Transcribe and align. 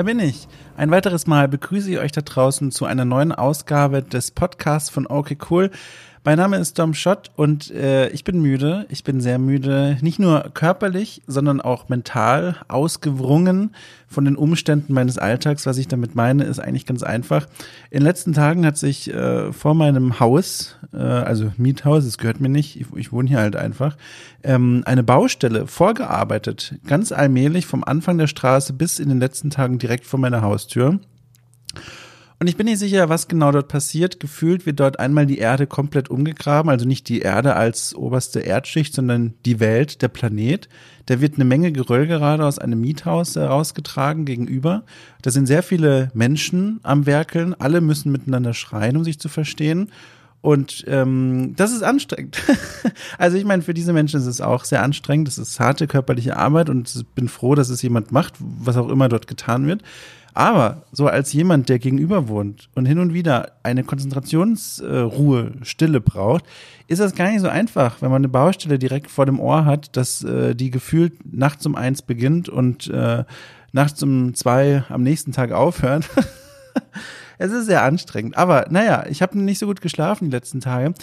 Da 0.00 0.04
bin 0.04 0.18
ich. 0.18 0.48
Ein 0.78 0.90
weiteres 0.90 1.26
Mal 1.26 1.46
begrüße 1.46 1.90
ich 1.90 1.98
euch 1.98 2.10
da 2.10 2.22
draußen 2.22 2.70
zu 2.70 2.86
einer 2.86 3.04
neuen 3.04 3.32
Ausgabe 3.32 4.02
des 4.02 4.30
Podcasts 4.30 4.88
von 4.88 5.06
Okay 5.06 5.36
Cool. 5.50 5.70
Mein 6.22 6.36
Name 6.36 6.58
ist 6.58 6.78
Dom 6.78 6.92
Schott 6.92 7.30
und 7.36 7.70
äh, 7.70 8.10
ich 8.10 8.24
bin 8.24 8.42
müde. 8.42 8.84
Ich 8.90 9.04
bin 9.04 9.22
sehr 9.22 9.38
müde, 9.38 9.96
nicht 10.02 10.18
nur 10.18 10.50
körperlich, 10.52 11.22
sondern 11.26 11.62
auch 11.62 11.88
mental 11.88 12.56
ausgewrungen 12.68 13.74
von 14.06 14.26
den 14.26 14.36
Umständen 14.36 14.92
meines 14.92 15.16
Alltags. 15.16 15.64
Was 15.64 15.78
ich 15.78 15.88
damit 15.88 16.14
meine, 16.14 16.44
ist 16.44 16.58
eigentlich 16.58 16.84
ganz 16.84 17.02
einfach. 17.02 17.46
In 17.88 18.00
den 18.00 18.06
letzten 18.06 18.34
Tagen 18.34 18.66
hat 18.66 18.76
sich 18.76 19.10
äh, 19.10 19.50
vor 19.54 19.74
meinem 19.74 20.20
Haus, 20.20 20.76
äh, 20.92 20.98
also 20.98 21.52
Miethaus, 21.56 22.04
es 22.04 22.18
gehört 22.18 22.38
mir 22.38 22.50
nicht, 22.50 22.78
ich, 22.78 22.86
ich 22.96 23.12
wohne 23.12 23.30
hier 23.30 23.38
halt 23.38 23.56
einfach, 23.56 23.96
ähm, 24.42 24.82
eine 24.84 25.02
Baustelle 25.02 25.66
vorgearbeitet. 25.66 26.74
Ganz 26.86 27.12
allmählich 27.12 27.64
vom 27.64 27.82
Anfang 27.82 28.18
der 28.18 28.26
Straße 28.26 28.74
bis 28.74 28.98
in 28.98 29.08
den 29.08 29.20
letzten 29.20 29.48
Tagen 29.48 29.78
direkt 29.78 30.04
vor 30.04 30.20
meiner 30.20 30.42
Haustür. 30.42 31.00
Und 32.42 32.46
ich 32.46 32.56
bin 32.56 32.64
nicht 32.64 32.78
sicher, 32.78 33.10
was 33.10 33.28
genau 33.28 33.52
dort 33.52 33.68
passiert. 33.68 34.18
Gefühlt 34.18 34.64
wird 34.64 34.80
dort 34.80 34.98
einmal 34.98 35.26
die 35.26 35.36
Erde 35.36 35.66
komplett 35.66 36.08
umgegraben, 36.08 36.70
also 36.70 36.86
nicht 36.86 37.10
die 37.10 37.20
Erde 37.20 37.54
als 37.54 37.94
oberste 37.94 38.40
Erdschicht, 38.40 38.94
sondern 38.94 39.34
die 39.44 39.60
Welt, 39.60 40.00
der 40.00 40.08
Planet. 40.08 40.66
Da 41.04 41.20
wird 41.20 41.34
eine 41.34 41.44
Menge 41.44 41.70
Geröll 41.70 42.06
gerade 42.06 42.46
aus 42.46 42.58
einem 42.58 42.80
Miethaus 42.80 43.36
herausgetragen 43.36 44.24
gegenüber. 44.24 44.84
Da 45.20 45.30
sind 45.30 45.44
sehr 45.44 45.62
viele 45.62 46.10
Menschen 46.14 46.80
am 46.82 47.04
Werkeln. 47.04 47.52
Alle 47.52 47.82
müssen 47.82 48.10
miteinander 48.10 48.54
schreien, 48.54 48.96
um 48.96 49.04
sich 49.04 49.20
zu 49.20 49.28
verstehen. 49.28 49.90
Und 50.40 50.86
ähm, 50.88 51.52
das 51.56 51.72
ist 51.72 51.82
anstrengend. 51.82 52.42
also 53.18 53.36
ich 53.36 53.44
meine, 53.44 53.60
für 53.60 53.74
diese 53.74 53.92
Menschen 53.92 54.18
ist 54.18 54.26
es 54.26 54.40
auch 54.40 54.64
sehr 54.64 54.82
anstrengend. 54.82 55.28
Das 55.28 55.36
ist 55.36 55.60
harte 55.60 55.86
körperliche 55.86 56.38
Arbeit 56.38 56.70
und 56.70 57.04
bin 57.14 57.28
froh, 57.28 57.54
dass 57.54 57.68
es 57.68 57.82
jemand 57.82 58.12
macht, 58.12 58.32
was 58.38 58.78
auch 58.78 58.88
immer 58.88 59.10
dort 59.10 59.26
getan 59.26 59.66
wird. 59.66 59.82
Aber 60.40 60.84
so 60.90 61.06
als 61.06 61.34
jemand, 61.34 61.68
der 61.68 61.78
gegenüber 61.78 62.26
wohnt 62.26 62.70
und 62.74 62.86
hin 62.86 62.98
und 62.98 63.12
wieder 63.12 63.52
eine 63.62 63.84
Konzentrationsruhe, 63.84 65.52
äh, 65.60 65.64
Stille 65.66 66.00
braucht, 66.00 66.46
ist 66.88 66.98
das 66.98 67.14
gar 67.14 67.30
nicht 67.30 67.42
so 67.42 67.48
einfach, 67.48 68.00
wenn 68.00 68.10
man 68.10 68.22
eine 68.22 68.30
Baustelle 68.30 68.78
direkt 68.78 69.10
vor 69.10 69.26
dem 69.26 69.38
Ohr 69.38 69.66
hat, 69.66 69.94
dass 69.98 70.24
äh, 70.24 70.54
die 70.54 70.70
gefühlt 70.70 71.12
nachts 71.30 71.66
um 71.66 71.76
eins 71.76 72.00
beginnt 72.00 72.48
und 72.48 72.88
äh, 72.88 73.24
nachts 73.72 74.02
um 74.02 74.32
zwei 74.32 74.82
am 74.88 75.02
nächsten 75.02 75.32
Tag 75.32 75.52
aufhört. 75.52 76.08
es 77.38 77.52
ist 77.52 77.66
sehr 77.66 77.82
anstrengend. 77.82 78.38
Aber 78.38 78.64
naja, 78.70 79.04
ich 79.10 79.20
habe 79.20 79.38
nicht 79.38 79.58
so 79.58 79.66
gut 79.66 79.82
geschlafen 79.82 80.30
die 80.30 80.36
letzten 80.36 80.60
Tage. 80.60 80.94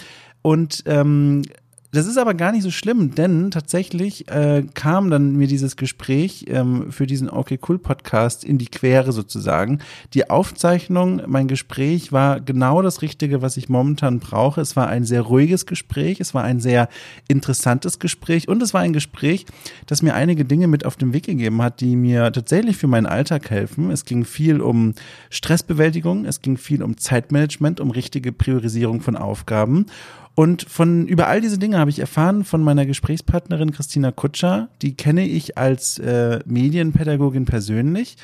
Und 0.42 0.82
ähm, 0.86 1.42
das 1.90 2.06
ist 2.06 2.18
aber 2.18 2.34
gar 2.34 2.52
nicht 2.52 2.64
so 2.64 2.70
schlimm, 2.70 3.14
denn 3.14 3.50
tatsächlich 3.50 4.28
äh, 4.30 4.62
kam 4.74 5.10
dann 5.10 5.36
mir 5.36 5.46
dieses 5.46 5.76
Gespräch 5.76 6.44
ähm, 6.48 6.92
für 6.92 7.06
diesen 7.06 7.30
Okay 7.30 7.58
Cool 7.66 7.78
Podcast 7.78 8.44
in 8.44 8.58
die 8.58 8.66
Quere 8.66 9.12
sozusagen. 9.12 9.78
Die 10.12 10.28
Aufzeichnung, 10.28 11.22
mein 11.26 11.48
Gespräch 11.48 12.12
war 12.12 12.40
genau 12.40 12.82
das 12.82 13.00
Richtige, 13.00 13.40
was 13.40 13.56
ich 13.56 13.70
momentan 13.70 14.18
brauche. 14.18 14.60
Es 14.60 14.76
war 14.76 14.88
ein 14.88 15.04
sehr 15.04 15.22
ruhiges 15.22 15.64
Gespräch, 15.64 16.20
es 16.20 16.34
war 16.34 16.44
ein 16.44 16.60
sehr 16.60 16.90
interessantes 17.26 17.98
Gespräch 17.98 18.48
und 18.48 18.62
es 18.62 18.74
war 18.74 18.82
ein 18.82 18.92
Gespräch, 18.92 19.46
das 19.86 20.02
mir 20.02 20.14
einige 20.14 20.44
Dinge 20.44 20.66
mit 20.68 20.84
auf 20.84 20.96
den 20.96 21.14
Weg 21.14 21.24
gegeben 21.24 21.62
hat, 21.62 21.80
die 21.80 21.96
mir 21.96 22.30
tatsächlich 22.32 22.76
für 22.76 22.86
meinen 22.86 23.06
Alltag 23.06 23.48
helfen. 23.48 23.90
Es 23.90 24.04
ging 24.04 24.26
viel 24.26 24.60
um 24.60 24.92
Stressbewältigung, 25.30 26.26
es 26.26 26.42
ging 26.42 26.58
viel 26.58 26.82
um 26.82 26.98
Zeitmanagement, 26.98 27.80
um 27.80 27.90
richtige 27.90 28.32
Priorisierung 28.32 29.00
von 29.00 29.16
Aufgaben. 29.16 29.86
Und 30.38 30.62
von 30.62 31.08
über 31.08 31.26
all 31.26 31.40
diese 31.40 31.58
Dinge 31.58 31.78
habe 31.78 31.90
ich 31.90 31.98
erfahren 31.98 32.44
von 32.44 32.62
meiner 32.62 32.86
Gesprächspartnerin 32.86 33.72
Christina 33.72 34.12
Kutscher. 34.12 34.68
Die 34.82 34.94
kenne 34.94 35.26
ich 35.26 35.58
als 35.58 35.98
äh, 35.98 36.38
Medienpädagogin 36.46 37.44
persönlich, 37.44 38.16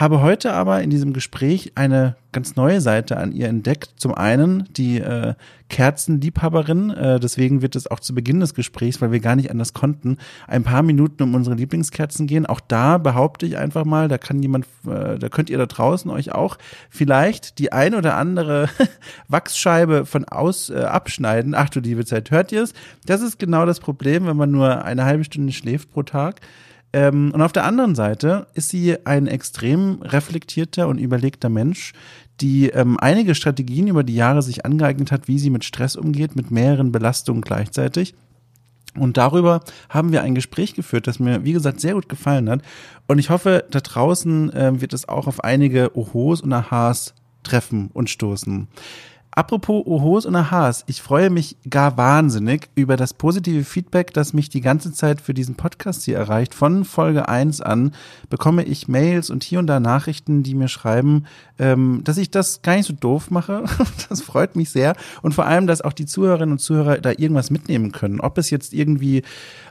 habe 0.00 0.22
heute 0.22 0.54
aber 0.54 0.82
in 0.82 0.88
diesem 0.88 1.12
Gespräch 1.12 1.72
eine 1.74 2.16
ganz 2.32 2.56
neue 2.56 2.80
Seite 2.80 3.18
an 3.18 3.32
ihr 3.32 3.48
entdeckt. 3.48 3.90
Zum 3.96 4.14
einen 4.14 4.66
die 4.72 4.98
äh, 4.98 5.34
Kerzenliebhaberin, 5.68 6.88
äh, 6.88 7.20
deswegen 7.20 7.60
wird 7.60 7.76
es 7.76 7.86
auch 7.86 8.00
zu 8.00 8.14
Beginn 8.14 8.40
des 8.40 8.54
Gesprächs, 8.54 9.02
weil 9.02 9.12
wir 9.12 9.20
gar 9.20 9.36
nicht 9.36 9.50
anders 9.50 9.74
konnten, 9.74 10.16
ein 10.48 10.62
paar 10.62 10.82
Minuten 10.82 11.22
um 11.22 11.34
unsere 11.34 11.54
Lieblingskerzen 11.54 12.26
gehen. 12.26 12.46
Auch 12.46 12.60
da 12.60 12.96
behaupte 12.96 13.44
ich 13.44 13.58
einfach 13.58 13.84
mal, 13.84 14.08
da 14.08 14.16
kann 14.16 14.40
jemand, 14.40 14.64
äh, 14.86 15.18
da 15.18 15.28
könnt 15.28 15.50
ihr 15.50 15.58
da 15.58 15.66
draußen 15.66 16.10
euch 16.10 16.32
auch 16.32 16.56
vielleicht 16.88 17.58
die 17.58 17.70
ein 17.72 17.94
oder 17.94 18.16
andere 18.16 18.70
Wachsscheibe 19.28 20.06
von 20.06 20.24
aus 20.24 20.70
äh, 20.70 20.78
abschneiden. 20.78 21.54
Ach 21.54 21.68
du 21.68 21.80
liebe 21.80 22.06
Zeit, 22.06 22.30
hört 22.30 22.52
ihr 22.52 22.62
es? 22.62 22.72
Das 23.04 23.20
ist 23.20 23.38
genau 23.38 23.66
das 23.66 23.80
Problem, 23.80 24.26
wenn 24.26 24.38
man 24.38 24.50
nur 24.50 24.82
eine 24.82 25.04
halbe 25.04 25.24
Stunde 25.24 25.52
schläft 25.52 25.92
pro 25.92 26.04
Tag. 26.04 26.40
Ähm, 26.92 27.30
und 27.32 27.42
auf 27.42 27.52
der 27.52 27.64
anderen 27.64 27.94
Seite 27.94 28.46
ist 28.54 28.70
sie 28.70 29.06
ein 29.06 29.26
extrem 29.26 30.02
reflektierter 30.02 30.88
und 30.88 30.98
überlegter 30.98 31.48
Mensch, 31.48 31.92
die 32.40 32.70
ähm, 32.70 32.98
einige 33.00 33.34
Strategien 33.34 33.86
über 33.86 34.02
die 34.02 34.14
Jahre 34.14 34.42
sich 34.42 34.64
angeeignet 34.64 35.12
hat, 35.12 35.28
wie 35.28 35.38
sie 35.38 35.50
mit 35.50 35.64
Stress 35.64 35.96
umgeht, 35.96 36.36
mit 36.36 36.50
mehreren 36.50 36.90
Belastungen 36.90 37.42
gleichzeitig. 37.42 38.14
Und 38.98 39.18
darüber 39.18 39.60
haben 39.88 40.10
wir 40.10 40.22
ein 40.22 40.34
Gespräch 40.34 40.74
geführt, 40.74 41.06
das 41.06 41.20
mir, 41.20 41.44
wie 41.44 41.52
gesagt, 41.52 41.80
sehr 41.80 41.94
gut 41.94 42.08
gefallen 42.08 42.50
hat. 42.50 42.62
Und 43.06 43.18
ich 43.18 43.30
hoffe, 43.30 43.64
da 43.70 43.80
draußen 43.80 44.52
äh, 44.52 44.80
wird 44.80 44.92
es 44.92 45.08
auch 45.08 45.28
auf 45.28 45.44
einige 45.44 45.96
Ohos 45.96 46.40
und 46.40 46.52
Ahas 46.52 47.14
treffen 47.44 47.90
und 47.92 48.10
stoßen. 48.10 48.68
Apropos 49.32 49.86
Ohos 49.86 50.26
und 50.26 50.34
Ahas, 50.34 50.82
ich 50.88 51.02
freue 51.02 51.30
mich 51.30 51.56
gar 51.68 51.96
wahnsinnig 51.96 52.68
über 52.74 52.96
das 52.96 53.14
positive 53.14 53.62
Feedback, 53.62 54.12
das 54.12 54.32
mich 54.32 54.48
die 54.48 54.60
ganze 54.60 54.92
Zeit 54.92 55.20
für 55.20 55.34
diesen 55.34 55.54
Podcast 55.54 56.02
hier 56.02 56.16
erreicht. 56.16 56.52
Von 56.52 56.84
Folge 56.84 57.28
1 57.28 57.60
an 57.60 57.92
bekomme 58.28 58.64
ich 58.64 58.88
Mails 58.88 59.30
und 59.30 59.44
hier 59.44 59.60
und 59.60 59.68
da 59.68 59.78
Nachrichten, 59.78 60.42
die 60.42 60.56
mir 60.56 60.66
schreiben, 60.66 61.26
ähm, 61.60 62.00
dass 62.02 62.18
ich 62.18 62.32
das 62.32 62.62
gar 62.62 62.74
nicht 62.74 62.86
so 62.86 62.92
doof 62.92 63.30
mache. 63.30 63.64
Das 64.08 64.22
freut 64.22 64.56
mich 64.56 64.70
sehr. 64.70 64.96
Und 65.22 65.34
vor 65.34 65.46
allem, 65.46 65.68
dass 65.68 65.82
auch 65.82 65.92
die 65.92 66.06
Zuhörerinnen 66.06 66.52
und 66.52 66.58
Zuhörer 66.58 66.98
da 66.98 67.10
irgendwas 67.10 67.50
mitnehmen 67.50 67.92
können. 67.92 68.20
Ob 68.20 68.38
es 68.38 68.50
jetzt 68.50 68.72
irgendwie 68.72 69.22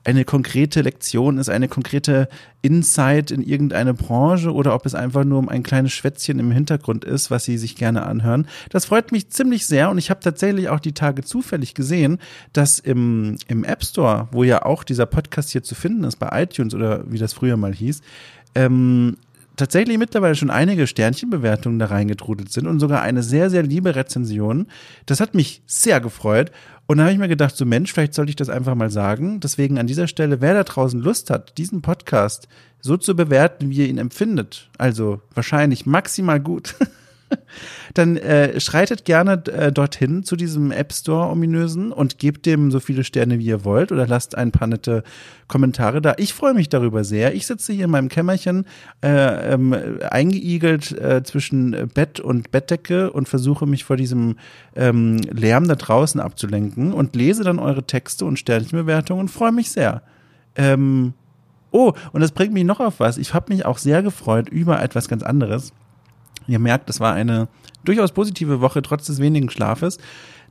eine 0.05 0.23
konkrete 0.23 0.81
Lektion 0.81 1.37
ist, 1.37 1.49
eine 1.49 1.67
konkrete 1.67 2.29
Insight 2.61 3.31
in 3.31 3.41
irgendeine 3.41 3.93
Branche 3.93 4.53
oder 4.53 4.75
ob 4.75 4.85
es 4.85 4.93
einfach 4.93 5.23
nur 5.23 5.39
um 5.39 5.49
ein 5.49 5.63
kleines 5.63 5.93
Schwätzchen 5.93 6.39
im 6.39 6.51
Hintergrund 6.51 7.05
ist, 7.05 7.31
was 7.31 7.45
sie 7.45 7.57
sich 7.57 7.75
gerne 7.75 8.05
anhören. 8.05 8.47
Das 8.69 8.85
freut 8.85 9.11
mich 9.11 9.29
ziemlich 9.29 9.65
sehr 9.65 9.89
und 9.89 9.97
ich 9.97 10.09
habe 10.09 10.19
tatsächlich 10.19 10.69
auch 10.69 10.79
die 10.79 10.93
Tage 10.93 11.23
zufällig 11.23 11.73
gesehen, 11.73 12.19
dass 12.51 12.79
im, 12.79 13.37
im 13.47 13.63
App 13.63 13.83
Store, 13.83 14.27
wo 14.31 14.43
ja 14.43 14.65
auch 14.65 14.83
dieser 14.83 15.05
Podcast 15.05 15.51
hier 15.51 15.63
zu 15.63 15.75
finden 15.75 16.03
ist, 16.03 16.17
bei 16.17 16.43
iTunes 16.43 16.73
oder 16.73 17.09
wie 17.09 17.17
das 17.17 17.33
früher 17.33 17.55
mal 17.55 17.73
hieß, 17.73 18.01
ähm, 18.55 19.15
tatsächlich 19.55 19.97
mittlerweile 19.97 20.35
schon 20.35 20.49
einige 20.49 20.87
Sternchenbewertungen 20.87 21.79
da 21.79 21.87
reingetrudelt 21.87 22.51
sind 22.51 22.67
und 22.67 22.79
sogar 22.79 23.01
eine 23.01 23.23
sehr, 23.23 23.49
sehr 23.49 23.63
liebe 23.63 23.95
Rezension. 23.95 24.67
Das 25.05 25.19
hat 25.19 25.35
mich 25.35 25.61
sehr 25.65 25.99
gefreut. 26.01 26.51
Und 26.89 26.97
da 26.97 27.03
habe 27.03 27.13
ich 27.13 27.19
mir 27.19 27.27
gedacht, 27.27 27.55
so 27.55 27.65
Mensch, 27.65 27.93
vielleicht 27.93 28.15
sollte 28.15 28.31
ich 28.31 28.35
das 28.35 28.49
einfach 28.49 28.73
mal 28.73 28.89
sagen. 28.89 29.39
Deswegen 29.41 29.77
an 29.77 29.85
dieser 29.85 30.07
Stelle, 30.07 30.41
wer 30.41 30.55
da 30.55 30.63
draußen 30.63 30.99
Lust 30.99 31.29
hat, 31.29 31.55
diesen 31.59 31.83
Podcast 31.83 32.47
so 32.81 32.97
zu 32.97 33.15
bewerten, 33.15 33.69
wie 33.69 33.77
ihr 33.77 33.87
ihn 33.87 33.99
empfindet, 33.99 34.71
also 34.79 35.21
wahrscheinlich 35.35 35.85
maximal 35.85 36.39
gut, 36.39 36.73
dann 37.93 38.17
äh, 38.17 38.59
schreitet 38.59 39.05
gerne 39.05 39.43
äh, 39.47 39.71
dorthin 39.71 40.23
zu 40.23 40.35
diesem 40.35 40.71
App 40.71 40.93
Store 40.93 41.29
ominösen 41.29 41.91
und 41.91 42.17
gebt 42.17 42.45
dem 42.45 42.71
so 42.71 42.79
viele 42.79 43.03
Sterne, 43.03 43.39
wie 43.39 43.45
ihr 43.45 43.65
wollt 43.65 43.91
oder 43.91 44.07
lasst 44.07 44.35
ein 44.37 44.51
paar 44.51 44.67
nette 44.67 45.03
Kommentare 45.47 46.01
da. 46.01 46.13
Ich 46.17 46.33
freue 46.33 46.53
mich 46.53 46.69
darüber 46.69 47.03
sehr. 47.03 47.33
Ich 47.33 47.47
sitze 47.47 47.73
hier 47.73 47.85
in 47.85 47.91
meinem 47.91 48.09
Kämmerchen 48.09 48.65
äh, 49.03 49.53
ähm, 49.53 49.75
eingeigelt 50.09 50.91
äh, 50.91 51.23
zwischen 51.23 51.89
Bett 51.93 52.19
und 52.19 52.51
Bettdecke 52.51 53.11
und 53.11 53.27
versuche 53.27 53.65
mich 53.65 53.83
vor 53.83 53.97
diesem 53.97 54.37
ähm, 54.75 55.17
Lärm 55.31 55.67
da 55.67 55.75
draußen 55.75 56.21
abzulenken 56.21 56.93
und 56.93 57.15
lese 57.15 57.43
dann 57.43 57.59
eure 57.59 57.83
Texte 57.83 58.25
und 58.25 58.37
Sternchenbewertungen 58.37 59.21
und 59.21 59.29
freue 59.29 59.51
mich 59.51 59.71
sehr. 59.71 60.03
Ähm, 60.55 61.13
oh, 61.71 61.93
und 62.11 62.21
das 62.21 62.31
bringt 62.31 62.53
mich 62.53 62.65
noch 62.65 62.79
auf 62.79 62.99
was. 62.99 63.17
Ich 63.17 63.33
habe 63.33 63.53
mich 63.53 63.65
auch 63.65 63.77
sehr 63.77 64.03
gefreut 64.03 64.49
über 64.49 64.81
etwas 64.81 65.07
ganz 65.07 65.23
anderes. 65.23 65.73
Ihr 66.49 66.59
merkt, 66.59 66.89
es 66.89 66.99
war 66.99 67.13
eine 67.13 67.47
durchaus 67.83 68.11
positive 68.11 68.61
Woche, 68.61 68.81
trotz 68.81 69.05
des 69.05 69.19
wenigen 69.19 69.49
Schlafes. 69.49 69.97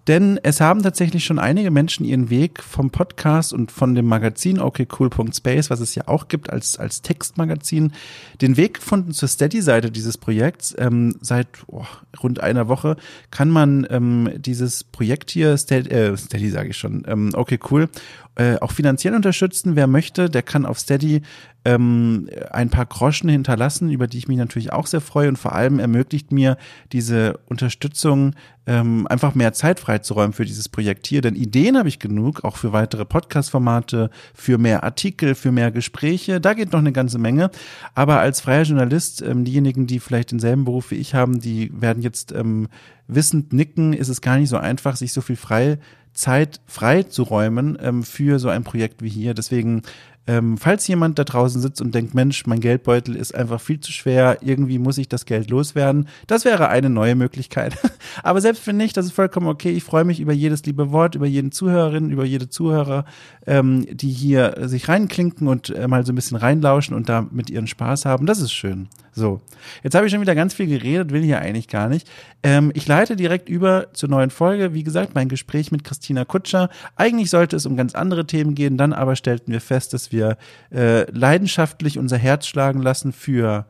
Denn 0.08 0.40
es 0.42 0.62
haben 0.62 0.82
tatsächlich 0.82 1.22
schon 1.26 1.38
einige 1.38 1.70
Menschen 1.70 2.06
ihren 2.06 2.30
Weg 2.30 2.62
vom 2.62 2.88
Podcast 2.88 3.52
und 3.52 3.70
von 3.70 3.94
dem 3.94 4.06
Magazin 4.06 4.58
okcool.space, 4.58 5.68
was 5.68 5.80
es 5.80 5.94
ja 5.94 6.04
auch 6.08 6.28
gibt 6.28 6.48
als, 6.48 6.78
als 6.78 7.02
Textmagazin, 7.02 7.92
den 8.40 8.56
Weg 8.56 8.74
gefunden 8.74 9.12
zur 9.12 9.28
Steady-Seite 9.28 9.90
dieses 9.90 10.16
Projekts. 10.16 10.74
Ähm, 10.78 11.16
seit 11.20 11.48
oh, 11.66 11.84
rund 12.22 12.40
einer 12.40 12.68
Woche 12.68 12.96
kann 13.30 13.50
man 13.50 13.86
ähm, 13.90 14.30
dieses 14.38 14.82
Projekt 14.82 15.30
hier, 15.30 15.58
Steady, 15.58 15.90
äh, 15.90 16.16
Steady 16.16 16.48
sage 16.48 16.70
ich 16.70 16.78
schon, 16.78 17.04
ähm, 17.06 17.30
okay 17.34 17.58
cool, 17.70 17.90
äh, 18.38 18.56
auch 18.60 18.70
finanziell 18.70 19.14
unterstützen. 19.14 19.74
Wer 19.74 19.88
möchte, 19.88 20.30
der 20.30 20.42
kann 20.42 20.64
auf 20.64 20.78
Steady 20.78 21.22
ähm, 21.64 22.28
ein 22.52 22.70
paar 22.70 22.86
Groschen 22.86 23.28
hinterlassen, 23.28 23.90
über 23.90 24.06
die 24.06 24.18
ich 24.18 24.28
mich 24.28 24.38
natürlich 24.38 24.72
auch 24.72 24.86
sehr 24.86 25.00
freue. 25.00 25.28
Und 25.28 25.38
vor 25.38 25.56
allem 25.56 25.80
ermöglicht 25.80 26.30
mir 26.30 26.56
diese 26.92 27.40
Unterstützung 27.46 28.36
ähm, 28.66 29.08
einfach 29.08 29.34
mehr 29.34 29.54
Zeit 29.54 29.80
freizuräumen 29.80 30.32
für 30.32 30.44
dieses 30.44 30.68
Projekt 30.68 31.08
hier. 31.08 31.20
Denn 31.20 31.34
Ideen 31.34 31.76
habe 31.76 31.88
ich 31.88 31.98
genug, 31.98 32.44
auch 32.44 32.56
für 32.56 32.72
weitere 32.72 33.04
Podcast-Formate, 33.04 34.08
für 34.34 34.56
mehr 34.56 34.84
Artikel, 34.84 35.34
für 35.34 35.50
mehr 35.50 35.72
Gespräche. 35.72 36.40
Da 36.40 36.54
geht 36.54 36.72
noch 36.72 36.78
eine 36.78 36.92
ganze 36.92 37.18
Menge. 37.18 37.50
Aber 37.96 38.20
als 38.20 38.40
freier 38.40 38.62
Journalist, 38.62 39.20
ähm, 39.20 39.44
diejenigen, 39.44 39.88
die 39.88 39.98
vielleicht 39.98 40.30
denselben 40.30 40.64
Beruf 40.64 40.92
wie 40.92 40.96
ich 40.96 41.12
haben, 41.12 41.40
die 41.40 41.72
werden 41.74 42.04
jetzt 42.04 42.30
ähm, 42.30 42.68
wissend 43.08 43.52
nicken, 43.52 43.94
ist 43.94 44.10
es 44.10 44.20
gar 44.20 44.38
nicht 44.38 44.48
so 44.48 44.58
einfach, 44.58 44.94
sich 44.94 45.12
so 45.12 45.22
viel 45.22 45.36
frei 45.36 45.78
Zeit 46.18 46.60
freizuräumen 46.66 47.78
ähm, 47.80 48.02
für 48.02 48.40
so 48.40 48.48
ein 48.48 48.64
Projekt 48.64 49.02
wie 49.02 49.08
hier. 49.08 49.34
Deswegen 49.34 49.82
ähm, 50.28 50.58
falls 50.58 50.86
jemand 50.86 51.18
da 51.18 51.24
draußen 51.24 51.62
sitzt 51.62 51.80
und 51.80 51.94
denkt, 51.94 52.14
Mensch, 52.14 52.46
mein 52.46 52.60
Geldbeutel 52.60 53.16
ist 53.16 53.34
einfach 53.34 53.62
viel 53.62 53.80
zu 53.80 53.92
schwer, 53.92 54.36
irgendwie 54.42 54.78
muss 54.78 54.98
ich 54.98 55.08
das 55.08 55.24
Geld 55.24 55.48
loswerden, 55.48 56.06
das 56.26 56.44
wäre 56.44 56.68
eine 56.68 56.90
neue 56.90 57.14
Möglichkeit. 57.14 57.78
Aber 58.22 58.42
selbst 58.42 58.66
wenn 58.66 58.76
nicht, 58.76 58.98
das 58.98 59.06
ist 59.06 59.12
vollkommen 59.12 59.48
okay. 59.48 59.70
Ich 59.70 59.84
freue 59.84 60.04
mich 60.04 60.20
über 60.20 60.34
jedes 60.34 60.66
liebe 60.66 60.92
Wort, 60.92 61.14
über 61.14 61.24
jeden 61.24 61.50
Zuhörerin, 61.50 62.10
über 62.10 62.26
jede 62.26 62.50
Zuhörer, 62.50 63.06
ähm, 63.46 63.86
die 63.90 64.10
hier 64.10 64.54
sich 64.68 64.88
reinklinken 64.88 65.48
und 65.48 65.70
äh, 65.70 65.88
mal 65.88 66.04
so 66.04 66.12
ein 66.12 66.16
bisschen 66.16 66.36
reinlauschen 66.36 66.94
und 66.94 67.08
da 67.08 67.26
mit 67.30 67.48
ihren 67.48 67.66
Spaß 67.66 68.04
haben. 68.04 68.26
Das 68.26 68.38
ist 68.38 68.52
schön. 68.52 68.88
So, 69.18 69.40
jetzt 69.82 69.94
habe 69.94 70.06
ich 70.06 70.12
schon 70.12 70.20
wieder 70.20 70.36
ganz 70.36 70.54
viel 70.54 70.68
geredet, 70.68 71.10
will 71.10 71.22
hier 71.22 71.40
eigentlich 71.40 71.66
gar 71.66 71.88
nicht. 71.88 72.08
Ähm, 72.44 72.70
ich 72.74 72.86
leite 72.86 73.16
direkt 73.16 73.48
über 73.48 73.88
zur 73.92 74.08
neuen 74.08 74.30
Folge. 74.30 74.74
Wie 74.74 74.84
gesagt, 74.84 75.14
mein 75.14 75.28
Gespräch 75.28 75.72
mit 75.72 75.82
Christina 75.82 76.24
Kutscher. 76.24 76.68
Eigentlich 76.94 77.30
sollte 77.30 77.56
es 77.56 77.66
um 77.66 77.76
ganz 77.76 77.96
andere 77.96 78.26
Themen 78.26 78.54
gehen, 78.54 78.76
dann 78.76 78.92
aber 78.92 79.16
stellten 79.16 79.52
wir 79.52 79.60
fest, 79.60 79.92
dass 79.92 80.12
wir 80.12 80.17
äh, 80.20 81.10
leidenschaftlich 81.10 81.98
unser 81.98 82.16
Herz 82.16 82.46
schlagen 82.46 82.82
lassen 82.82 83.12
für 83.12 83.66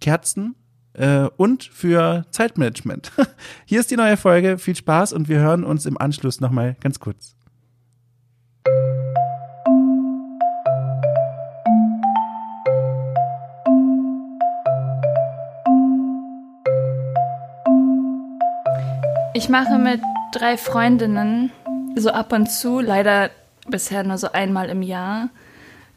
Kerzen, 0.00 0.54
äh, 0.94 1.28
und 1.36 1.64
für 1.64 2.24
Zeitmanagement. 2.30 3.12
Hier 3.64 3.80
ist 3.80 3.90
die 3.90 3.96
neue 3.96 4.16
Folge. 4.16 4.58
Viel 4.58 4.76
Spaß 4.76 5.12
und 5.12 5.28
wir 5.28 5.38
hören 5.38 5.64
uns 5.64 5.86
im 5.86 5.98
Anschluss 5.98 6.40
nochmal 6.40 6.76
ganz 6.80 7.00
kurz. 7.00 7.34
Ich 19.36 19.48
mache 19.48 19.78
mit 19.78 20.00
drei 20.32 20.56
Freundinnen 20.56 21.50
so 21.96 22.10
ab 22.10 22.32
und 22.32 22.50
zu, 22.50 22.80
leider 22.80 23.30
bisher 23.68 24.04
nur 24.04 24.16
so 24.16 24.30
einmal 24.30 24.68
im 24.68 24.82
Jahr, 24.82 25.28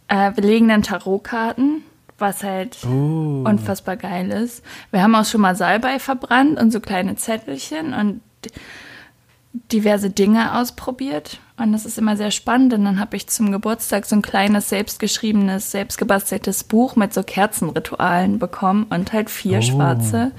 äh, 0.08 0.32
wir 0.36 0.44
legen 0.44 0.68
dann 0.68 0.84
Tarotkarten, 0.84 1.84
was 2.18 2.44
halt 2.44 2.78
oh. 2.86 3.44
unfassbar 3.46 3.98
geil 3.98 4.32
ist. 4.32 4.64
Wir 4.92 5.04
haben 5.04 5.16
auch 5.16 5.26
schon 5.26 5.42
mal 5.42 5.56
Salbei 5.56 6.00
verbrannt 6.00 6.60
und 6.60 6.72
so 6.72 6.80
kleine 6.80 7.16
Zettelchen 7.16 7.94
und 7.94 8.22
diverse 9.72 10.10
Dinge 10.10 10.58
ausprobiert. 10.58 11.40
Und 11.58 11.72
das 11.72 11.86
ist 11.86 11.98
immer 11.98 12.16
sehr 12.18 12.32
spannend. 12.32 12.74
Und 12.74 12.86
dann 12.86 13.00
habe 13.00 13.16
ich 13.16 13.28
zum 13.28 13.52
Geburtstag 13.52 14.06
so 14.06 14.16
ein 14.16 14.22
kleines, 14.22 14.70
selbstgeschriebenes, 14.70 15.72
selbstgebasteltes 15.72 16.64
Buch 16.64 16.96
mit 16.96 17.14
so 17.14 17.24
Kerzenritualen 17.24 18.40
bekommen 18.40 18.86
und 18.90 19.14
halt 19.14 19.30
vier 19.30 19.60
oh. 19.60 19.62
schwarze 19.62 20.32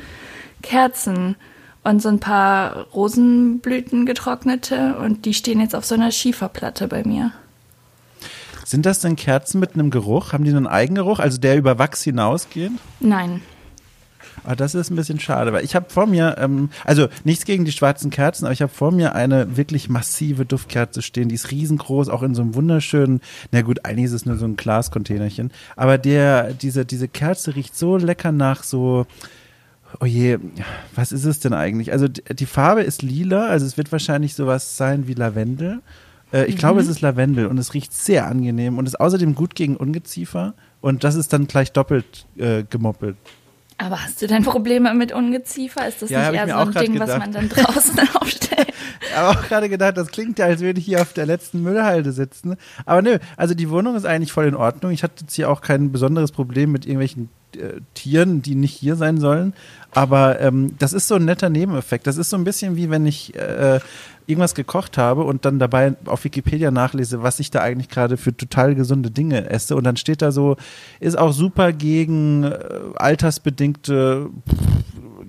Kerzen 0.62 1.36
und 1.84 2.02
so 2.02 2.08
ein 2.08 2.20
paar 2.20 2.86
Rosenblüten 2.94 4.06
getrocknete 4.06 4.96
und 4.98 5.24
die 5.24 5.34
stehen 5.34 5.60
jetzt 5.60 5.74
auf 5.74 5.84
so 5.84 5.94
einer 5.94 6.12
Schieferplatte 6.12 6.86
bei 6.88 7.02
mir. 7.04 7.32
Sind 8.68 8.84
das 8.84 9.00
denn 9.00 9.16
Kerzen 9.16 9.60
mit 9.60 9.72
einem 9.72 9.88
Geruch? 9.88 10.34
Haben 10.34 10.44
die 10.44 10.50
einen 10.50 10.66
Eigengeruch, 10.66 11.20
also 11.20 11.38
der 11.38 11.56
über 11.56 11.78
Wachs 11.78 12.02
hinausgeht? 12.02 12.72
Nein. 13.00 13.40
Aber 14.44 14.52
ah, 14.52 14.56
das 14.56 14.74
ist 14.74 14.90
ein 14.90 14.96
bisschen 14.96 15.18
schade, 15.18 15.54
weil 15.54 15.64
ich 15.64 15.74
habe 15.74 15.88
vor 15.88 16.06
mir, 16.06 16.36
ähm, 16.38 16.68
also 16.84 17.08
nichts 17.24 17.46
gegen 17.46 17.64
die 17.64 17.72
schwarzen 17.72 18.10
Kerzen, 18.10 18.44
aber 18.44 18.52
ich 18.52 18.60
habe 18.60 18.70
vor 18.70 18.92
mir 18.92 19.14
eine 19.14 19.56
wirklich 19.56 19.88
massive 19.88 20.44
Duftkerze 20.44 21.00
stehen, 21.00 21.30
die 21.30 21.34
ist 21.34 21.50
riesengroß, 21.50 22.10
auch 22.10 22.22
in 22.22 22.34
so 22.34 22.42
einem 22.42 22.54
wunderschönen, 22.54 23.22
na 23.52 23.62
gut, 23.62 23.86
eigentlich 23.86 24.04
ist 24.04 24.12
es 24.12 24.26
nur 24.26 24.36
so 24.36 24.44
ein 24.44 24.56
Glascontainerchen, 24.56 25.50
aber 25.74 25.96
der, 25.96 26.52
diese, 26.52 26.84
diese 26.84 27.08
Kerze 27.08 27.56
riecht 27.56 27.74
so 27.74 27.96
lecker 27.96 28.32
nach 28.32 28.64
so, 28.64 29.06
Oh 30.00 30.04
je, 30.04 30.38
was 30.94 31.12
ist 31.12 31.24
es 31.24 31.40
denn 31.40 31.54
eigentlich? 31.54 31.92
Also 31.92 32.06
die 32.08 32.46
Farbe 32.46 32.82
ist 32.82 33.00
lila, 33.00 33.46
also 33.46 33.64
es 33.64 33.78
wird 33.78 33.90
wahrscheinlich 33.90 34.34
sowas 34.34 34.76
sein 34.76 35.08
wie 35.08 35.14
Lavendel. 35.14 35.80
Äh, 36.32 36.46
ich 36.46 36.56
mhm. 36.56 36.58
glaube, 36.58 36.80
es 36.80 36.88
ist 36.88 37.00
Lavendel 37.00 37.46
und 37.46 37.58
es 37.58 37.75
riecht 37.75 37.92
sehr 37.92 38.26
angenehm 38.26 38.78
und 38.78 38.86
ist 38.86 39.00
außerdem 39.00 39.34
gut 39.34 39.54
gegen 39.54 39.76
Ungeziefer 39.76 40.54
und 40.80 41.04
das 41.04 41.14
ist 41.14 41.32
dann 41.32 41.46
gleich 41.46 41.72
doppelt 41.72 42.26
äh, 42.36 42.64
gemoppelt. 42.69 43.16
Aber 43.80 44.02
hast 44.02 44.20
du 44.20 44.26
denn 44.26 44.42
Probleme 44.42 44.92
mit 44.92 45.12
Ungeziefer? 45.12 45.86
Ist 45.86 46.02
das 46.02 46.10
ja, 46.10 46.32
nicht 46.32 46.40
eher 46.40 46.48
so 46.48 46.54
ein 46.54 46.72
Ding, 46.72 46.92
gedacht. 46.94 47.10
was 47.10 47.19
man 47.19 47.32
dann 47.32 47.48
draußen 47.48 48.00
aufstellt? 48.14 48.72
Ich 49.00 49.16
habe 49.16 49.38
auch 49.38 49.42
gerade 49.46 49.69
gedacht, 49.69 49.96
das 49.96 50.08
klingt 50.08 50.40
ja, 50.40 50.46
als 50.46 50.60
würde 50.60 50.80
ich 50.80 50.86
hier 50.86 51.00
auf 51.00 51.12
der 51.12 51.26
letzten 51.26 51.62
Müllhalde 51.62 52.10
sitzen. 52.10 52.56
Aber 52.86 53.02
nö, 53.02 53.19
also 53.36 53.54
die 53.54 53.70
Wohnung 53.70 53.94
ist 53.94 54.04
eigentlich 54.04 54.32
voll 54.32 54.46
in 54.46 54.56
Ordnung. 54.56 54.90
Ich 54.90 55.04
hatte 55.04 55.22
jetzt 55.22 55.34
hier 55.34 55.48
auch 55.48 55.60
kein 55.60 55.92
besonderes 55.92 56.32
Problem 56.32 56.72
mit 56.72 56.86
irgendwelchen 56.86 57.28
äh, 57.54 57.80
Tieren, 57.94 58.42
die 58.42 58.56
nicht 58.56 58.75
hier 58.75 58.96
sein 58.96 59.19
sollen. 59.19 59.54
Aber 59.92 60.40
ähm, 60.40 60.75
das 60.80 60.92
ist 60.92 61.06
so 61.06 61.14
ein 61.14 61.25
netter 61.25 61.48
Nebeneffekt. 61.48 62.08
Das 62.08 62.16
ist 62.16 62.30
so 62.30 62.36
ein 62.36 62.44
bisschen 62.44 62.75
wie 62.75 62.90
wenn 62.90 63.06
ich 63.06 63.36
äh, 63.36 63.78
irgendwas 64.28 64.54
gekocht 64.54 64.98
habe 64.98 65.25
und 65.25 65.46
dann 65.46 65.58
dabei 65.58 65.94
auf 66.04 66.22
Wikipedia 66.22 66.70
nachlese, 66.70 67.22
was 67.22 67.40
ich 67.40 67.50
da 67.50 67.60
eigentlich 67.60 67.88
gerade 67.88 68.19
für 68.19 68.36
total 68.36 68.75
gesunde 68.75 69.10
Dinge 69.10 69.48
esse. 69.48 69.75
Und 69.75 69.84
dann 69.84 69.96
steht 69.96 70.20
da 70.20 70.32
so, 70.32 70.56
ist 71.00 71.19
auch 71.19 71.32
super 71.32 71.72
gegen 71.72 72.44
äh, 72.44 72.58
altersbedingte 72.96 74.28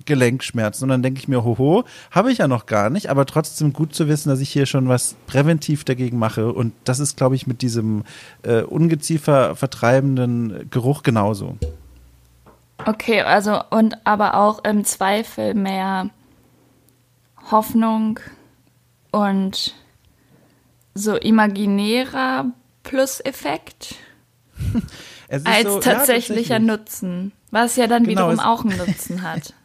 Gelenkschmerzen. 0.04 0.84
Und 0.84 0.90
dann 0.90 1.02
denke 1.02 1.18
ich 1.18 1.28
mir, 1.28 1.44
hoho, 1.44 1.84
habe 2.10 2.30
ich 2.30 2.38
ja 2.38 2.48
noch 2.48 2.66
gar 2.66 2.90
nicht, 2.90 3.08
aber 3.08 3.24
trotzdem 3.24 3.72
gut 3.72 3.94
zu 3.94 4.06
wissen, 4.06 4.28
dass 4.28 4.40
ich 4.40 4.50
hier 4.50 4.66
schon 4.66 4.88
was 4.88 5.16
präventiv 5.26 5.84
dagegen 5.84 6.18
mache. 6.18 6.52
Und 6.52 6.74
das 6.84 7.00
ist, 7.00 7.16
glaube 7.16 7.36
ich, 7.36 7.46
mit 7.46 7.62
diesem 7.62 8.04
äh, 8.42 8.62
Ungeziefer 8.62 9.56
vertreibenden 9.56 10.68
Geruch 10.70 11.02
genauso. 11.02 11.56
Okay, 12.84 13.22
also 13.22 13.60
und 13.70 13.96
aber 14.04 14.34
auch 14.34 14.62
im 14.64 14.84
Zweifel 14.84 15.54
mehr 15.54 16.10
Hoffnung 17.50 18.20
und 19.10 19.74
so 20.94 21.16
imaginärer 21.16 22.46
Plus-Effekt 22.82 23.96
als 25.28 25.62
so, 25.64 25.80
tatsächlicher 25.80 26.54
ja, 26.54 26.60
Nutzen, 26.60 27.32
was 27.50 27.76
ja 27.76 27.86
dann 27.86 28.04
genau, 28.04 28.28
wiederum 28.28 28.40
auch 28.40 28.64
einen 28.64 28.76
Nutzen 28.76 29.22
hat. 29.22 29.54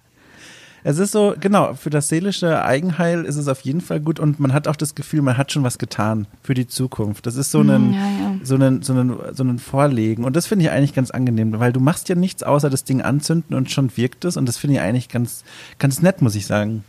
Es 0.88 1.00
ist 1.00 1.14
so, 1.14 1.34
genau, 1.40 1.74
für 1.74 1.90
das 1.90 2.10
seelische 2.10 2.64
Eigenheil 2.64 3.26
ist 3.26 3.38
es 3.38 3.48
auf 3.48 3.62
jeden 3.62 3.82
Fall 3.82 4.00
gut 4.00 4.20
und 4.20 4.40
man 4.40 4.54
hat 4.54 4.68
auch 4.68 4.76
das 4.76 4.94
Gefühl, 4.94 5.24
man 5.24 5.36
hat 5.36 5.52
schon 5.52 5.64
was 5.64 5.80
getan 5.80 6.28
für 6.44 6.54
die 6.54 6.68
Zukunft. 6.68 7.26
Das 7.26 7.38
ist 7.38 7.50
so 7.50 7.62
ein, 7.62 7.92
ja, 7.92 8.00
ja. 8.00 8.36
so 8.44 8.54
ein, 8.54 8.84
so 8.84 8.94
ein, 8.94 9.18
so 9.34 9.44
ein 9.44 9.58
Vorlegen 9.58 10.24
und 10.24 10.36
das 10.36 10.46
finde 10.46 10.66
ich 10.66 10.72
eigentlich 10.72 10.94
ganz 10.94 11.10
angenehm, 11.10 11.60
weil 11.60 11.74
du 11.74 11.80
machst 11.80 12.08
ja 12.08 12.14
nichts 12.14 12.44
außer 12.44 12.70
das 12.70 12.84
Ding 12.84 13.02
anzünden 13.02 13.56
und 13.56 13.72
schon 13.72 13.98
wirkt 13.98 14.26
es 14.26 14.38
und 14.38 14.46
das 14.46 14.58
finde 14.58 14.76
ich 14.76 14.82
eigentlich 14.82 15.10
ganz, 15.10 15.44
ganz 15.80 16.04
nett, 16.04 16.22
muss 16.22 16.36
ich 16.36 16.46
sagen. 16.46 16.84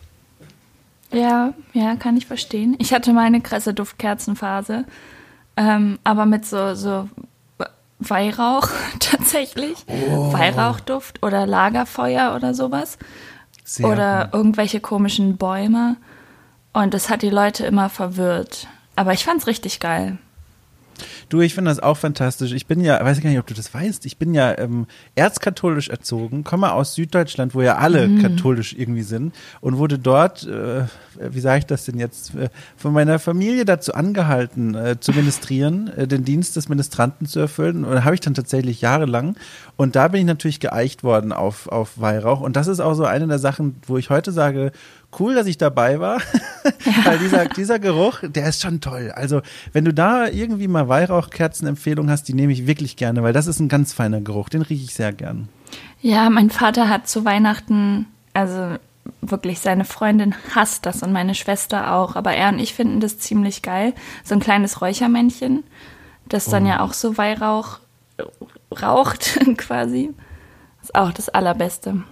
Ja, 1.12 1.54
ja, 1.72 1.96
kann 1.96 2.16
ich 2.16 2.26
verstehen. 2.26 2.76
Ich 2.78 2.92
hatte 2.92 3.12
meine 3.12 3.40
krasse 3.40 3.72
Duftkerzenphase, 3.74 4.84
ähm, 5.56 5.98
aber 6.04 6.26
mit 6.26 6.44
so, 6.44 6.74
so 6.74 7.08
Weihrauch 7.98 8.68
tatsächlich. 9.00 9.76
Oh. 9.86 10.32
Weihrauchduft 10.32 11.22
oder 11.22 11.46
Lagerfeuer 11.46 12.34
oder 12.34 12.54
sowas. 12.54 12.98
Sehr 13.64 13.86
oder 13.86 14.24
gut. 14.26 14.34
irgendwelche 14.34 14.80
komischen 14.80 15.36
Bäume. 15.36 15.96
Und 16.72 16.92
das 16.92 17.08
hat 17.08 17.22
die 17.22 17.30
Leute 17.30 17.64
immer 17.64 17.88
verwirrt. 17.88 18.68
Aber 18.96 19.12
ich 19.12 19.24
fand's 19.24 19.46
richtig 19.46 19.80
geil. 19.80 20.18
Du, 21.28 21.40
ich 21.40 21.54
finde 21.54 21.70
das 21.70 21.80
auch 21.80 21.96
fantastisch. 21.96 22.52
Ich 22.52 22.66
bin 22.66 22.80
ja, 22.80 23.02
weiß 23.04 23.20
gar 23.20 23.30
nicht, 23.30 23.38
ob 23.38 23.46
du 23.46 23.54
das 23.54 23.72
weißt, 23.72 24.06
ich 24.06 24.16
bin 24.16 24.34
ja 24.34 24.56
ähm, 24.58 24.86
erzkatholisch 25.14 25.88
erzogen, 25.88 26.44
komme 26.44 26.72
aus 26.72 26.94
Süddeutschland, 26.94 27.54
wo 27.54 27.62
ja 27.62 27.76
alle 27.76 28.08
mhm. 28.08 28.22
katholisch 28.22 28.74
irgendwie 28.74 29.02
sind 29.02 29.34
und 29.60 29.78
wurde 29.78 29.98
dort, 29.98 30.46
äh, 30.46 30.84
wie 31.18 31.40
sage 31.40 31.60
ich 31.60 31.66
das 31.66 31.84
denn 31.84 31.98
jetzt, 31.98 32.34
äh, 32.34 32.48
von 32.76 32.92
meiner 32.92 33.18
Familie 33.18 33.64
dazu 33.64 33.94
angehalten, 33.94 34.74
äh, 34.74 35.00
zu 35.00 35.12
ministrieren, 35.12 35.88
äh, 35.96 36.06
den 36.06 36.24
Dienst 36.24 36.56
des 36.56 36.68
Ministranten 36.68 37.26
zu 37.26 37.40
erfüllen. 37.40 37.84
Und 37.84 38.04
habe 38.04 38.14
ich 38.14 38.20
dann 38.20 38.34
tatsächlich 38.34 38.80
jahrelang. 38.80 39.36
Und 39.76 39.96
da 39.96 40.08
bin 40.08 40.20
ich 40.20 40.26
natürlich 40.26 40.60
geeicht 40.60 41.02
worden 41.02 41.32
auf, 41.32 41.68
auf 41.68 42.00
Weihrauch. 42.00 42.40
Und 42.40 42.56
das 42.56 42.66
ist 42.66 42.80
auch 42.80 42.94
so 42.94 43.04
eine 43.04 43.26
der 43.26 43.38
Sachen, 43.38 43.76
wo 43.86 43.98
ich 43.98 44.10
heute 44.10 44.32
sage, 44.32 44.72
cool, 45.20 45.34
dass 45.34 45.46
ich 45.46 45.58
dabei 45.58 46.00
war, 46.00 46.20
weil 47.04 47.18
dieser, 47.18 47.46
dieser 47.46 47.78
Geruch, 47.78 48.20
der 48.22 48.48
ist 48.48 48.62
schon 48.62 48.80
toll. 48.80 49.12
Also, 49.14 49.42
wenn 49.72 49.84
du 49.84 49.92
da 49.92 50.28
irgendwie 50.28 50.68
mal 50.68 50.88
Weihrauchkerzenempfehlung 50.88 52.10
hast, 52.10 52.24
die 52.24 52.34
nehme 52.34 52.52
ich 52.52 52.66
wirklich 52.66 52.96
gerne, 52.96 53.22
weil 53.22 53.32
das 53.32 53.46
ist 53.46 53.60
ein 53.60 53.68
ganz 53.68 53.92
feiner 53.92 54.20
Geruch, 54.20 54.48
den 54.48 54.62
rieche 54.62 54.84
ich 54.84 54.94
sehr 54.94 55.12
gern. 55.12 55.48
Ja, 56.00 56.30
mein 56.30 56.50
Vater 56.50 56.88
hat 56.88 57.08
zu 57.08 57.24
Weihnachten, 57.24 58.06
also 58.32 58.76
wirklich 59.20 59.60
seine 59.60 59.84
Freundin 59.84 60.34
hasst 60.54 60.86
das 60.86 61.02
und 61.02 61.12
meine 61.12 61.34
Schwester 61.34 61.92
auch. 61.92 62.16
Aber 62.16 62.32
er 62.32 62.50
und 62.50 62.58
ich 62.58 62.74
finden 62.74 63.00
das 63.00 63.18
ziemlich 63.18 63.62
geil. 63.62 63.94
So 64.24 64.34
ein 64.34 64.40
kleines 64.40 64.80
Räuchermännchen, 64.80 65.64
das 66.28 66.46
dann 66.46 66.64
oh. 66.64 66.68
ja 66.68 66.80
auch 66.80 66.92
so 66.92 67.16
Weihrauch 67.16 67.78
raucht 68.82 69.38
quasi. 69.56 70.12
Ist 70.82 70.94
auch 70.94 71.12
das 71.12 71.28
Allerbeste. 71.28 72.02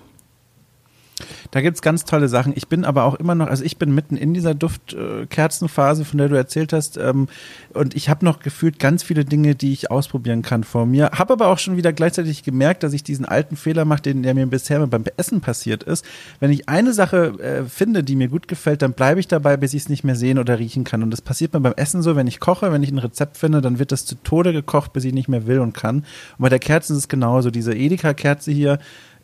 Da 1.50 1.60
gibt's 1.60 1.82
ganz 1.82 2.04
tolle 2.04 2.28
Sachen. 2.28 2.52
Ich 2.56 2.68
bin 2.68 2.84
aber 2.84 3.04
auch 3.04 3.14
immer 3.14 3.34
noch, 3.34 3.48
also 3.48 3.64
ich 3.64 3.76
bin 3.76 3.94
mitten 3.94 4.16
in 4.16 4.34
dieser 4.34 4.54
Duftkerzenphase, 4.54 6.04
von 6.04 6.18
der 6.18 6.28
du 6.28 6.36
erzählt 6.36 6.72
hast. 6.72 6.96
Ähm, 6.96 7.28
und 7.72 7.94
ich 7.94 8.08
habe 8.08 8.24
noch 8.24 8.40
gefühlt 8.40 8.78
ganz 8.78 9.02
viele 9.02 9.24
Dinge, 9.24 9.54
die 9.54 9.72
ich 9.72 9.90
ausprobieren 9.90 10.42
kann 10.42 10.64
vor 10.64 10.86
mir. 10.86 11.10
Habe 11.12 11.34
aber 11.34 11.48
auch 11.48 11.58
schon 11.58 11.76
wieder 11.76 11.92
gleichzeitig 11.92 12.42
gemerkt, 12.42 12.82
dass 12.82 12.92
ich 12.92 13.02
diesen 13.02 13.24
alten 13.24 13.56
Fehler 13.56 13.84
mache, 13.84 14.02
den 14.02 14.22
der 14.22 14.34
mir 14.34 14.46
bisher 14.46 14.86
beim 14.86 15.04
Essen 15.16 15.40
passiert 15.40 15.82
ist. 15.82 16.04
Wenn 16.40 16.50
ich 16.50 16.68
eine 16.68 16.92
Sache 16.92 17.38
äh, 17.40 17.64
finde, 17.64 18.04
die 18.04 18.16
mir 18.16 18.28
gut 18.28 18.48
gefällt, 18.48 18.82
dann 18.82 18.92
bleibe 18.92 19.20
ich 19.20 19.28
dabei, 19.28 19.56
bis 19.56 19.74
ich 19.74 19.82
es 19.82 19.88
nicht 19.88 20.04
mehr 20.04 20.16
sehen 20.16 20.38
oder 20.38 20.58
riechen 20.58 20.84
kann. 20.84 21.02
Und 21.02 21.10
das 21.10 21.22
passiert 21.22 21.52
mir 21.52 21.60
beim 21.60 21.74
Essen 21.76 22.02
so, 22.02 22.16
wenn 22.16 22.26
ich 22.26 22.40
koche, 22.40 22.72
wenn 22.72 22.82
ich 22.82 22.90
ein 22.90 22.98
Rezept 22.98 23.36
finde, 23.36 23.60
dann 23.60 23.78
wird 23.78 23.92
das 23.92 24.04
zu 24.04 24.16
Tode 24.16 24.52
gekocht, 24.52 24.92
bis 24.92 25.04
ich 25.04 25.12
nicht 25.12 25.28
mehr 25.28 25.46
will 25.46 25.60
und 25.60 25.74
kann. 25.74 25.96
Und 25.96 26.04
bei 26.38 26.48
der 26.48 26.58
Kerze 26.58 26.92
ist 26.92 26.98
es 26.98 27.08
genauso. 27.08 27.50
Diese 27.50 27.74
Edeka-Kerze 27.74 28.50
hier, 28.50 28.78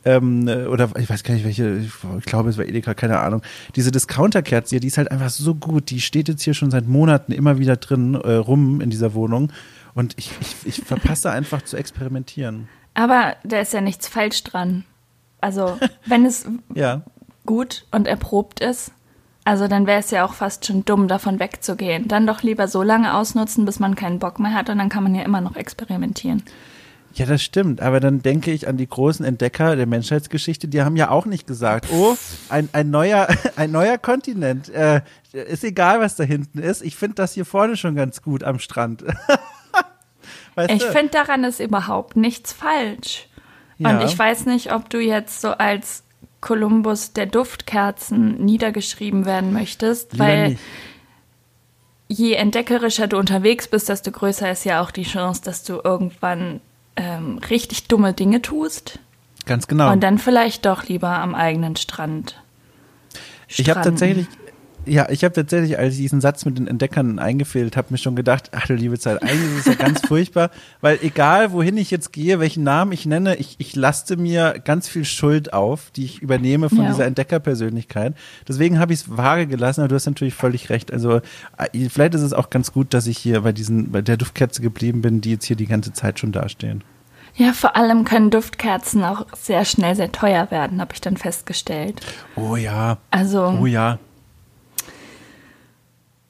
ähm, 0.04 0.48
oder 0.68 0.90
ich 0.98 1.10
weiß 1.10 1.22
gar 1.22 1.34
nicht 1.34 1.44
welche, 1.44 1.78
ich 2.18 2.24
glaube 2.24 2.48
es 2.48 2.58
war 2.58 2.64
Edeka, 2.64 2.94
keine 2.94 3.18
Ahnung. 3.18 3.42
Diese 3.76 3.90
Discounter-Kerze 3.90 4.70
hier, 4.70 4.80
die 4.80 4.88
ist 4.88 4.98
halt 4.98 5.10
einfach 5.10 5.30
so 5.30 5.54
gut. 5.54 5.90
Die 5.90 6.00
steht 6.00 6.28
jetzt 6.28 6.42
hier 6.42 6.54
schon 6.54 6.70
seit 6.70 6.86
Monaten 6.86 7.32
immer 7.32 7.58
wieder 7.58 7.76
drin 7.76 8.14
äh, 8.14 8.34
rum 8.34 8.80
in 8.80 8.90
dieser 8.90 9.14
Wohnung. 9.14 9.52
Und 9.94 10.14
ich, 10.16 10.32
ich, 10.40 10.56
ich 10.64 10.84
verpasse 10.84 11.30
einfach 11.32 11.62
zu 11.62 11.76
experimentieren. 11.76 12.68
Aber 12.94 13.36
da 13.44 13.60
ist 13.60 13.72
ja 13.72 13.80
nichts 13.80 14.08
falsch 14.08 14.42
dran. 14.44 14.84
Also, 15.40 15.78
wenn 16.06 16.24
es 16.24 16.46
ja. 16.74 17.02
gut 17.46 17.86
und 17.90 18.06
erprobt 18.06 18.60
ist, 18.60 18.92
also 19.44 19.68
dann 19.68 19.86
wäre 19.86 20.00
es 20.00 20.10
ja 20.10 20.24
auch 20.24 20.34
fast 20.34 20.66
schon 20.66 20.84
dumm, 20.84 21.08
davon 21.08 21.40
wegzugehen. 21.40 22.08
Dann 22.08 22.26
doch 22.26 22.42
lieber 22.42 22.68
so 22.68 22.82
lange 22.82 23.14
ausnutzen, 23.14 23.64
bis 23.64 23.80
man 23.80 23.96
keinen 23.96 24.18
Bock 24.18 24.38
mehr 24.38 24.54
hat 24.54 24.70
und 24.70 24.78
dann 24.78 24.88
kann 24.88 25.02
man 25.02 25.14
ja 25.14 25.22
immer 25.22 25.40
noch 25.40 25.56
experimentieren. 25.56 26.42
Ja, 27.14 27.26
das 27.26 27.42
stimmt. 27.42 27.80
Aber 27.80 27.98
dann 27.98 28.22
denke 28.22 28.52
ich 28.52 28.68
an 28.68 28.76
die 28.76 28.88
großen 28.88 29.24
Entdecker 29.24 29.74
der 29.76 29.86
Menschheitsgeschichte, 29.86 30.68
die 30.68 30.82
haben 30.82 30.96
ja 30.96 31.10
auch 31.10 31.26
nicht 31.26 31.46
gesagt, 31.46 31.86
oh, 31.92 32.16
ein, 32.48 32.68
ein, 32.72 32.90
neuer, 32.90 33.28
ein 33.56 33.72
neuer 33.72 33.98
Kontinent. 33.98 34.68
Äh, 34.68 35.02
ist 35.32 35.64
egal, 35.64 36.00
was 36.00 36.16
da 36.16 36.24
hinten 36.24 36.58
ist. 36.58 36.82
Ich 36.82 36.96
finde 36.96 37.16
das 37.16 37.34
hier 37.34 37.44
vorne 37.44 37.76
schon 37.76 37.94
ganz 37.94 38.22
gut 38.22 38.44
am 38.44 38.58
Strand. 38.58 39.04
weißt 40.54 40.70
ich 40.72 40.84
finde 40.84 41.10
daran 41.10 41.44
ist 41.44 41.60
überhaupt 41.60 42.16
nichts 42.16 42.52
falsch. 42.52 43.28
Ja. 43.78 43.90
Und 43.90 44.04
ich 44.04 44.16
weiß 44.16 44.46
nicht, 44.46 44.72
ob 44.72 44.90
du 44.90 45.00
jetzt 45.00 45.40
so 45.40 45.50
als 45.52 46.04
Kolumbus 46.40 47.12
der 47.12 47.26
Duftkerzen 47.26 48.44
niedergeschrieben 48.44 49.26
werden 49.26 49.52
möchtest, 49.52 50.12
Lieber 50.12 50.24
weil 50.24 50.48
nicht. 50.50 50.60
je 52.08 52.34
entdeckerischer 52.34 53.08
du 53.08 53.18
unterwegs 53.18 53.68
bist, 53.68 53.88
desto 53.88 54.10
größer 54.10 54.50
ist 54.50 54.64
ja 54.64 54.82
auch 54.82 54.90
die 54.90 55.04
Chance, 55.04 55.42
dass 55.44 55.64
du 55.64 55.80
irgendwann 55.82 56.60
ähm, 57.00 57.38
richtig 57.48 57.88
dumme 57.88 58.12
Dinge 58.12 58.42
tust. 58.42 58.98
Ganz 59.46 59.66
genau. 59.66 59.90
Und 59.90 60.00
dann 60.02 60.18
vielleicht 60.18 60.66
doch 60.66 60.84
lieber 60.84 61.08
am 61.08 61.34
eigenen 61.34 61.76
Strand. 61.76 62.36
Ich 63.48 63.68
habe 63.70 63.80
tatsächlich, 63.80 64.26
ja, 64.90 65.08
ich 65.08 65.22
habe 65.22 65.32
tatsächlich, 65.32 65.78
als 65.78 65.94
ich 65.94 66.00
diesen 66.00 66.20
Satz 66.20 66.44
mit 66.44 66.58
den 66.58 66.66
Entdeckern 66.66 67.20
eingefehlt 67.20 67.76
habe, 67.76 67.88
mir 67.90 67.98
schon 67.98 68.16
gedacht, 68.16 68.50
ach 68.52 68.66
du 68.66 68.74
liebe 68.74 68.98
Zeit, 68.98 69.22
eigentlich 69.22 69.58
ist 69.58 69.66
es 69.66 69.66
ja 69.66 69.74
ganz 69.74 70.00
furchtbar, 70.06 70.50
weil 70.80 70.98
egal 71.02 71.52
wohin 71.52 71.76
ich 71.76 71.92
jetzt 71.92 72.12
gehe, 72.12 72.40
welchen 72.40 72.64
Namen 72.64 72.90
ich 72.90 73.06
nenne, 73.06 73.36
ich, 73.36 73.54
ich 73.58 73.76
laste 73.76 74.16
mir 74.16 74.60
ganz 74.64 74.88
viel 74.88 75.04
Schuld 75.04 75.52
auf, 75.52 75.92
die 75.92 76.04
ich 76.04 76.22
übernehme 76.22 76.68
von 76.68 76.82
ja. 76.82 76.88
dieser 76.88 77.06
Entdeckerpersönlichkeit. 77.06 78.14
Deswegen 78.48 78.80
habe 78.80 78.92
ich 78.92 79.00
es 79.00 79.16
vage 79.16 79.46
gelassen, 79.46 79.82
aber 79.82 79.88
du 79.88 79.94
hast 79.94 80.06
natürlich 80.06 80.34
völlig 80.34 80.70
recht. 80.70 80.92
Also 80.92 81.20
äh, 81.56 81.88
vielleicht 81.88 82.14
ist 82.14 82.22
es 82.22 82.32
auch 82.32 82.50
ganz 82.50 82.72
gut, 82.72 82.92
dass 82.92 83.06
ich 83.06 83.18
hier 83.18 83.42
bei 83.42 83.52
diesen, 83.52 83.92
bei 83.92 84.02
der 84.02 84.16
Duftkerze 84.16 84.60
geblieben 84.60 85.02
bin, 85.02 85.20
die 85.20 85.30
jetzt 85.30 85.44
hier 85.44 85.56
die 85.56 85.66
ganze 85.66 85.92
Zeit 85.92 86.18
schon 86.18 86.32
dastehen. 86.32 86.82
Ja, 87.36 87.52
vor 87.52 87.76
allem 87.76 88.04
können 88.04 88.30
Duftkerzen 88.30 89.04
auch 89.04 89.24
sehr 89.36 89.64
schnell 89.64 89.94
sehr 89.94 90.10
teuer 90.10 90.50
werden, 90.50 90.80
habe 90.80 90.94
ich 90.94 91.00
dann 91.00 91.16
festgestellt. 91.16 92.00
Oh 92.34 92.56
ja. 92.56 92.98
Also. 93.12 93.56
Oh 93.60 93.66
ja. 93.66 94.00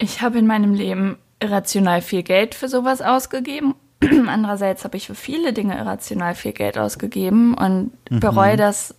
Ich 0.00 0.23
habe 0.23 0.38
in 0.38 0.47
meinem 0.47 0.75
Leben 0.75 1.19
irrational 1.40 2.02
viel 2.02 2.23
Geld 2.23 2.54
für 2.54 2.69
sowas 2.69 3.02
ausgegeben. 3.02 3.75
Andererseits 4.00 4.85
habe 4.85 4.97
ich 4.97 5.07
für 5.07 5.14
viele 5.14 5.52
Dinge 5.52 5.78
irrational 5.78 6.35
viel 6.35 6.52
Geld 6.52 6.78
ausgegeben 6.78 7.54
und 7.54 7.92
mhm. 8.11 8.21
bereue 8.21 8.57
das 8.57 8.95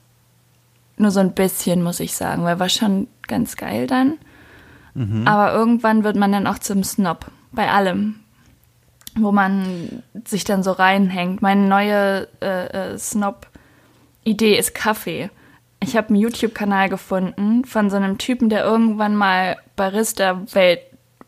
nur 0.97 1.11
so 1.11 1.19
ein 1.19 1.33
bisschen, 1.33 1.81
muss 1.81 1.99
ich 1.99 2.15
sagen, 2.15 2.43
weil 2.43 2.59
war 2.59 2.69
schon 2.69 3.07
ganz 3.27 3.55
geil 3.57 3.87
dann. 3.87 4.17
Mhm. 4.93 5.27
Aber 5.27 5.53
irgendwann 5.53 6.03
wird 6.03 6.15
man 6.15 6.31
dann 6.31 6.47
auch 6.47 6.59
zum 6.59 6.83
Snob 6.83 7.25
bei 7.51 7.69
allem 7.69 8.21
wo 9.15 9.31
man 9.31 10.03
sich 10.25 10.43
dann 10.43 10.63
so 10.63 10.71
reinhängt. 10.71 11.41
Meine 11.41 11.67
neue 11.67 12.27
äh, 12.41 12.93
äh, 12.93 12.97
Snob-Idee 12.97 14.57
ist 14.57 14.73
Kaffee. 14.73 15.29
Ich 15.83 15.97
habe 15.97 16.09
einen 16.09 16.17
YouTube-Kanal 16.17 16.89
gefunden 16.89 17.65
von 17.65 17.89
so 17.89 17.97
einem 17.97 18.17
Typen, 18.17 18.49
der 18.49 18.63
irgendwann 18.63 19.15
mal 19.15 19.57
Barista-Welt 19.75 20.79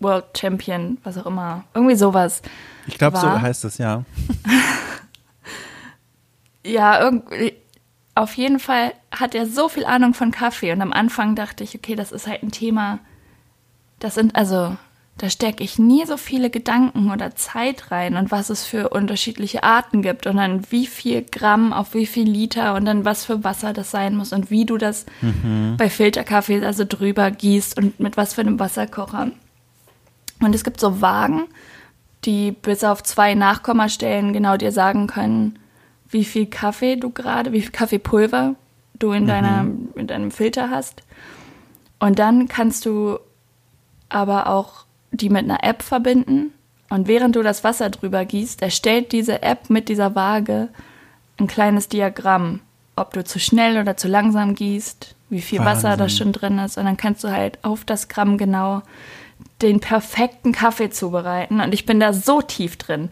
World 0.03 0.25
Champion, 0.37 0.97
was 1.03 1.17
auch 1.17 1.25
immer, 1.25 1.63
irgendwie 1.73 1.95
sowas. 1.95 2.41
Ich 2.87 2.97
glaube, 2.97 3.17
so 3.17 3.41
heißt 3.41 3.65
es, 3.65 3.77
ja. 3.77 4.03
ja, 6.65 7.01
irgendwie. 7.01 7.53
Auf 8.15 8.35
jeden 8.37 8.59
Fall 8.59 8.93
hat 9.11 9.33
er 9.33 9.47
so 9.47 9.69
viel 9.69 9.85
Ahnung 9.85 10.13
von 10.13 10.29
Kaffee 10.29 10.71
und 10.71 10.81
am 10.81 10.93
Anfang 10.93 11.35
dachte 11.35 11.63
ich, 11.63 11.73
okay, 11.73 11.95
das 11.95 12.11
ist 12.11 12.27
halt 12.27 12.43
ein 12.43 12.51
Thema. 12.51 12.99
Das 13.99 14.13
sind 14.13 14.35
also 14.35 14.77
da 15.17 15.29
stecke 15.29 15.63
ich 15.63 15.77
nie 15.77 16.05
so 16.05 16.17
viele 16.17 16.49
Gedanken 16.49 17.11
oder 17.11 17.35
Zeit 17.35 17.91
rein 17.91 18.17
und 18.17 18.31
was 18.31 18.49
es 18.49 18.65
für 18.65 18.89
unterschiedliche 18.89 19.63
Arten 19.63 20.01
gibt 20.01 20.25
und 20.25 20.37
dann 20.37 20.71
wie 20.71 20.87
viel 20.87 21.23
Gramm 21.23 21.71
auf 21.71 21.93
wie 21.93 22.07
viel 22.07 22.27
Liter 22.27 22.73
und 22.73 22.85
dann 22.85 23.05
was 23.05 23.25
für 23.25 23.43
Wasser 23.43 23.73
das 23.73 23.91
sein 23.91 24.15
muss 24.15 24.33
und 24.33 24.49
wie 24.49 24.65
du 24.65 24.77
das 24.77 25.05
mhm. 25.21 25.75
bei 25.77 25.89
Filterkaffee 25.89 26.65
also 26.65 26.83
drüber 26.87 27.29
gießt 27.29 27.77
und 27.77 27.99
mit 27.99 28.17
was 28.17 28.33
für 28.33 28.41
einem 28.41 28.59
Wasserkocher. 28.59 29.29
Und 30.43 30.55
es 30.55 30.63
gibt 30.63 30.79
so 30.79 31.01
Wagen, 31.01 31.47
die 32.25 32.51
bis 32.51 32.83
auf 32.83 33.03
zwei 33.03 33.35
Nachkommastellen 33.35 34.33
genau 34.33 34.57
dir 34.57 34.71
sagen 34.71 35.07
können, 35.07 35.59
wie 36.09 36.25
viel 36.25 36.45
Kaffee 36.45 36.95
du 36.95 37.09
gerade, 37.09 37.51
wie 37.51 37.61
viel 37.61 37.71
Kaffeepulver 37.71 38.55
du 38.99 39.11
in, 39.11 39.23
mhm. 39.23 39.27
deiner, 39.27 39.67
in 39.95 40.07
deinem 40.07 40.31
Filter 40.31 40.69
hast. 40.69 41.03
Und 41.99 42.19
dann 42.19 42.47
kannst 42.47 42.85
du 42.85 43.19
aber 44.09 44.47
auch 44.47 44.85
die 45.11 45.29
mit 45.29 45.43
einer 45.43 45.63
App 45.63 45.81
verbinden 45.81 46.53
und 46.93 47.07
während 47.07 47.35
du 47.35 47.41
das 47.41 47.63
Wasser 47.63 47.89
drüber 47.89 48.23
gießt, 48.23 48.61
erstellt 48.61 49.13
diese 49.13 49.41
App 49.41 49.71
mit 49.71 49.89
dieser 49.89 50.13
Waage 50.13 50.69
ein 51.39 51.47
kleines 51.47 51.87
Diagramm, 51.87 52.59
ob 52.95 53.13
du 53.13 53.23
zu 53.23 53.39
schnell 53.39 53.79
oder 53.79 53.97
zu 53.97 54.07
langsam 54.07 54.53
gießt, 54.53 55.15
wie 55.31 55.41
viel 55.41 55.57
Wahnsinn. 55.57 55.89
Wasser 55.89 55.97
da 55.97 56.07
schon 56.07 56.31
drin 56.31 56.59
ist 56.59 56.77
und 56.77 56.85
dann 56.85 56.95
kannst 56.95 57.23
du 57.23 57.31
halt 57.31 57.57
auf 57.63 57.83
das 57.83 58.09
Gramm 58.09 58.37
genau 58.37 58.83
den 59.63 59.79
perfekten 59.79 60.51
Kaffee 60.51 60.89
zubereiten 60.89 61.61
und 61.61 61.73
ich 61.73 61.85
bin 61.85 61.99
da 61.99 62.13
so 62.13 62.41
tief 62.41 62.77
drin. 62.77 63.09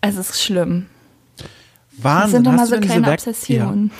Es 0.00 0.16
ist 0.16 0.42
schlimm. 0.42 0.86
Wahnsinn. 1.98 2.44
Das 2.44 2.52
sind 2.52 2.54
immer 2.54 2.66
so 2.66 2.80
kleine 2.80 3.12
Obsessionen. 3.12 3.88
Ja. 3.88 3.94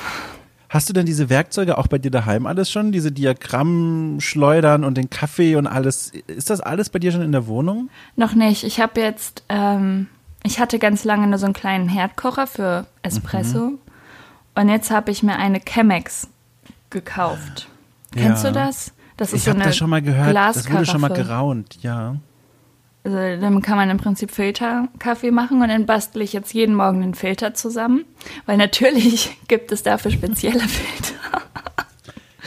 Hast 0.69 0.89
du 0.89 0.93
denn 0.93 1.07
diese 1.07 1.31
Werkzeuge 1.31 1.79
auch 1.79 1.87
bei 1.87 1.99
dir 1.99 2.11
daheim 2.11 2.47
alles 2.47 2.71
schon? 2.71 2.91
Diese 2.93 3.13
Diagrammschleudern 3.13 4.85
und 4.85 4.97
den 4.97 5.11
Kaffee 5.11 5.57
und 5.57 5.67
alles. 5.67 6.13
Ist 6.27 6.51
das 6.51 6.61
alles 6.61 6.91
bei 6.91 6.99
dir 6.99 7.13
schon 7.13 7.23
in 7.23 7.33
der 7.33 7.47
Wohnung? 7.47 7.89
Noch 8.17 8.35
nicht. 8.35 8.65
Ich 8.65 8.81
habe 8.81 9.01
jetzt, 9.01 9.45
ähm, 9.49 10.09
ich 10.43 10.59
hatte 10.59 10.79
ganz 10.79 11.05
lange 11.05 11.29
nur 11.29 11.39
so 11.39 11.47
einen 11.47 11.55
kleinen 11.55 11.89
Herdkocher 11.89 12.47
für 12.47 12.87
Espresso. 13.03 13.59
Mhm. 13.59 13.79
Und 14.57 14.69
jetzt 14.69 14.91
habe 14.91 15.11
ich 15.11 15.23
mir 15.23 15.37
eine 15.37 15.61
Chemex 15.61 16.29
gekauft. 16.91 17.69
Ja. 18.15 18.23
Kennst 18.23 18.45
du 18.45 18.53
das? 18.53 18.93
Das 19.17 19.33
ist 19.33 19.39
ich 19.39 19.45
so 19.45 19.51
eine 19.53 19.65
das 19.65 19.77
schon 19.77 19.91
mal 19.91 20.03
gehört. 20.03 20.35
Das 20.35 20.71
wurde 20.71 20.87
schon 20.87 21.01
mal 21.01 21.09
geraunt, 21.09 21.79
ja. 21.83 22.17
Also 23.05 23.17
dann 23.17 23.63
kann 23.63 23.77
man 23.77 23.89
im 23.89 23.99
Prinzip 23.99 24.33
Filterkaffee 24.33 25.31
machen 25.31 25.63
und 25.63 25.69
dann 25.69 25.87
bastle 25.87 26.25
ich 26.25 26.33
jetzt 26.33 26.53
jeden 26.53 26.75
Morgen 26.75 27.03
den 27.03 27.15
Filter 27.15 27.55
zusammen, 27.55 28.05
weil 28.47 28.57
natürlich 28.57 29.39
gibt 29.49 29.71
es 29.71 29.85
dafür 29.85 30.11
spezielle 30.11 30.59
Filter. 30.61 31.15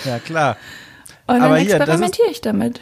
Ja, 0.04 0.20
klar. 0.20 0.58
Und 1.28 1.40
dann 1.40 1.56
hier, 1.56 1.76
experimentiere 1.76 2.30
ich 2.30 2.42
damit. 2.42 2.82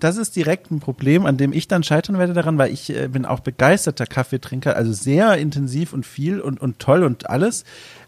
Das 0.00 0.16
ist 0.16 0.34
direkt 0.34 0.70
ein 0.70 0.80
Problem, 0.80 1.26
an 1.26 1.36
dem 1.36 1.52
ich 1.52 1.68
dann 1.68 1.82
scheitern 1.82 2.18
werde 2.18 2.32
daran, 2.32 2.58
weil 2.58 2.72
ich 2.72 2.90
äh, 2.90 3.08
bin 3.08 3.24
auch 3.24 3.40
begeisterter 3.40 4.06
Kaffeetrinker, 4.06 4.76
also 4.76 4.92
sehr 4.92 5.38
intensiv 5.38 5.92
und 5.92 6.04
viel 6.04 6.40
und, 6.40 6.60
und 6.60 6.80
toll 6.80 7.04
und 7.04 7.30
alles. 7.30 7.64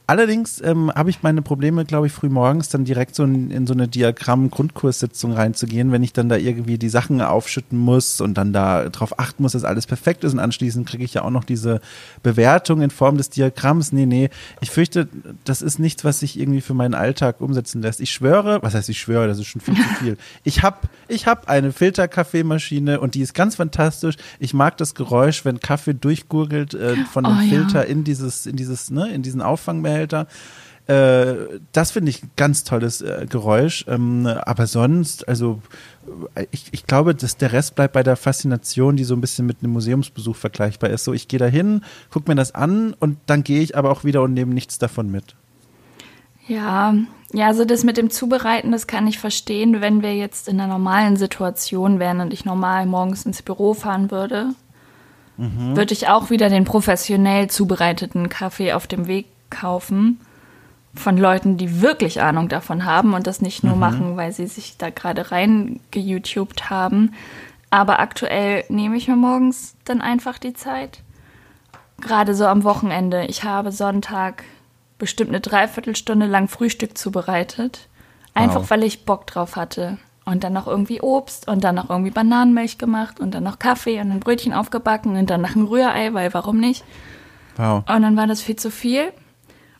Allerdings 0.08 0.62
ähm, 0.62 0.90
habe 0.94 1.10
ich 1.10 1.22
meine 1.22 1.42
Probleme, 1.42 1.84
glaube 1.84 2.06
ich, 2.06 2.14
früh 2.14 2.30
morgens 2.30 2.70
dann 2.70 2.86
direkt 2.86 3.14
so 3.14 3.24
in, 3.24 3.50
in 3.50 3.66
so 3.66 3.74
eine 3.74 3.88
Diagramm-Grundkurssitzung 3.88 5.34
reinzugehen, 5.34 5.92
wenn 5.92 6.02
ich 6.02 6.14
dann 6.14 6.30
da 6.30 6.36
irgendwie 6.36 6.78
die 6.78 6.88
Sachen 6.88 7.20
aufschütten 7.20 7.78
muss 7.78 8.22
und 8.22 8.32
dann 8.38 8.54
da 8.54 8.88
drauf 8.88 9.18
achten 9.18 9.42
muss, 9.42 9.52
dass 9.52 9.64
alles 9.64 9.86
perfekt 9.86 10.24
ist 10.24 10.32
und 10.32 10.38
anschließend 10.38 10.88
kriege 10.88 11.04
ich 11.04 11.12
ja 11.12 11.24
auch 11.24 11.30
noch 11.30 11.44
diese 11.44 11.82
Bewertung 12.22 12.80
in 12.80 12.88
Form 12.88 13.18
des 13.18 13.28
Diagramms. 13.28 13.92
Nee, 13.92 14.06
nee, 14.06 14.30
ich 14.62 14.70
fürchte, 14.70 15.08
das 15.44 15.60
ist 15.60 15.78
nichts, 15.78 16.06
was 16.06 16.20
sich 16.20 16.40
irgendwie 16.40 16.62
für 16.62 16.72
meinen 16.72 16.94
Alltag 16.94 17.42
umsetzen 17.42 17.82
lässt. 17.82 18.00
Ich 18.00 18.10
schwöre, 18.10 18.62
was 18.62 18.72
heißt 18.72 18.88
ich 18.88 18.98
schwöre, 18.98 19.28
das 19.28 19.38
ist 19.38 19.48
schon 19.48 19.60
viel 19.60 19.74
zu 19.74 19.82
viel. 20.00 20.16
Ich 20.44 20.62
habe 20.62 20.78
ich 21.08 21.26
hab 21.26 21.50
eine 21.50 21.70
Filterkaffeemaschine 21.70 23.00
und 23.00 23.14
die 23.14 23.20
ist 23.20 23.34
ganz 23.34 23.56
fantastisch. 23.56 24.16
Ich 24.38 24.54
mag 24.54 24.78
das 24.78 24.94
Geräusch, 24.94 25.44
wenn 25.44 25.60
Kaffee 25.60 25.92
durchgurgelt 25.92 26.72
äh, 26.72 26.96
von 27.12 27.24
dem 27.24 27.36
oh, 27.38 27.48
Filter 27.48 27.84
ja. 27.84 27.90
in 27.90 28.04
dieses, 28.04 28.46
in 28.46 28.56
dieses, 28.56 28.90
ne, 28.90 29.10
in 29.10 29.22
diesen 29.22 29.42
Auffangbehälter. 29.98 30.26
Äh, 30.86 31.60
das 31.72 31.90
finde 31.90 32.10
ich 32.10 32.22
ein 32.22 32.30
ganz 32.36 32.64
tolles 32.64 33.02
äh, 33.02 33.26
Geräusch. 33.28 33.84
Ähm, 33.88 34.26
aber 34.26 34.66
sonst, 34.66 35.28
also 35.28 35.60
äh, 36.34 36.46
ich, 36.50 36.66
ich 36.70 36.86
glaube, 36.86 37.14
dass 37.14 37.36
der 37.36 37.52
Rest 37.52 37.74
bleibt 37.74 37.92
bei 37.92 38.02
der 38.02 38.16
Faszination, 38.16 38.96
die 38.96 39.04
so 39.04 39.14
ein 39.14 39.20
bisschen 39.20 39.46
mit 39.46 39.58
einem 39.62 39.72
Museumsbesuch 39.72 40.36
vergleichbar 40.36 40.90
ist. 40.90 41.04
So, 41.04 41.12
ich 41.12 41.28
gehe 41.28 41.38
da 41.38 41.46
hin, 41.46 41.82
gucke 42.10 42.30
mir 42.30 42.36
das 42.36 42.54
an 42.54 42.94
und 42.98 43.18
dann 43.26 43.44
gehe 43.44 43.60
ich 43.60 43.76
aber 43.76 43.90
auch 43.90 44.04
wieder 44.04 44.22
und 44.22 44.32
nehme 44.32 44.54
nichts 44.54 44.78
davon 44.78 45.10
mit. 45.10 45.34
Ja, 46.46 46.94
ja, 47.34 47.48
also 47.48 47.66
das 47.66 47.84
mit 47.84 47.98
dem 47.98 48.08
Zubereiten, 48.08 48.72
das 48.72 48.86
kann 48.86 49.06
ich 49.06 49.18
verstehen, 49.18 49.82
wenn 49.82 50.00
wir 50.00 50.16
jetzt 50.16 50.48
in 50.48 50.58
einer 50.58 50.72
normalen 50.72 51.16
Situation 51.16 51.98
wären 51.98 52.20
und 52.20 52.32
ich 52.32 52.46
normal 52.46 52.86
morgens 52.86 53.26
ins 53.26 53.42
Büro 53.42 53.74
fahren 53.74 54.10
würde, 54.10 54.54
mhm. 55.36 55.76
würde 55.76 55.92
ich 55.92 56.08
auch 56.08 56.30
wieder 56.30 56.48
den 56.48 56.64
professionell 56.64 57.50
zubereiteten 57.50 58.30
Kaffee 58.30 58.72
auf 58.72 58.86
dem 58.86 59.06
Weg 59.06 59.26
kaufen 59.50 60.20
von 60.94 61.16
Leuten, 61.16 61.56
die 61.56 61.80
wirklich 61.80 62.22
Ahnung 62.22 62.48
davon 62.48 62.84
haben 62.84 63.14
und 63.14 63.26
das 63.26 63.40
nicht 63.40 63.62
nur 63.62 63.74
mhm. 63.74 63.80
machen, 63.80 64.16
weil 64.16 64.32
sie 64.32 64.46
sich 64.46 64.76
da 64.76 64.90
gerade 64.90 65.30
rein 65.30 65.80
geYouTubed 65.90 66.70
haben. 66.70 67.14
Aber 67.70 68.00
aktuell 68.00 68.64
nehme 68.68 68.96
ich 68.96 69.08
mir 69.08 69.16
morgens 69.16 69.76
dann 69.84 70.00
einfach 70.00 70.38
die 70.38 70.54
Zeit. 70.54 71.02
Gerade 72.00 72.34
so 72.34 72.46
am 72.46 72.64
Wochenende. 72.64 73.26
Ich 73.26 73.44
habe 73.44 73.72
Sonntag 73.72 74.44
bestimmt 74.98 75.30
eine 75.30 75.40
Dreiviertelstunde 75.40 76.26
lang 76.26 76.48
Frühstück 76.48 76.96
zubereitet. 76.96 77.88
Einfach 78.34 78.62
wow. 78.62 78.70
weil 78.70 78.84
ich 78.84 79.04
Bock 79.04 79.26
drauf 79.26 79.56
hatte. 79.56 79.98
Und 80.24 80.44
dann 80.44 80.52
noch 80.52 80.66
irgendwie 80.66 81.00
Obst 81.00 81.48
und 81.48 81.64
dann 81.64 81.74
noch 81.74 81.88
irgendwie 81.88 82.10
Bananenmilch 82.10 82.76
gemacht 82.78 83.18
und 83.18 83.32
dann 83.32 83.44
noch 83.44 83.58
Kaffee 83.58 84.00
und 84.00 84.10
ein 84.10 84.20
Brötchen 84.20 84.52
aufgebacken 84.52 85.16
und 85.16 85.30
dann 85.30 85.40
noch 85.40 85.56
ein 85.56 85.64
Rührei, 85.64 86.12
weil 86.12 86.34
warum 86.34 86.60
nicht? 86.60 86.84
Wow. 87.56 87.82
Und 87.88 88.02
dann 88.02 88.16
war 88.16 88.26
das 88.26 88.42
viel 88.42 88.56
zu 88.56 88.70
viel. 88.70 89.12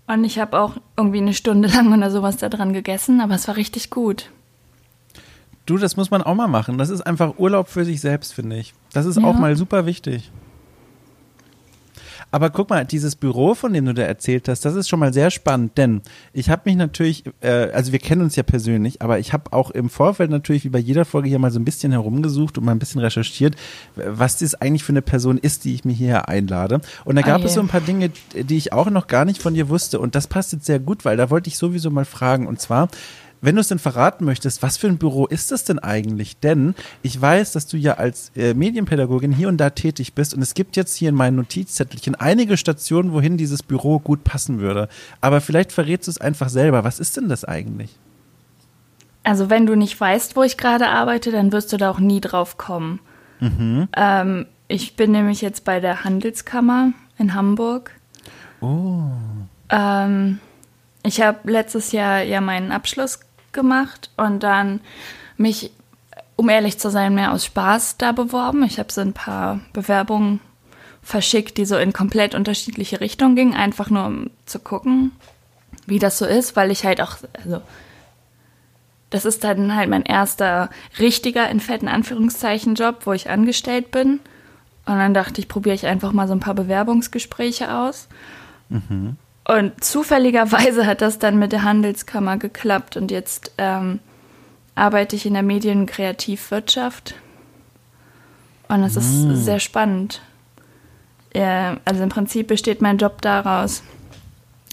Und 0.09 0.25
ich 0.25 0.39
habe 0.39 0.59
auch 0.59 0.77
irgendwie 0.97 1.19
eine 1.19 1.35
Stunde 1.35 1.69
lang 1.73 1.93
oder 1.97 2.11
sowas 2.11 2.39
da 2.39 2.49
dran 2.49 2.73
gegessen, 2.73 3.21
aber 3.21 3.35
es 3.35 3.47
war 3.47 3.57
richtig 3.57 3.91
gut. 3.91 4.31
Du, 5.67 5.77
das 5.77 5.97
muss 5.97 6.11
man 6.11 6.23
auch 6.23 6.35
mal 6.35 6.49
machen. 6.49 6.79
Das 6.79 6.89
ist 6.89 7.03
einfach 7.03 7.39
Urlaub 7.39 7.69
für 7.69 7.85
sich 7.85 8.01
selbst, 8.01 8.33
finde 8.33 8.57
ich. 8.57 8.73
Das 8.95 9.05
ist 9.05 9.19
ja. 9.19 9.25
auch 9.25 9.35
mal 9.35 9.55
super 9.55 9.85
wichtig. 9.85 10.33
Aber 12.31 12.51
guck 12.51 12.71
mal, 12.71 12.85
dieses 12.85 13.17
Büro, 13.17 13.55
von 13.55 13.73
dem 13.73 13.87
du 13.87 13.95
da 13.95 14.03
erzählt 14.03 14.49
hast, 14.49 14.65
das 14.65 14.75
ist 14.75 14.89
schon 14.89 15.01
mal 15.01 15.13
sehr 15.13 15.31
spannend, 15.31 15.79
denn 15.79 16.03
ich 16.33 16.51
habe 16.51 16.63
mich 16.67 16.77
natürlich, 16.77 17.25
äh, 17.41 17.71
also 17.73 17.93
wir 17.93 17.99
kennen 17.99 18.23
uns 18.23 18.37
ja 18.37 18.43
persönlich, 18.43 19.01
aber 19.01 19.19
ich 19.19 19.33
habe 19.33 19.53
auch 19.53 19.71
im 19.71 19.89
Vorfeld 19.89 20.31
natürlich 20.31 20.65
wie 20.65 20.69
bei 20.69 20.79
jeder 20.79 21.05
Folge 21.05 21.29
hier 21.29 21.39
mal 21.39 21.51
so 21.51 21.59
ein 21.59 21.65
bisschen 21.65 21.93
herumgesucht 21.93 22.59
und 22.59 22.65
mal 22.65 22.73
ein 22.73 22.79
bisschen 22.79 23.01
recherchiert, 23.01 23.57
was 23.97 24.39
das 24.39 24.55
eigentlich 24.55 24.85
für 24.85 24.93
eine 24.93 25.03
Person 25.03 25.39
ist, 25.39 25.65
die 25.65 25.75
ich 25.75 25.85
mir 25.85 25.95
hier 25.95 26.29
einlade. 26.29 26.81
Und 27.05 27.17
da 27.17 27.23
gab 27.23 27.43
oh 27.43 27.47
es 27.47 27.55
so 27.55 27.61
ein 27.61 27.69
paar 27.69 27.81
Dinge, 27.81 28.11
die 28.35 28.57
ich 28.57 28.73
auch 28.73 28.91
noch 28.91 29.07
gar 29.07 29.25
nicht 29.25 29.41
von 29.41 29.55
dir 29.55 29.69
wusste 29.69 29.99
und 29.99 30.15
das 30.15 30.27
passt 30.27 30.53
jetzt 30.53 30.67
sehr 30.67 30.81
gut, 30.81 31.05
weil 31.05 31.17
da 31.17 31.31
wollte 31.31 31.49
ich 31.49 31.57
sowieso 31.57 31.91
mal 31.91 32.05
fragen 32.05 32.47
und 32.47 32.61
zwar, 32.61 32.89
wenn 33.41 33.55
du 33.55 33.61
es 33.61 33.69
denn 33.69 33.79
verraten 33.79 34.25
möchtest, 34.25 34.63
was 34.63 34.77
für 34.77 34.89
ein 34.89 34.99
Büro 34.99 35.27
ist 35.27 35.51
das 35.51 35.65
denn 35.65 35.79
eigentlich? 35.79 36.39
Denn 36.39 36.75
ich 37.03 37.21
weiß, 37.21 37.53
dass 37.53 37.67
du 37.67 37.77
ja 37.77 37.95
als 37.95 38.33
äh, 38.37 38.55
Medienpädagogin 38.55 39.33
hier 39.33 39.49
und 39.49 39.59
da 39.59 39.71
tätig 39.71 40.15
bist 40.15 40.35
und 40.35 40.43
es 40.43 40.55
gibt 40.55 40.77
jetzt 40.77 40.97
hier 40.97 41.11
in 41.11 41.15
meinen 41.15 41.37
Notizzettelchen 41.37 42.15
einige 42.15 42.57
Stationen, 42.57 43.13
wohin 43.13 43.37
dieses 43.37 43.63
Büro 43.63 43.99
gut 43.99 44.25
passen 44.25 44.61
würde. 44.61 44.89
Aber 45.21 45.41
vielleicht 45.41 45.73
verrätst 45.73 46.09
du 46.09 46.11
es 46.11 46.21
einfach 46.21 46.49
selber. 46.49 46.85
Was 46.85 46.99
ist 46.99 47.17
denn 47.17 47.29
das 47.29 47.45
eigentlich? 47.45 47.97
Also 49.25 49.51
wenn 49.51 49.67
du 49.67 49.77
nicht 49.77 50.01
weißt, 50.01 50.37
wo 50.37 50.43
ich 50.43 50.57
gerade 50.57 50.89
arbeite, 50.89 51.31
dann 51.31 51.53
wirst 51.53 51.73
du 51.73 51.77
da 51.77 51.91
auch 51.91 51.99
nie 51.99 52.21
drauf 52.21 52.57
kommen. 52.57 53.01
Mhm. 53.41 53.89
Ähm, 53.97 54.47
ich 54.69 54.97
bin 54.97 55.13
nämlich 55.13 55.41
jetzt 55.43 55.65
bei 55.65 55.81
der 55.81 56.05
Handelskammer 56.05 56.93
in 57.19 57.35
Hamburg. 57.35 57.93
Oh. 58.61 59.11
Ähm, 59.71 60.41
ich 61.03 61.21
habe 61.21 61.51
letztes 61.51 61.93
Jahr 61.93 62.23
ja 62.23 62.41
meinen 62.41 62.73
Abschluss 62.73 63.21
gemacht 63.53 64.11
und 64.17 64.43
dann 64.43 64.81
mich, 65.37 65.71
um 66.37 66.49
ehrlich 66.49 66.79
zu 66.79 66.91
sein, 66.91 67.15
mehr 67.15 67.33
aus 67.33 67.45
Spaß 67.45 67.97
da 67.99 68.13
beworben. 68.13 68.63
Ich 68.65 68.79
habe 68.79 68.93
so 68.93 69.01
ein 69.01 69.13
paar 69.13 69.61
Bewerbungen 69.73 70.41
verschickt, 71.03 71.57
die 71.57 71.65
so 71.65 71.77
in 71.77 71.93
komplett 71.93 72.35
unterschiedliche 72.35 73.01
Richtungen 73.01 73.37
gingen, 73.37 73.55
einfach 73.55 73.91
nur 73.91 74.07
um 74.07 74.31
zu 74.45 74.59
gucken, 74.59 75.13
wie 75.87 75.99
das 75.99 76.19
so 76.19 76.27
ist, 76.27 76.55
weil 76.55 76.71
ich 76.71 76.85
halt 76.85 77.01
auch, 77.01 77.17
also 77.43 77.63
das 79.11 79.25
ist 79.25 79.43
dann 79.43 79.75
halt 79.75 79.89
mein 79.89 80.03
erster 80.03 80.69
richtiger, 80.99 81.49
in 81.49 81.61
fetten 81.61 81.89
Anführungszeichen, 81.89 82.75
Job, 82.75 83.03
wo 83.05 83.13
ich 83.13 83.31
angestellt 83.31 83.91
bin. 83.91 84.21
Und 84.85 84.99
dann 84.99 85.15
dachte 85.15 85.41
ich, 85.41 85.49
probiere 85.49 85.75
ich 85.75 85.87
einfach 85.87 86.13
mal 86.13 86.29
so 86.29 86.35
ein 86.35 86.41
paar 86.41 86.55
Bewerbungsgespräche 86.55 87.75
aus. 87.75 88.09
Mhm. 88.69 89.17
Und 89.49 89.83
zufälligerweise 89.83 90.87
hat 90.87 91.01
das 91.01 91.19
dann 91.19 91.39
mit 91.39 91.53
der 91.53 91.63
Handelskammer 91.63 92.37
geklappt 92.37 92.99
und 92.99 93.11
jetzt 93.11 93.53
ähm, 93.57 93.99
arbeite 94.75 95.17
ich 95.17 95.25
in 95.25 95.33
der 95.33 95.43
Medien- 95.43 95.81
und 95.81 95.87
Kreativwirtschaft. 95.87 97.15
Und 98.69 98.83
es 98.83 98.97
ist 98.97 99.25
mm. 99.25 99.35
sehr 99.37 99.59
spannend. 99.59 100.21
Ja, 101.35 101.79
also 101.87 102.03
im 102.03 102.11
Prinzip 102.11 102.47
besteht 102.47 102.83
mein 102.83 102.99
Job 102.99 103.23
daraus, 103.23 103.83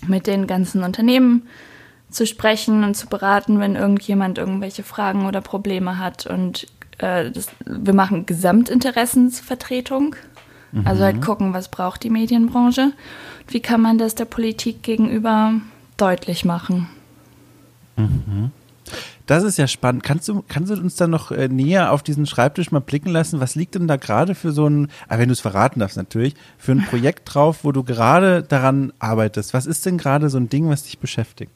mit 0.06 0.28
den 0.28 0.46
ganzen 0.46 0.84
Unternehmen 0.84 1.48
zu 2.10 2.28
sprechen 2.28 2.84
und 2.84 2.96
zu 2.96 3.08
beraten, 3.08 3.62
wenn 3.62 3.78
irgendjemand 3.78 4.38
irgendwelche 4.38 4.84
Fragen 4.84 5.26
oder 5.26 5.40
Probleme 5.40 6.00
hat. 6.00 6.26
Und 6.26 6.68
äh, 6.98 7.32
das, 7.32 7.48
wir 7.66 7.94
machen 7.94 8.26
Gesamtinteressensvertretung. 8.26 10.18
Mhm. 10.74 10.86
Also 10.86 11.04
halt 11.06 11.18
mhm. 11.18 11.22
gucken, 11.22 11.54
was 11.54 11.70
braucht 11.70 12.04
die 12.04 12.10
Medienbranche. 12.10 12.92
Wie 13.48 13.60
kann 13.60 13.82
man 13.82 13.98
das 13.98 14.16
der 14.16 14.26
Politik 14.26 14.84
gegenüber 14.84 15.54
deutlich 15.98 16.46
machen? 16.46 16.88
Mhm. 17.96 18.52
Das 19.26 19.44
ist 19.44 19.58
ja 19.58 19.68
spannend. 19.68 20.04
Kannst 20.04 20.28
du, 20.28 20.44
kannst 20.48 20.72
du 20.72 20.76
uns 20.76 20.96
dann 20.96 21.10
noch 21.10 21.32
äh, 21.32 21.48
näher 21.48 21.92
auf 21.92 22.04
diesen 22.04 22.28
Schreibtisch 22.28 22.72
mal 22.72 22.80
blicken 22.80 23.10
lassen? 23.10 23.40
Was 23.40 23.56
liegt 23.56 23.74
denn 23.74 23.88
da 23.88 23.96
gerade 23.96 24.36
für 24.36 24.52
so 24.52 24.68
ein, 24.68 24.90
ah, 25.08 25.18
wenn 25.18 25.30
du 25.30 25.34
es 25.34 25.40
verraten 25.40 25.80
darfst 25.80 25.98
natürlich, 25.98 26.36
für 26.58 26.74
ein 26.74 26.86
Projekt 26.86 27.22
drauf, 27.34 27.64
wo 27.64 27.72
du 27.72 27.84
gerade 27.84 28.44
daran 28.44 28.94
arbeitest? 29.00 29.54
Was 29.54 29.66
ist 29.66 29.86
denn 29.86 29.98
gerade 29.98 30.30
so 30.30 30.38
ein 30.38 30.50
Ding, 30.50 30.70
was 30.70 30.84
dich 30.84 31.00
beschäftigt? 31.00 31.52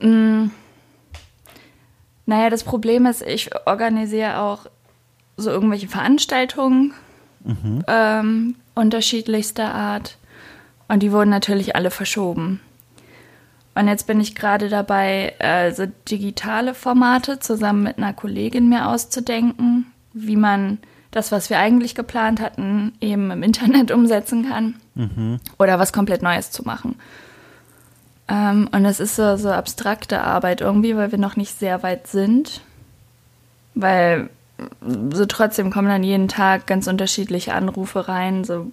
Mm. 0.00 0.46
Naja, 2.24 2.48
das 2.48 2.64
Problem 2.64 3.04
ist, 3.04 3.20
ich 3.22 3.50
organisiere 3.66 4.38
auch 4.38 4.66
so 5.36 5.50
irgendwelche 5.50 5.88
Veranstaltungen 5.88 6.94
mhm. 7.44 7.84
ähm, 7.88 8.54
unterschiedlichster 8.74 9.74
Art. 9.74 10.18
Und 10.88 11.02
die 11.02 11.12
wurden 11.12 11.30
natürlich 11.30 11.76
alle 11.76 11.90
verschoben. 11.90 12.60
Und 13.74 13.88
jetzt 13.88 14.06
bin 14.06 14.20
ich 14.20 14.34
gerade 14.34 14.68
dabei, 14.68 15.34
äh, 15.38 15.72
so 15.72 15.86
digitale 16.10 16.74
Formate 16.74 17.40
zusammen 17.40 17.82
mit 17.82 17.98
einer 17.98 18.12
Kollegin 18.12 18.68
mir 18.68 18.88
auszudenken, 18.88 19.86
wie 20.12 20.36
man 20.36 20.78
das, 21.10 21.32
was 21.32 21.48
wir 21.48 21.58
eigentlich 21.58 21.94
geplant 21.94 22.40
hatten, 22.40 22.92
eben 23.00 23.30
im 23.30 23.42
Internet 23.42 23.90
umsetzen 23.92 24.48
kann. 24.48 24.74
Mhm. 24.94 25.40
Oder 25.58 25.78
was 25.78 25.92
komplett 25.92 26.22
Neues 26.22 26.50
zu 26.50 26.64
machen. 26.64 26.96
Ähm, 28.28 28.68
und 28.72 28.84
es 28.84 29.00
ist 29.00 29.16
so, 29.16 29.36
so 29.36 29.50
abstrakte 29.50 30.20
Arbeit 30.20 30.60
irgendwie, 30.60 30.96
weil 30.96 31.10
wir 31.10 31.18
noch 31.18 31.36
nicht 31.36 31.58
sehr 31.58 31.82
weit 31.82 32.06
sind. 32.06 32.60
Weil 33.74 34.28
so 35.12 35.26
trotzdem 35.26 35.70
kommen 35.70 35.88
dann 35.88 36.04
jeden 36.04 36.28
Tag 36.28 36.66
ganz 36.66 36.86
unterschiedliche 36.86 37.54
Anrufe 37.54 38.08
rein. 38.08 38.44
So, 38.44 38.72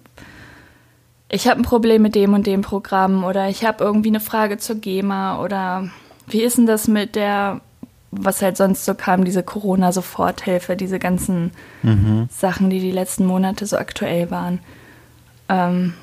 ich 1.28 1.46
habe 1.48 1.60
ein 1.60 1.64
Problem 1.64 2.02
mit 2.02 2.14
dem 2.14 2.34
und 2.34 2.46
dem 2.46 2.62
Programm 2.62 3.24
oder 3.24 3.48
ich 3.48 3.64
habe 3.64 3.84
irgendwie 3.84 4.08
eine 4.08 4.20
Frage 4.20 4.58
zur 4.58 4.76
GEMA 4.76 5.42
oder 5.42 5.88
wie 6.26 6.42
ist 6.42 6.58
denn 6.58 6.66
das 6.66 6.88
mit 6.88 7.14
der, 7.16 7.60
was 8.10 8.42
halt 8.42 8.56
sonst 8.56 8.84
so 8.84 8.94
kam, 8.94 9.24
diese 9.24 9.42
Corona-Soforthilfe, 9.42 10.76
diese 10.76 10.98
ganzen 10.98 11.52
mhm. 11.82 12.28
Sachen, 12.30 12.70
die 12.70 12.80
die 12.80 12.90
letzten 12.90 13.26
Monate 13.26 13.66
so 13.66 13.76
aktuell 13.76 14.30
waren. 14.30 14.58
Ähm, 15.48 15.94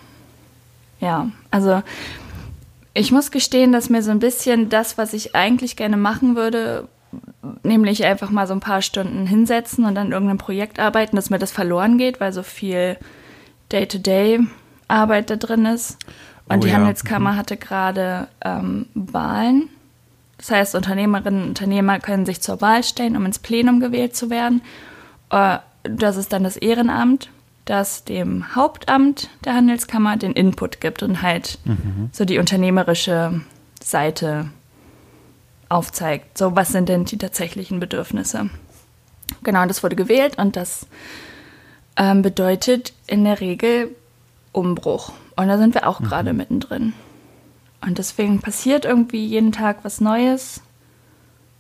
ja, 1.00 1.30
also 1.52 1.82
ich 2.94 3.12
muss 3.12 3.32
gestehen, 3.32 3.72
dass 3.72 3.90
mir 3.90 4.02
so 4.02 4.12
ein 4.12 4.20
bisschen 4.20 4.70
das, 4.70 4.98
was 4.98 5.14
ich 5.14 5.36
eigentlich 5.36 5.76
gerne 5.76 5.98
machen 5.98 6.36
würde, 6.36 6.88
nämlich 7.64 8.06
einfach 8.06 8.30
mal 8.30 8.48
so 8.48 8.54
ein 8.54 8.60
paar 8.60 8.82
Stunden 8.82 9.28
hinsetzen 9.28 9.86
und 9.86 9.98
an 9.98 10.12
irgendeinem 10.12 10.38
Projekt 10.38 10.80
arbeiten, 10.80 11.16
dass 11.16 11.30
mir 11.30 11.40
das 11.40 11.52
verloren 11.52 11.98
geht, 11.98 12.20
weil 12.20 12.34
so 12.34 12.44
viel 12.44 12.98
Day-to-Day-Arbeit 13.72 15.30
da 15.30 15.36
drin 15.36 15.66
ist. 15.66 15.98
Und 16.50 16.60
oh, 16.60 16.62
die 16.62 16.70
ja. 16.70 16.76
Handelskammer 16.76 17.34
mhm. 17.34 17.38
hatte 17.38 17.58
gerade 17.58 18.28
ähm, 18.44 18.88
Wahlen. 18.94 19.70
Das 20.38 20.52
heißt, 20.52 20.76
Unternehmerinnen 20.76 21.42
und 21.42 21.50
Unternehmer 21.50 22.00
können 22.00 22.26
sich 22.26 22.42
zur 22.42 22.62
Wahl 22.62 22.84
stellen, 22.84 23.18
um 23.18 23.26
ins 23.26 23.40
Plenum 23.40 23.80
gewählt 23.80 24.16
zu 24.16 24.30
werden. 24.30 24.62
Äh, 25.30 25.58
das 25.84 26.18
ist 26.18 26.34
dann 26.34 26.44
das 26.44 26.58
Ehrenamt, 26.58 27.30
das 27.66 28.04
dem 28.04 28.56
Hauptamt 28.56 29.30
der 29.46 29.56
Handelskammer 29.56 30.18
den 30.18 30.34
Input 30.34 30.80
gibt 30.80 31.04
und 31.04 31.22
halt 31.22 31.60
mhm. 31.66 32.10
so 32.12 32.24
die 32.24 32.40
unternehmerische 32.40 33.42
Seite 33.82 34.50
aufzeigt. 35.70 36.38
So, 36.38 36.56
was 36.56 36.70
sind 36.70 36.90
denn 36.90 37.06
die 37.06 37.18
tatsächlichen 37.18 37.80
Bedürfnisse? 37.80 38.50
Genau, 39.44 39.66
das 39.66 39.84
wurde 39.84 39.96
gewählt 39.96 40.38
und 40.38 40.56
das 40.56 40.88
ähm, 41.96 42.22
bedeutet 42.22 42.94
in 43.08 43.24
der 43.24 43.40
Regel 43.40 43.96
Umbruch. 44.52 45.12
Und 45.36 45.48
da 45.48 45.58
sind 45.58 45.74
wir 45.74 45.88
auch 45.88 46.00
mhm. 46.00 46.06
gerade 46.06 46.34
mittendrin. 46.34 46.94
Und 47.82 47.98
deswegen 47.98 48.40
passiert 48.40 48.86
irgendwie 48.86 49.26
jeden 49.26 49.52
Tag 49.52 49.80
was 49.84 50.02
Neues. 50.02 50.62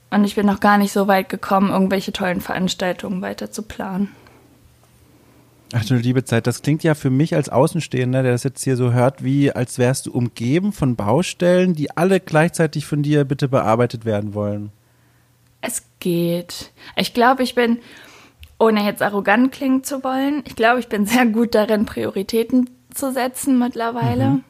Und 0.09 0.23
ich 0.23 0.35
bin 0.35 0.45
noch 0.45 0.59
gar 0.59 0.77
nicht 0.77 0.93
so 0.93 1.07
weit 1.07 1.29
gekommen, 1.29 1.69
irgendwelche 1.69 2.13
tollen 2.13 2.41
Veranstaltungen 2.41 3.21
weiter 3.21 3.51
zu 3.51 3.61
planen. 3.61 4.11
Ach 5.73 5.83
du 5.83 5.95
liebe 5.95 6.23
Zeit, 6.23 6.47
das 6.47 6.61
klingt 6.61 6.83
ja 6.83 6.95
für 6.95 7.09
mich 7.09 7.35
als 7.35 7.49
Außenstehender, 7.49 8.23
der 8.23 8.31
das 8.31 8.43
jetzt 8.43 8.63
hier 8.63 8.77
so 8.77 8.93
hört, 8.93 9.23
wie 9.23 9.51
als 9.51 9.77
wärst 9.77 10.05
du 10.05 10.13
umgeben 10.13 10.71
von 10.71 10.95
Baustellen, 10.95 11.73
die 11.73 11.95
alle 11.95 12.21
gleichzeitig 12.21 12.85
von 12.85 13.03
dir 13.03 13.25
bitte 13.25 13.49
bearbeitet 13.49 14.05
werden 14.05 14.33
wollen. 14.33 14.71
Es 15.59 15.83
geht. 15.99 16.71
Ich 16.95 17.13
glaube, 17.13 17.43
ich 17.43 17.53
bin, 17.53 17.79
ohne 18.59 18.85
jetzt 18.85 19.01
arrogant 19.01 19.51
klingen 19.51 19.83
zu 19.83 20.03
wollen, 20.03 20.43
ich 20.45 20.55
glaube, 20.55 20.79
ich 20.79 20.87
bin 20.87 21.05
sehr 21.05 21.25
gut 21.25 21.53
darin, 21.53 21.85
Prioritäten 21.85 22.69
zu 22.93 23.11
setzen 23.11 23.59
mittlerweile. 23.59 24.29
Mhm. 24.29 24.43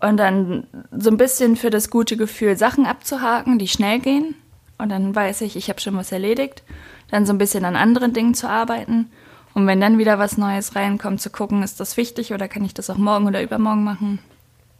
Und 0.00 0.16
dann 0.16 0.66
so 0.92 1.10
ein 1.10 1.16
bisschen 1.16 1.56
für 1.56 1.70
das 1.70 1.90
gute 1.90 2.16
Gefühl 2.16 2.56
Sachen 2.56 2.86
abzuhaken, 2.86 3.58
die 3.58 3.68
schnell 3.68 4.00
gehen. 4.00 4.34
Und 4.78 4.88
dann 4.90 5.14
weiß 5.14 5.42
ich, 5.42 5.56
ich 5.56 5.68
habe 5.68 5.80
schon 5.80 5.96
was 5.96 6.10
erledigt. 6.10 6.62
Dann 7.10 7.26
so 7.26 7.32
ein 7.32 7.38
bisschen 7.38 7.64
an 7.64 7.76
anderen 7.76 8.14
Dingen 8.14 8.34
zu 8.34 8.48
arbeiten. 8.48 9.10
Und 9.54 9.66
wenn 9.66 9.80
dann 9.80 9.98
wieder 9.98 10.18
was 10.18 10.38
Neues 10.38 10.76
reinkommt, 10.76 11.20
zu 11.20 11.30
gucken, 11.30 11.62
ist 11.62 11.80
das 11.80 11.96
wichtig 11.96 12.32
oder 12.32 12.48
kann 12.48 12.64
ich 12.64 12.74
das 12.74 12.88
auch 12.90 12.96
morgen 12.96 13.26
oder 13.26 13.42
übermorgen 13.42 13.84
machen? 13.84 14.20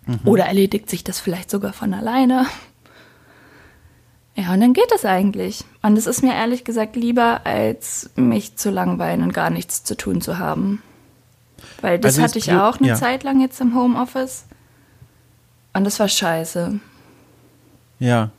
Mhm. 0.06 0.20
Oder 0.24 0.46
erledigt 0.46 0.88
sich 0.88 1.04
das 1.04 1.20
vielleicht 1.20 1.50
sogar 1.50 1.72
von 1.72 1.92
alleine? 1.92 2.46
Ja, 4.36 4.52
und 4.54 4.60
dann 4.60 4.72
geht 4.72 4.90
es 4.94 5.04
eigentlich. 5.04 5.64
Und 5.82 5.98
es 5.98 6.06
ist 6.06 6.22
mir 6.22 6.34
ehrlich 6.34 6.64
gesagt 6.64 6.96
lieber, 6.96 7.42
als 7.44 8.10
mich 8.14 8.56
zu 8.56 8.70
langweilen 8.70 9.22
und 9.22 9.34
gar 9.34 9.50
nichts 9.50 9.84
zu 9.84 9.96
tun 9.96 10.20
zu 10.20 10.38
haben. 10.38 10.82
Weil 11.80 11.98
das 11.98 12.14
also 12.14 12.22
hatte 12.22 12.38
ich 12.38 12.52
auch 12.52 12.78
eine 12.78 12.88
ja. 12.88 12.94
Zeit 12.94 13.22
lang 13.22 13.40
jetzt 13.40 13.60
im 13.60 13.74
Homeoffice. 13.74 14.46
Und 15.72 15.84
das 15.84 16.00
war 16.00 16.08
scheiße. 16.08 16.80
Ja. 17.98 18.30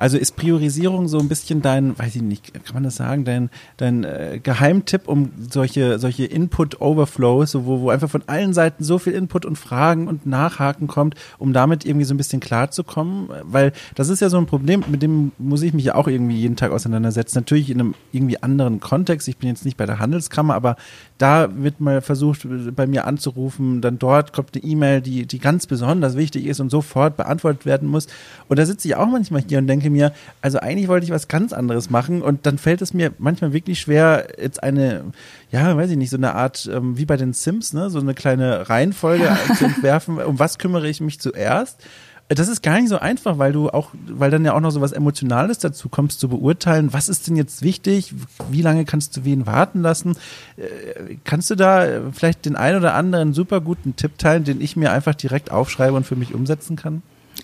Also 0.00 0.16
ist 0.16 0.34
Priorisierung 0.34 1.08
so 1.08 1.18
ein 1.18 1.28
bisschen 1.28 1.60
dein, 1.60 1.96
weiß 1.98 2.16
ich 2.16 2.22
nicht, 2.22 2.54
kann 2.54 2.72
man 2.72 2.84
das 2.84 2.96
sagen, 2.96 3.26
dein, 3.26 3.50
dein 3.76 4.04
äh, 4.04 4.40
Geheimtipp, 4.42 5.06
um 5.06 5.30
solche, 5.50 5.98
solche 5.98 6.24
Input-Overflows, 6.24 7.54
wo, 7.66 7.82
wo 7.82 7.90
einfach 7.90 8.08
von 8.08 8.22
allen 8.26 8.54
Seiten 8.54 8.82
so 8.82 8.98
viel 8.98 9.12
Input 9.12 9.44
und 9.44 9.56
Fragen 9.56 10.08
und 10.08 10.24
Nachhaken 10.24 10.86
kommt, 10.86 11.16
um 11.36 11.52
damit 11.52 11.84
irgendwie 11.84 12.06
so 12.06 12.14
ein 12.14 12.16
bisschen 12.16 12.40
klarzukommen? 12.40 13.28
Weil 13.42 13.74
das 13.94 14.08
ist 14.08 14.20
ja 14.20 14.30
so 14.30 14.38
ein 14.38 14.46
Problem, 14.46 14.84
mit 14.88 15.02
dem 15.02 15.32
muss 15.36 15.60
ich 15.60 15.74
mich 15.74 15.84
ja 15.84 15.96
auch 15.96 16.08
irgendwie 16.08 16.38
jeden 16.38 16.56
Tag 16.56 16.72
auseinandersetzen. 16.72 17.36
Natürlich 17.36 17.68
in 17.68 17.80
einem 17.80 17.94
irgendwie 18.10 18.42
anderen 18.42 18.80
Kontext. 18.80 19.28
Ich 19.28 19.36
bin 19.36 19.50
jetzt 19.50 19.66
nicht 19.66 19.76
bei 19.76 19.84
der 19.84 19.98
Handelskammer, 19.98 20.54
aber 20.54 20.76
da 21.20 21.50
wird 21.54 21.80
mal 21.80 22.00
versucht, 22.00 22.46
bei 22.74 22.86
mir 22.86 23.06
anzurufen. 23.06 23.82
Dann 23.82 23.98
dort 23.98 24.32
kommt 24.32 24.54
eine 24.54 24.64
E-Mail, 24.64 25.02
die, 25.02 25.26
die 25.26 25.38
ganz 25.38 25.66
besonders 25.66 26.16
wichtig 26.16 26.46
ist 26.46 26.60
und 26.60 26.70
sofort 26.70 27.18
beantwortet 27.18 27.66
werden 27.66 27.88
muss. 27.88 28.06
Und 28.48 28.58
da 28.58 28.64
sitze 28.64 28.88
ich 28.88 28.94
auch 28.96 29.06
manchmal 29.06 29.42
hier 29.46 29.58
und 29.58 29.66
denke 29.66 29.90
mir, 29.90 30.12
also 30.40 30.58
eigentlich 30.60 30.88
wollte 30.88 31.04
ich 31.04 31.12
was 31.12 31.28
ganz 31.28 31.52
anderes 31.52 31.90
machen 31.90 32.22
und 32.22 32.46
dann 32.46 32.56
fällt 32.56 32.80
es 32.80 32.94
mir 32.94 33.12
manchmal 33.18 33.52
wirklich 33.52 33.80
schwer, 33.80 34.28
jetzt 34.40 34.62
eine, 34.62 35.04
ja, 35.50 35.76
weiß 35.76 35.90
ich 35.90 35.98
nicht, 35.98 36.08
so 36.08 36.16
eine 36.16 36.34
Art, 36.34 36.68
ähm, 36.72 36.96
wie 36.96 37.04
bei 37.04 37.18
den 37.18 37.34
Sims, 37.34 37.74
ne, 37.74 37.90
so 37.90 38.00
eine 38.00 38.14
kleine 38.14 38.70
Reihenfolge 38.70 39.36
zu 39.58 39.66
entwerfen, 39.66 40.18
um 40.18 40.38
was 40.38 40.56
kümmere 40.56 40.88
ich 40.88 41.02
mich 41.02 41.20
zuerst. 41.20 41.84
Das 42.32 42.46
ist 42.46 42.62
gar 42.62 42.78
nicht 42.78 42.88
so 42.88 42.96
einfach, 42.96 43.38
weil 43.38 43.52
du 43.52 43.70
auch, 43.70 43.90
weil 44.06 44.30
dann 44.30 44.44
ja 44.44 44.54
auch 44.54 44.60
noch 44.60 44.70
so 44.70 44.80
was 44.80 44.92
Emotionales 44.92 45.58
dazu 45.58 45.88
kommst, 45.88 46.20
zu 46.20 46.28
beurteilen, 46.28 46.92
was 46.92 47.08
ist 47.08 47.26
denn 47.26 47.34
jetzt 47.34 47.62
wichtig, 47.62 48.14
wie 48.48 48.62
lange 48.62 48.84
kannst 48.84 49.16
du 49.16 49.24
wen 49.24 49.46
warten 49.46 49.82
lassen. 49.82 50.16
Äh, 50.56 51.16
kannst 51.24 51.50
du 51.50 51.56
da 51.56 52.02
vielleicht 52.12 52.44
den 52.44 52.54
einen 52.54 52.78
oder 52.78 52.94
anderen 52.94 53.32
super 53.34 53.60
guten 53.60 53.96
Tipp 53.96 54.16
teilen, 54.16 54.44
den 54.44 54.60
ich 54.60 54.76
mir 54.76 54.92
einfach 54.92 55.16
direkt 55.16 55.50
aufschreibe 55.50 55.96
und 55.96 56.06
für 56.06 56.14
mich 56.14 56.32
umsetzen 56.32 56.76
kann? 56.76 57.02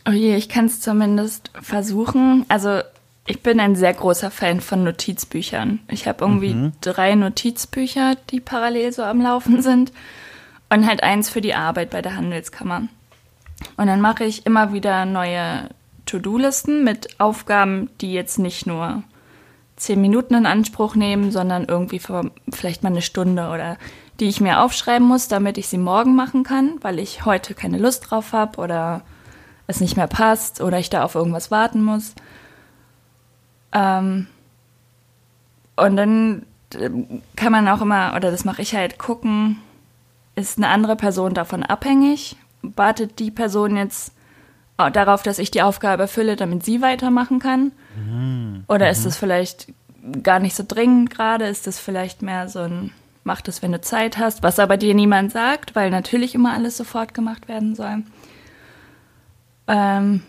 Oh 0.08 0.12
je, 0.12 0.36
ich 0.36 0.48
kann 0.48 0.66
es 0.66 0.80
zumindest 0.80 1.50
versuchen. 1.60 2.44
Also 2.48 2.80
ich 3.26 3.42
bin 3.42 3.58
ein 3.58 3.74
sehr 3.74 3.92
großer 3.92 4.30
Fan 4.30 4.60
von 4.60 4.84
Notizbüchern. 4.84 5.80
Ich 5.90 6.06
habe 6.06 6.24
irgendwie 6.24 6.54
mhm. 6.54 6.72
drei 6.80 7.16
Notizbücher, 7.16 8.14
die 8.30 8.38
parallel 8.38 8.92
so 8.92 9.02
am 9.02 9.20
Laufen 9.20 9.62
sind. 9.62 9.90
Und 10.68 10.86
halt 10.86 11.02
eins 11.02 11.28
für 11.28 11.40
die 11.40 11.54
Arbeit 11.54 11.90
bei 11.90 12.02
der 12.02 12.16
Handelskammer. 12.16 12.82
Und 13.76 13.86
dann 13.86 14.00
mache 14.00 14.24
ich 14.24 14.46
immer 14.46 14.72
wieder 14.72 15.04
neue 15.04 15.68
To-Do-Listen 16.06 16.84
mit 16.84 17.20
Aufgaben, 17.20 17.90
die 18.00 18.12
jetzt 18.12 18.38
nicht 18.38 18.66
nur 18.66 19.02
zehn 19.76 20.00
Minuten 20.00 20.34
in 20.34 20.46
Anspruch 20.46 20.94
nehmen, 20.94 21.30
sondern 21.30 21.64
irgendwie 21.64 21.98
für 21.98 22.30
vielleicht 22.50 22.82
mal 22.82 22.90
eine 22.90 23.02
Stunde 23.02 23.48
oder 23.48 23.76
die 24.20 24.26
ich 24.26 24.40
mir 24.40 24.62
aufschreiben 24.62 25.06
muss, 25.06 25.28
damit 25.28 25.58
ich 25.58 25.68
sie 25.68 25.78
morgen 25.78 26.16
machen 26.16 26.42
kann, 26.42 26.78
weil 26.80 26.98
ich 26.98 27.26
heute 27.26 27.54
keine 27.54 27.78
Lust 27.78 28.10
drauf 28.10 28.32
habe 28.32 28.58
oder 28.58 29.02
es 29.66 29.80
nicht 29.80 29.96
mehr 29.96 30.06
passt 30.06 30.60
oder 30.60 30.78
ich 30.78 30.88
da 30.88 31.02
auf 31.02 31.14
irgendwas 31.14 31.50
warten 31.50 31.82
muss. 31.82 32.14
Ähm, 33.72 34.26
und 35.76 35.96
dann 35.96 36.46
äh, 36.74 36.88
kann 37.36 37.52
man 37.52 37.68
auch 37.68 37.82
immer, 37.82 38.14
oder 38.16 38.30
das 38.30 38.44
mache 38.44 38.62
ich 38.62 38.74
halt, 38.74 38.98
gucken, 38.98 39.58
ist 40.34 40.56
eine 40.56 40.68
andere 40.68 40.96
Person 40.96 41.34
davon 41.34 41.62
abhängig? 41.62 42.36
Wartet 42.74 43.18
die 43.18 43.30
Person 43.30 43.76
jetzt 43.76 44.12
darauf, 44.76 45.22
dass 45.22 45.38
ich 45.38 45.50
die 45.50 45.62
Aufgabe 45.62 46.02
erfülle, 46.02 46.36
damit 46.36 46.64
sie 46.64 46.82
weitermachen 46.82 47.38
kann? 47.38 47.72
Mhm. 47.96 48.64
Oder 48.68 48.90
ist 48.90 49.06
es 49.06 49.16
mhm. 49.16 49.20
vielleicht 49.20 49.72
gar 50.22 50.38
nicht 50.38 50.54
so 50.54 50.64
dringend 50.66 51.10
gerade? 51.10 51.46
Ist 51.46 51.66
es 51.66 51.78
vielleicht 51.78 52.22
mehr 52.22 52.48
so 52.48 52.60
ein, 52.60 52.92
mach 53.24 53.40
das, 53.40 53.62
wenn 53.62 53.72
du 53.72 53.80
Zeit 53.80 54.18
hast, 54.18 54.42
was 54.42 54.58
aber 54.58 54.76
dir 54.76 54.94
niemand 54.94 55.32
sagt, 55.32 55.74
weil 55.74 55.90
natürlich 55.90 56.34
immer 56.34 56.52
alles 56.52 56.76
sofort 56.76 57.14
gemacht 57.14 57.48
werden 57.48 57.74
soll. 57.74 58.02
Ähm, 59.68 60.22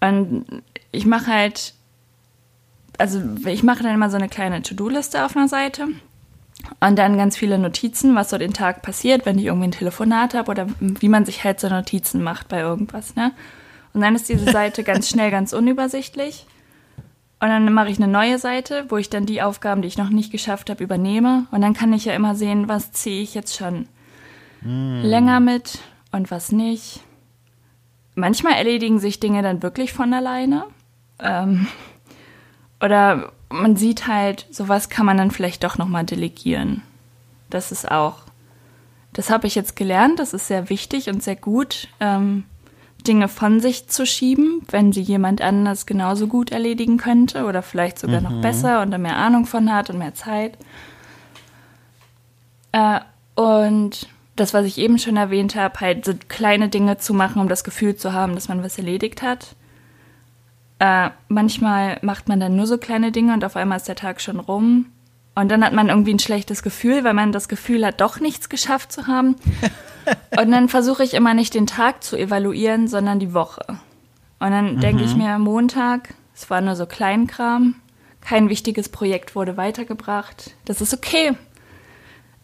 und 0.00 0.62
ich 0.92 1.06
mache 1.06 1.26
halt, 1.26 1.74
also 2.98 3.20
ich 3.46 3.62
mache 3.62 3.82
dann 3.82 3.94
immer 3.94 4.10
so 4.10 4.16
eine 4.16 4.28
kleine 4.28 4.62
To-Do-Liste 4.62 5.24
auf 5.24 5.36
einer 5.36 5.48
Seite 5.48 5.88
und 6.80 6.96
dann 6.96 7.16
ganz 7.16 7.36
viele 7.36 7.58
Notizen, 7.58 8.14
was 8.14 8.30
so 8.30 8.38
den 8.38 8.52
Tag 8.52 8.82
passiert, 8.82 9.26
wenn 9.26 9.38
ich 9.38 9.46
irgendwie 9.46 9.68
ein 9.68 9.72
Telefonat 9.72 10.34
habe 10.34 10.50
oder 10.50 10.66
wie 10.80 11.08
man 11.08 11.24
sich 11.24 11.44
halt 11.44 11.60
so 11.60 11.68
Notizen 11.68 12.22
macht 12.22 12.48
bei 12.48 12.60
irgendwas, 12.60 13.14
ne? 13.16 13.32
Und 13.92 14.02
dann 14.02 14.14
ist 14.14 14.28
diese 14.28 14.50
Seite 14.50 14.82
ganz 14.84 15.08
schnell 15.08 15.30
ganz 15.30 15.52
unübersichtlich. 15.52 16.46
Und 17.40 17.48
dann 17.48 17.72
mache 17.72 17.90
ich 17.90 17.98
eine 17.98 18.08
neue 18.10 18.38
Seite, 18.38 18.86
wo 18.88 18.96
ich 18.96 19.10
dann 19.10 19.26
die 19.26 19.42
Aufgaben, 19.42 19.82
die 19.82 19.88
ich 19.88 19.98
noch 19.98 20.08
nicht 20.08 20.32
geschafft 20.32 20.70
habe, 20.70 20.82
übernehme. 20.82 21.46
Und 21.50 21.60
dann 21.60 21.74
kann 21.74 21.92
ich 21.92 22.06
ja 22.06 22.14
immer 22.14 22.34
sehen, 22.34 22.68
was 22.68 22.92
ziehe 22.92 23.22
ich 23.22 23.34
jetzt 23.34 23.56
schon 23.56 23.88
mm. 24.62 25.02
länger 25.02 25.40
mit 25.40 25.78
und 26.12 26.30
was 26.30 26.50
nicht 26.52 27.00
manchmal 28.16 28.54
erledigen 28.54 28.98
sich 28.98 29.20
Dinge 29.20 29.42
dann 29.42 29.62
wirklich 29.62 29.92
von 29.92 30.12
alleine. 30.12 30.64
Ähm, 31.20 31.68
oder 32.82 33.32
man 33.48 33.76
sieht 33.76 34.06
halt, 34.06 34.46
sowas 34.50 34.88
kann 34.88 35.06
man 35.06 35.16
dann 35.16 35.30
vielleicht 35.30 35.64
doch 35.64 35.78
nochmal 35.78 36.04
delegieren. 36.04 36.82
Das 37.50 37.72
ist 37.72 37.90
auch, 37.90 38.18
das 39.12 39.30
habe 39.30 39.46
ich 39.46 39.54
jetzt 39.54 39.76
gelernt, 39.76 40.18
das 40.18 40.32
ist 40.32 40.48
sehr 40.48 40.68
wichtig 40.68 41.08
und 41.08 41.22
sehr 41.22 41.36
gut, 41.36 41.88
ähm, 42.00 42.44
Dinge 43.06 43.28
von 43.28 43.60
sich 43.60 43.88
zu 43.88 44.04
schieben, 44.04 44.62
wenn 44.68 44.92
sie 44.92 45.00
jemand 45.00 45.40
anders 45.40 45.86
genauso 45.86 46.26
gut 46.26 46.50
erledigen 46.50 46.96
könnte 46.96 47.44
oder 47.44 47.62
vielleicht 47.62 47.98
sogar 47.98 48.20
mhm. 48.20 48.26
noch 48.26 48.42
besser 48.42 48.82
und 48.82 48.90
da 48.90 48.98
mehr 48.98 49.16
Ahnung 49.16 49.46
von 49.46 49.72
hat 49.72 49.90
und 49.90 49.98
mehr 49.98 50.14
Zeit. 50.14 50.58
Äh, 52.72 53.00
und 53.36 54.08
das, 54.34 54.52
was 54.54 54.66
ich 54.66 54.78
eben 54.78 54.98
schon 54.98 55.16
erwähnt 55.16 55.54
habe, 55.54 55.80
halt 55.80 56.04
so 56.04 56.12
kleine 56.28 56.68
Dinge 56.68 56.98
zu 56.98 57.14
machen, 57.14 57.40
um 57.40 57.48
das 57.48 57.64
Gefühl 57.64 57.96
zu 57.96 58.12
haben, 58.12 58.34
dass 58.34 58.48
man 58.48 58.62
was 58.62 58.76
erledigt 58.76 59.22
hat. 59.22 59.54
Äh, 60.78 61.10
manchmal 61.28 61.98
macht 62.02 62.28
man 62.28 62.40
dann 62.40 62.56
nur 62.56 62.66
so 62.66 62.78
kleine 62.78 63.12
Dinge 63.12 63.32
und 63.32 63.44
auf 63.44 63.56
einmal 63.56 63.78
ist 63.78 63.88
der 63.88 63.96
Tag 63.96 64.20
schon 64.20 64.40
rum. 64.40 64.86
Und 65.34 65.50
dann 65.50 65.64
hat 65.64 65.72
man 65.72 65.88
irgendwie 65.88 66.14
ein 66.14 66.18
schlechtes 66.18 66.62
Gefühl, 66.62 67.04
weil 67.04 67.14
man 67.14 67.32
das 67.32 67.48
Gefühl 67.48 67.84
hat, 67.84 68.00
doch 68.00 68.20
nichts 68.20 68.48
geschafft 68.48 68.90
zu 68.90 69.06
haben. 69.06 69.36
und 70.40 70.50
dann 70.50 70.68
versuche 70.68 71.04
ich 71.04 71.14
immer 71.14 71.34
nicht 71.34 71.54
den 71.54 71.66
Tag 71.66 72.02
zu 72.02 72.16
evaluieren, 72.16 72.88
sondern 72.88 73.18
die 73.18 73.34
Woche. 73.34 73.78
Und 74.38 74.50
dann 74.50 74.76
mhm. 74.76 74.80
denke 74.80 75.04
ich 75.04 75.14
mir, 75.14 75.38
Montag, 75.38 76.14
es 76.34 76.48
war 76.50 76.60
nur 76.60 76.76
so 76.76 76.86
Kleinkram, 76.86 77.76
kein 78.20 78.48
wichtiges 78.48 78.88
Projekt 78.88 79.34
wurde 79.34 79.56
weitergebracht. 79.56 80.54
Das 80.64 80.80
ist 80.80 80.92
okay. 80.92 81.32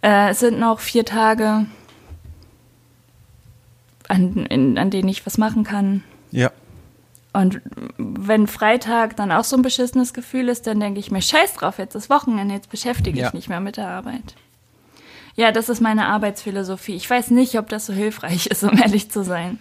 Äh, 0.02 0.30
es 0.30 0.40
sind 0.40 0.58
noch 0.58 0.80
vier 0.80 1.04
Tage, 1.04 1.66
an, 4.08 4.46
in, 4.46 4.78
an 4.78 4.90
denen 4.90 5.08
ich 5.08 5.24
was 5.26 5.38
machen 5.38 5.64
kann. 5.64 6.02
Ja. 6.30 6.50
Und 7.32 7.62
wenn 7.96 8.46
Freitag 8.46 9.16
dann 9.16 9.32
auch 9.32 9.44
so 9.44 9.56
ein 9.56 9.62
beschissenes 9.62 10.12
Gefühl 10.12 10.48
ist, 10.48 10.66
dann 10.66 10.80
denke 10.80 11.00
ich 11.00 11.10
mir, 11.10 11.22
scheiß 11.22 11.54
drauf, 11.54 11.78
jetzt 11.78 11.94
ist 11.94 12.10
Wochenende, 12.10 12.54
jetzt 12.54 12.68
beschäftige 12.70 13.16
ich 13.18 13.24
Ja. 13.24 13.30
nicht 13.32 13.48
mehr 13.48 13.60
mit 13.60 13.78
der 13.78 13.88
Arbeit. 13.88 14.34
Ja, 15.34 15.50
das 15.50 15.70
ist 15.70 15.80
meine 15.80 16.06
Arbeitsphilosophie. 16.06 16.94
Ich 16.94 17.08
weiß 17.08 17.30
nicht, 17.30 17.58
ob 17.58 17.70
das 17.70 17.86
so 17.86 17.94
hilfreich 17.94 18.46
ist, 18.50 18.62
um 18.64 18.76
ehrlich 18.76 19.10
zu 19.10 19.24
sein. 19.24 19.58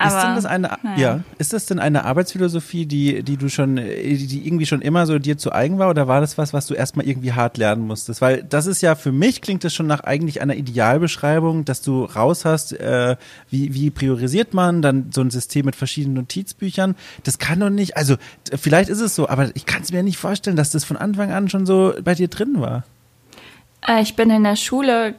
Aber, 0.00 0.16
ist 0.16 0.24
denn 0.24 0.34
das 0.34 0.46
eine, 0.46 0.70
naja. 0.82 0.98
ja, 0.98 1.20
ist 1.38 1.52
das 1.52 1.66
denn 1.66 1.78
eine 1.78 2.04
Arbeitsphilosophie, 2.04 2.86
die, 2.86 3.22
die 3.22 3.36
du 3.36 3.48
schon, 3.48 3.76
äh, 3.76 4.14
die 4.14 4.46
irgendwie 4.46 4.66
schon 4.66 4.80
immer 4.80 5.06
so 5.06 5.18
dir 5.18 5.36
zu 5.36 5.52
eigen 5.52 5.78
war, 5.78 5.90
oder 5.90 6.08
war 6.08 6.20
das 6.20 6.38
was, 6.38 6.52
was 6.52 6.66
du 6.66 6.74
erstmal 6.74 7.06
irgendwie 7.06 7.32
hart 7.32 7.58
lernen 7.58 7.86
musstest? 7.86 8.20
Weil 8.20 8.42
das 8.42 8.66
ist 8.66 8.80
ja 8.80 8.94
für 8.94 9.12
mich 9.12 9.42
klingt 9.42 9.62
das 9.64 9.74
schon 9.74 9.86
nach 9.86 10.00
eigentlich 10.00 10.40
einer 10.40 10.54
Idealbeschreibung, 10.54 11.64
dass 11.64 11.82
du 11.82 12.04
raus 12.04 12.44
hast, 12.44 12.72
äh, 12.72 13.16
wie, 13.50 13.74
wie 13.74 13.90
priorisiert 13.90 14.54
man, 14.54 14.82
dann 14.82 15.10
so 15.12 15.20
ein 15.20 15.30
System 15.30 15.66
mit 15.66 15.76
verschiedenen 15.76 16.14
Notizbüchern. 16.14 16.96
Das 17.24 17.38
kann 17.38 17.60
doch 17.60 17.70
nicht, 17.70 17.96
also 17.96 18.16
vielleicht 18.54 18.88
ist 18.88 19.00
es 19.00 19.14
so, 19.14 19.28
aber 19.28 19.50
ich 19.54 19.66
kann 19.66 19.82
es 19.82 19.92
mir 19.92 20.02
nicht 20.02 20.18
vorstellen, 20.18 20.56
dass 20.56 20.70
das 20.70 20.84
von 20.84 20.96
Anfang 20.96 21.30
an 21.30 21.48
schon 21.48 21.66
so 21.66 21.92
bei 22.02 22.14
dir 22.14 22.28
drin 22.28 22.60
war. 22.60 22.84
Äh, 23.86 24.02
Ich 24.02 24.16
bin 24.16 24.30
in 24.30 24.44
der 24.44 24.56
Schule 24.56 25.14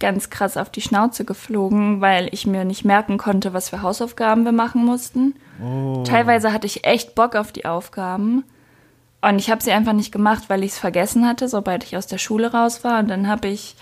ganz 0.00 0.30
krass 0.30 0.56
auf 0.56 0.70
die 0.70 0.80
Schnauze 0.80 1.24
geflogen, 1.24 2.00
weil 2.00 2.28
ich 2.32 2.46
mir 2.46 2.64
nicht 2.64 2.84
merken 2.84 3.18
konnte, 3.18 3.52
was 3.52 3.70
für 3.70 3.82
Hausaufgaben 3.82 4.44
wir 4.44 4.52
machen 4.52 4.84
mussten. 4.84 5.34
Teilweise 6.04 6.52
hatte 6.52 6.66
ich 6.66 6.84
echt 6.84 7.14
Bock 7.14 7.34
auf 7.34 7.50
die 7.50 7.64
Aufgaben. 7.64 8.44
Und 9.20 9.40
ich 9.40 9.50
habe 9.50 9.62
sie 9.62 9.72
einfach 9.72 9.92
nicht 9.92 10.12
gemacht, 10.12 10.44
weil 10.48 10.62
ich 10.62 10.72
es 10.72 10.78
vergessen 10.78 11.26
hatte, 11.26 11.48
sobald 11.48 11.82
ich 11.82 11.96
aus 11.96 12.06
der 12.06 12.18
Schule 12.18 12.52
raus 12.52 12.84
war. 12.84 13.00
Und 13.00 13.08
dann 13.08 13.26
habe 13.26 13.48
ich 13.48 13.74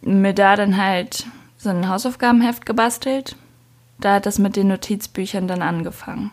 mir 0.00 0.32
da 0.32 0.54
dann 0.54 0.76
halt 0.76 1.26
so 1.56 1.70
ein 1.70 1.88
Hausaufgabenheft 1.88 2.64
gebastelt. 2.64 3.34
Da 3.98 4.14
hat 4.14 4.26
das 4.26 4.38
mit 4.38 4.54
den 4.54 4.68
Notizbüchern 4.68 5.48
dann 5.48 5.62
angefangen. 5.62 6.30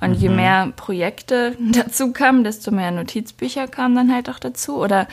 Und 0.00 0.14
je 0.14 0.30
mehr 0.30 0.72
Projekte 0.74 1.56
dazu 1.60 2.12
kamen, 2.12 2.44
desto 2.44 2.70
mehr 2.70 2.90
Notizbücher 2.90 3.68
kamen 3.68 3.94
dann 3.94 4.14
halt 4.14 4.30
auch 4.30 4.38
dazu. 4.38 4.76
Oder 4.76 5.06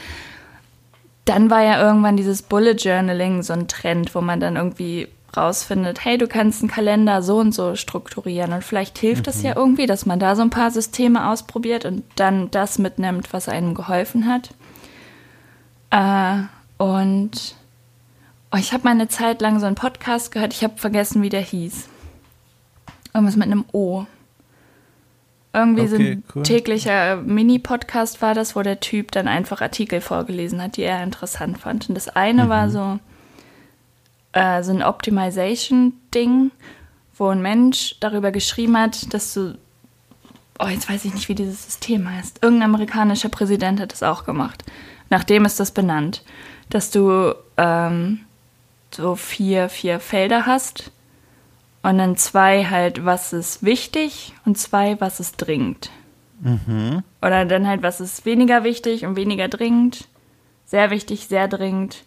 dann 1.25 1.49
war 1.49 1.63
ja 1.63 1.81
irgendwann 1.81 2.17
dieses 2.17 2.41
Bullet 2.41 2.73
Journaling 2.73 3.43
so 3.43 3.53
ein 3.53 3.67
Trend, 3.67 4.15
wo 4.15 4.21
man 4.21 4.39
dann 4.39 4.55
irgendwie 4.55 5.07
rausfindet, 5.36 6.03
hey, 6.03 6.17
du 6.17 6.27
kannst 6.27 6.62
einen 6.62 6.71
Kalender 6.71 7.21
so 7.21 7.38
und 7.38 7.53
so 7.53 7.75
strukturieren 7.75 8.51
und 8.53 8.63
vielleicht 8.63 8.97
hilft 8.97 9.27
das 9.27 9.41
ja 9.43 9.55
irgendwie, 9.55 9.86
dass 9.86 10.05
man 10.05 10.19
da 10.19 10.36
so 10.36 10.41
ein 10.41 10.49
paar 10.49 10.71
Systeme 10.71 11.29
ausprobiert 11.29 11.86
und 11.86 12.03
dann 12.15 12.51
das 12.51 12.79
mitnimmt, 12.79 13.31
was 13.31 13.47
einem 13.47 13.73
geholfen 13.73 14.27
hat. 14.27 14.53
Äh, 15.89 16.43
und 16.77 17.55
oh, 18.51 18.57
ich 18.57 18.73
habe 18.73 18.84
mal 18.84 18.91
eine 18.91 19.07
Zeit 19.07 19.41
lang 19.41 19.60
so 19.60 19.65
einen 19.65 19.75
Podcast 19.75 20.31
gehört, 20.31 20.53
ich 20.53 20.63
habe 20.63 20.77
vergessen, 20.77 21.21
wie 21.21 21.29
der 21.29 21.41
hieß. 21.41 21.88
Irgendwas 23.13 23.36
mit 23.36 23.47
einem 23.47 23.65
O. 23.71 24.05
Irgendwie 25.54 25.88
so 25.88 25.96
Okay, 25.96 26.12
ein 26.12 26.24
cool. 26.34 26.44
täglicher 26.44 27.18
Mini-Podcast 27.18 28.22
war 28.22 28.34
das, 28.34 28.56
wo 28.56 28.62
der 28.62 28.80
Typ 28.80 29.12
dann 29.12 29.28
einfach 29.28 29.62
Artikel 29.62 30.00
vorgelesen 30.00 30.62
hat, 30.62 30.78
die 30.78 30.84
er 30.84 31.04
interessant 31.04 31.58
fand. 31.58 31.90
Und 31.90 31.96
das 31.96 32.08
eine 32.08 32.48
war 32.48 32.70
so, 32.70 33.00
äh, 34.32 34.64
so 34.64 34.72
ein 34.72 34.82
Optimization-Ding, 34.82 36.52
wo 37.18 37.28
ein 37.28 37.42
Mensch 37.42 37.98
darüber 38.00 38.32
geschrieben 38.32 38.78
hat, 38.78 39.14
dass 39.14 39.34
du, 39.34 39.58
oh, 40.60 40.68
jetzt 40.68 40.90
weiß 40.90 41.04
ich 41.06 41.14
nicht, 41.14 41.28
wie 41.28 41.36
dieses 41.36 41.66
System 41.66 42.10
heißt. 42.10 42.40
Irgendein 42.42 42.70
amerikanischer 42.70 43.30
Präsident 43.30 43.82
hat 43.82 43.92
das 43.92 44.04
auch 44.04 44.24
gemacht. 44.24 44.64
Nachdem 45.10 45.44
ist 45.44 45.60
das 45.60 45.72
benannt, 45.72 46.24
dass 46.70 46.92
du 46.92 47.36
ähm, 47.58 48.22
so 48.96 49.16
vier, 49.16 49.68
vier 49.68 50.00
Felder 50.00 50.46
hast 50.46 50.92
und 51.84 51.98
dann 51.98 52.15
zwei 52.17 52.65
halt, 52.65 53.06
was 53.06 53.34
ist 53.34 53.63
wichtig 53.63 54.34
und 54.46 54.58
zwei, 54.58 55.00
was 55.00 55.20
ist 55.20 55.38
dringend. 55.38 55.89
Oder 57.22 57.46
dann 57.46 57.67
halt, 57.67 57.84
was 57.84 58.02
ist 58.02 58.26
weniger 58.26 58.63
wichtig 58.63 59.06
und 59.06 59.15
weniger 59.15 59.48
dringend. 59.48 60.08
Sehr 60.65 60.89
wichtig, 60.89 61.28
sehr 61.28 61.48
dringend. 61.48 62.04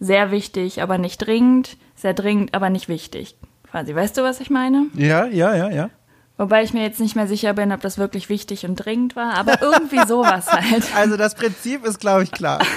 Sehr 0.00 0.30
wichtig, 0.30 0.82
aber 0.82 0.98
nicht 0.98 1.18
dringend. 1.18 1.76
Sehr 1.94 2.12
dringend, 2.12 2.54
aber 2.54 2.68
nicht 2.68 2.88
wichtig. 2.88 3.36
Quasi, 3.70 3.94
weißt 3.94 4.18
du, 4.18 4.22
was 4.22 4.40
ich 4.40 4.50
meine? 4.50 4.86
Ja, 4.94 5.24
ja, 5.26 5.54
ja, 5.54 5.70
ja. 5.70 5.90
Wobei 6.36 6.62
ich 6.62 6.74
mir 6.74 6.82
jetzt 6.82 7.00
nicht 7.00 7.16
mehr 7.16 7.26
sicher 7.28 7.54
bin, 7.54 7.72
ob 7.72 7.80
das 7.80 7.96
wirklich 7.96 8.28
wichtig 8.28 8.66
und 8.66 8.76
dringend 8.76 9.16
war, 9.16 9.34
aber 9.34 9.62
irgendwie 9.62 10.04
sowas 10.06 10.52
halt. 10.52 10.84
Also 10.94 11.16
das 11.16 11.34
Prinzip 11.34 11.84
ist, 11.84 12.00
glaube 12.00 12.24
ich, 12.24 12.32
klar. 12.32 12.60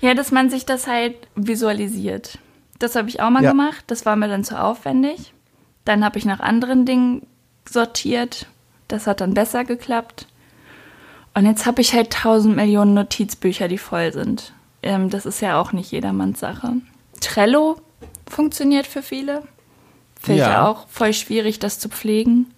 Ja, 0.00 0.14
dass 0.14 0.30
man 0.30 0.48
sich 0.48 0.64
das 0.64 0.86
halt 0.86 1.16
visualisiert. 1.34 2.38
Das 2.78 2.94
habe 2.96 3.08
ich 3.08 3.20
auch 3.20 3.30
mal 3.30 3.42
Ja. 3.42 3.50
gemacht. 3.50 3.84
Das 3.88 4.06
war 4.06 4.16
mir 4.16 4.28
dann 4.28 4.44
zu 4.44 4.60
aufwendig. 4.60 5.32
Dann 5.84 6.04
habe 6.04 6.18
ich 6.18 6.24
nach 6.24 6.40
anderen 6.40 6.84
Dingen 6.86 7.26
sortiert. 7.68 8.46
Das 8.88 9.06
hat 9.06 9.20
dann 9.20 9.34
besser 9.34 9.64
geklappt. 9.64 10.26
Und 11.34 11.46
jetzt 11.46 11.66
habe 11.66 11.80
ich 11.80 11.92
halt 11.92 12.10
tausend 12.12 12.56
Millionen 12.56 12.94
Notizbücher, 12.94 13.68
die 13.68 13.78
voll 13.78 14.12
sind. 14.12 14.52
Ähm, 14.82 15.10
das 15.10 15.26
ist 15.26 15.40
ja 15.40 15.60
auch 15.60 15.72
nicht 15.72 15.90
jedermanns 15.92 16.40
Sache. 16.40 16.72
Trello 17.20 17.80
funktioniert 18.28 18.86
für 18.86 19.02
viele. 19.02 19.42
Finde 20.20 20.42
ich 20.42 20.48
Ja. 20.48 20.66
auch 20.66 20.86
voll 20.88 21.12
schwierig, 21.12 21.58
das 21.58 21.78
zu 21.78 21.88
pflegen. 21.88 22.52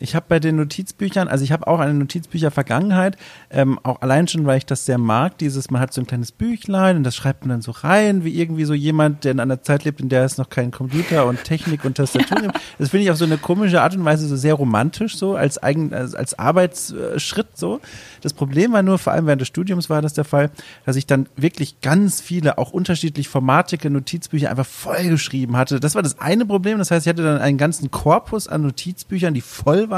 Ich 0.00 0.14
habe 0.14 0.26
bei 0.28 0.40
den 0.40 0.56
Notizbüchern, 0.56 1.28
also 1.28 1.44
ich 1.44 1.52
habe 1.52 1.66
auch 1.66 1.78
eine 1.78 1.94
Notizbücher-Vergangenheit, 1.94 3.16
ähm, 3.50 3.78
auch 3.82 4.02
allein 4.02 4.26
schon, 4.26 4.44
weil 4.44 4.58
ich 4.58 4.66
das 4.66 4.86
sehr 4.86 4.98
mag, 4.98 5.38
dieses, 5.38 5.70
man 5.70 5.80
hat 5.80 5.92
so 5.92 6.00
ein 6.00 6.06
kleines 6.06 6.32
Büchlein 6.32 6.96
und 6.96 7.04
das 7.04 7.14
schreibt 7.14 7.42
man 7.42 7.50
dann 7.50 7.62
so 7.62 7.70
rein, 7.70 8.24
wie 8.24 8.38
irgendwie 8.38 8.64
so 8.64 8.74
jemand, 8.74 9.24
der 9.24 9.32
in 9.32 9.40
einer 9.40 9.62
Zeit 9.62 9.84
lebt, 9.84 10.00
in 10.00 10.08
der 10.08 10.24
es 10.24 10.36
noch 10.36 10.50
keinen 10.50 10.72
Computer 10.72 11.26
und 11.26 11.44
Technik 11.44 11.84
und 11.84 11.96
Tastatur 11.96 12.40
gibt. 12.40 12.60
Das 12.78 12.88
finde 12.88 13.04
ich 13.04 13.10
auf 13.10 13.16
so 13.16 13.24
eine 13.24 13.38
komische 13.38 13.82
Art 13.82 13.94
und 13.94 14.04
Weise 14.04 14.26
so 14.26 14.36
sehr 14.36 14.54
romantisch, 14.54 15.16
so 15.16 15.36
als 15.36 15.62
eigen, 15.62 15.94
als, 15.94 16.14
als 16.14 16.36
Arbeitsschritt 16.38 17.56
so. 17.56 17.80
Das 18.20 18.32
Problem 18.32 18.72
war 18.72 18.82
nur, 18.82 18.98
vor 18.98 19.12
allem 19.12 19.26
während 19.26 19.40
des 19.40 19.48
Studiums 19.48 19.88
war 19.88 20.02
das 20.02 20.12
der 20.14 20.24
Fall, 20.24 20.50
dass 20.84 20.96
ich 20.96 21.06
dann 21.06 21.28
wirklich 21.36 21.80
ganz 21.82 22.20
viele, 22.20 22.58
auch 22.58 22.72
unterschiedlich 22.72 23.28
formatige 23.28 23.90
Notizbücher 23.90 24.50
einfach 24.50 24.66
vollgeschrieben 24.66 25.56
hatte. 25.56 25.78
Das 25.78 25.94
war 25.94 26.02
das 26.02 26.18
eine 26.18 26.46
Problem. 26.46 26.78
Das 26.78 26.90
heißt, 26.90 27.06
ich 27.06 27.10
hatte 27.10 27.22
dann 27.22 27.40
einen 27.40 27.58
ganzen 27.58 27.90
Korpus 27.90 28.48
an 28.48 28.62
Notizbüchern, 28.62 29.34
die 29.34 29.40
voll 29.40 29.90
waren. 29.90 29.93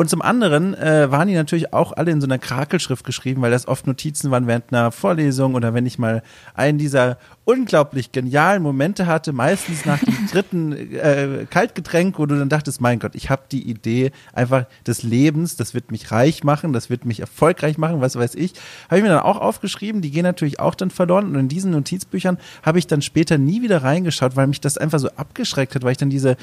Und 0.00 0.08
zum 0.08 0.22
anderen 0.22 0.72
äh, 0.72 1.10
waren 1.10 1.28
die 1.28 1.34
natürlich 1.34 1.74
auch 1.74 1.92
alle 1.92 2.10
in 2.10 2.22
so 2.22 2.26
einer 2.26 2.38
Krakelschrift 2.38 3.04
geschrieben, 3.04 3.42
weil 3.42 3.50
das 3.50 3.68
oft 3.68 3.86
Notizen 3.86 4.30
waren 4.30 4.46
während 4.46 4.72
einer 4.72 4.92
Vorlesung 4.92 5.54
oder 5.54 5.74
wenn 5.74 5.84
ich 5.84 5.98
mal 5.98 6.22
einen 6.54 6.78
dieser 6.78 7.18
unglaublich 7.44 8.10
genialen 8.10 8.62
Momente 8.62 9.06
hatte, 9.06 9.34
meistens 9.34 9.84
nach 9.84 9.98
dem 9.98 10.26
dritten 10.32 10.72
äh, 10.72 11.44
Kaltgetränk, 11.50 12.18
wo 12.18 12.24
du 12.24 12.38
dann 12.38 12.48
dachtest, 12.48 12.80
mein 12.80 12.98
Gott, 12.98 13.14
ich 13.14 13.28
habe 13.28 13.42
die 13.52 13.68
Idee 13.68 14.10
einfach 14.32 14.64
des 14.86 15.02
Lebens, 15.02 15.56
das 15.56 15.74
wird 15.74 15.90
mich 15.90 16.10
reich 16.10 16.44
machen, 16.44 16.72
das 16.72 16.88
wird 16.88 17.04
mich 17.04 17.20
erfolgreich 17.20 17.76
machen, 17.76 18.00
was 18.00 18.16
weiß 18.16 18.36
ich, 18.36 18.54
habe 18.88 19.00
ich 19.00 19.02
mir 19.02 19.10
dann 19.10 19.20
auch 19.20 19.38
aufgeschrieben, 19.38 20.00
die 20.00 20.10
gehen 20.10 20.22
natürlich 20.22 20.60
auch 20.60 20.76
dann 20.76 20.90
verloren. 20.90 21.26
Und 21.26 21.34
in 21.34 21.48
diesen 21.48 21.72
Notizbüchern 21.72 22.38
habe 22.62 22.78
ich 22.78 22.86
dann 22.86 23.02
später 23.02 23.36
nie 23.36 23.60
wieder 23.60 23.82
reingeschaut, 23.82 24.34
weil 24.34 24.46
mich 24.46 24.62
das 24.62 24.78
einfach 24.78 24.98
so 24.98 25.10
abgeschreckt 25.10 25.74
hat, 25.74 25.82
weil 25.82 25.92
ich 25.92 25.98
dann 25.98 26.08
diese 26.08 26.38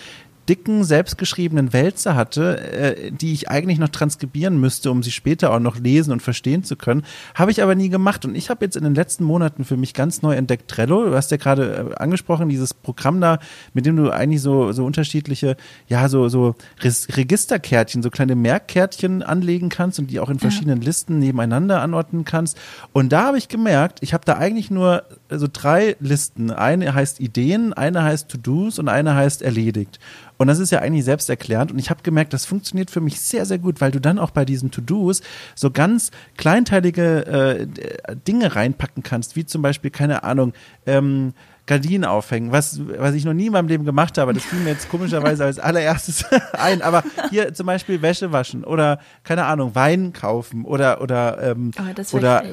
dicken, 0.50 0.84
selbstgeschriebenen 0.84 1.74
Wälzer 1.74 2.16
hatte, 2.16 2.60
äh, 2.60 3.12
die 3.12 3.34
ich 3.34 3.50
eigentlich 3.50 3.80
noch 3.80 3.90
transkribieren 3.90 4.60
müsste, 4.60 4.92
um 4.92 5.04
sie 5.04 5.12
später 5.12 5.52
auch 5.52 5.60
noch 5.60 5.78
lesen 5.78 6.12
und 6.12 6.22
verstehen 6.22 6.64
zu 6.64 6.76
können. 6.76 7.04
Habe 7.36 7.52
ich 7.52 7.62
aber 7.62 7.76
nie 7.76 7.90
gemacht. 7.90 8.26
Und 8.26 8.36
ich 8.36 8.50
habe 8.50 8.64
jetzt 8.64 8.78
in 8.78 8.84
den 8.84 8.96
letzten 8.96 9.24
Monaten 9.24 9.66
für 9.66 9.78
mich 9.78 9.94
ganz 9.94 10.22
neu 10.22 10.36
entdeckt 10.36 10.70
Trello. 10.70 11.06
Du 11.06 11.16
hast 11.16 11.32
ja 11.32 11.38
gerade 11.38 11.92
äh, 11.92 11.96
angesprochen, 11.96 12.50
dieses 12.50 12.74
Programm 12.74 13.22
da, 13.22 13.40
mit 13.74 13.86
dem 13.86 13.96
du 13.96 14.10
eigentlich 14.10 14.42
so, 14.42 14.72
so 14.72 14.86
unterschiedliche, 14.86 15.58
ja, 15.88 16.08
so, 16.10 16.30
so 16.30 16.56
Registerkärtchen, 16.82 18.02
so 18.02 18.10
kleine 18.10 18.36
Merkkärtchen 18.36 19.24
anlegen 19.24 19.70
kannst 19.70 20.00
und 20.00 20.10
die 20.12 20.20
auch 20.20 20.30
in 20.30 20.40
verschiedenen 20.40 20.82
Listen 20.82 21.20
nebeneinander 21.20 21.82
anordnen 21.82 22.26
kannst. 22.26 22.58
Und 22.94 23.12
da 23.12 23.26
habe 23.26 23.38
ich 23.38 23.50
gemerkt, 23.50 24.00
ich 24.02 24.14
habe 24.14 24.26
da 24.26 24.38
eigentlich 24.38 24.72
nur 24.72 25.04
so 25.30 25.48
drei 25.52 25.96
Listen. 26.00 26.52
Eine 26.52 26.94
heißt 26.94 27.20
Ideen, 27.20 27.74
eine 27.74 28.04
heißt 28.04 28.30
To-Dos 28.30 28.80
und 28.80 28.90
eine 28.90 29.16
heißt 29.16 29.42
erledigt. 29.42 30.00
Und 30.38 30.48
das 30.48 30.60
ist 30.60 30.72
ja 30.72 30.80
eigentlich 30.80 31.06
selbsterklärend. 31.06 31.72
Und 31.72 31.80
ich 31.80 31.90
habe 31.90 32.04
gemerkt, 32.04 32.34
das 32.34 32.46
funktioniert 32.46 32.92
für 32.92 33.02
mich 33.02 33.20
sehr, 33.20 33.46
sehr 33.46 33.58
gut, 33.58 33.82
weil 33.82 33.92
du 33.92 34.00
dann 34.00 34.20
auch 34.20 34.32
bei 34.32 34.46
diesen 34.46 34.72
To-Dos 34.72 35.22
so 35.56 35.72
ganz 35.72 36.12
kleinteilige 36.38 37.26
äh, 37.26 38.16
Dinge 38.28 38.56
reinpacken 38.56 39.04
kannst, 39.04 39.36
wie 39.36 39.46
zum 39.46 39.62
Beispiel, 39.62 39.92
keine 39.92 40.24
Ahnung, 40.24 40.54
ähm, 40.86 41.34
Gardinen 41.66 42.06
aufhängen, 42.06 42.54
was, 42.54 42.80
was 42.98 43.14
ich 43.14 43.26
noch 43.26 43.34
nie 43.34 43.48
in 43.48 43.52
meinem 43.52 43.68
Leben 43.68 43.84
gemacht 43.84 44.18
habe. 44.18 44.34
Das 44.34 44.44
fiel 44.44 44.60
mir 44.60 44.70
jetzt 44.70 44.90
komischerweise 44.90 45.44
als 45.44 45.60
allererstes 45.60 46.24
ein. 46.54 46.82
Aber 46.82 47.04
hier 47.30 47.54
zum 47.54 47.66
Beispiel 47.66 48.02
Wäsche 48.02 48.32
waschen 48.32 48.64
oder, 48.64 49.00
keine 49.24 49.46
Ahnung, 49.46 49.76
Wein 49.76 50.14
kaufen 50.14 50.64
oder, 50.64 51.02
oder, 51.02 51.52
ähm, 51.52 51.72
Oh, 51.78 52.18
oder. 52.18 52.44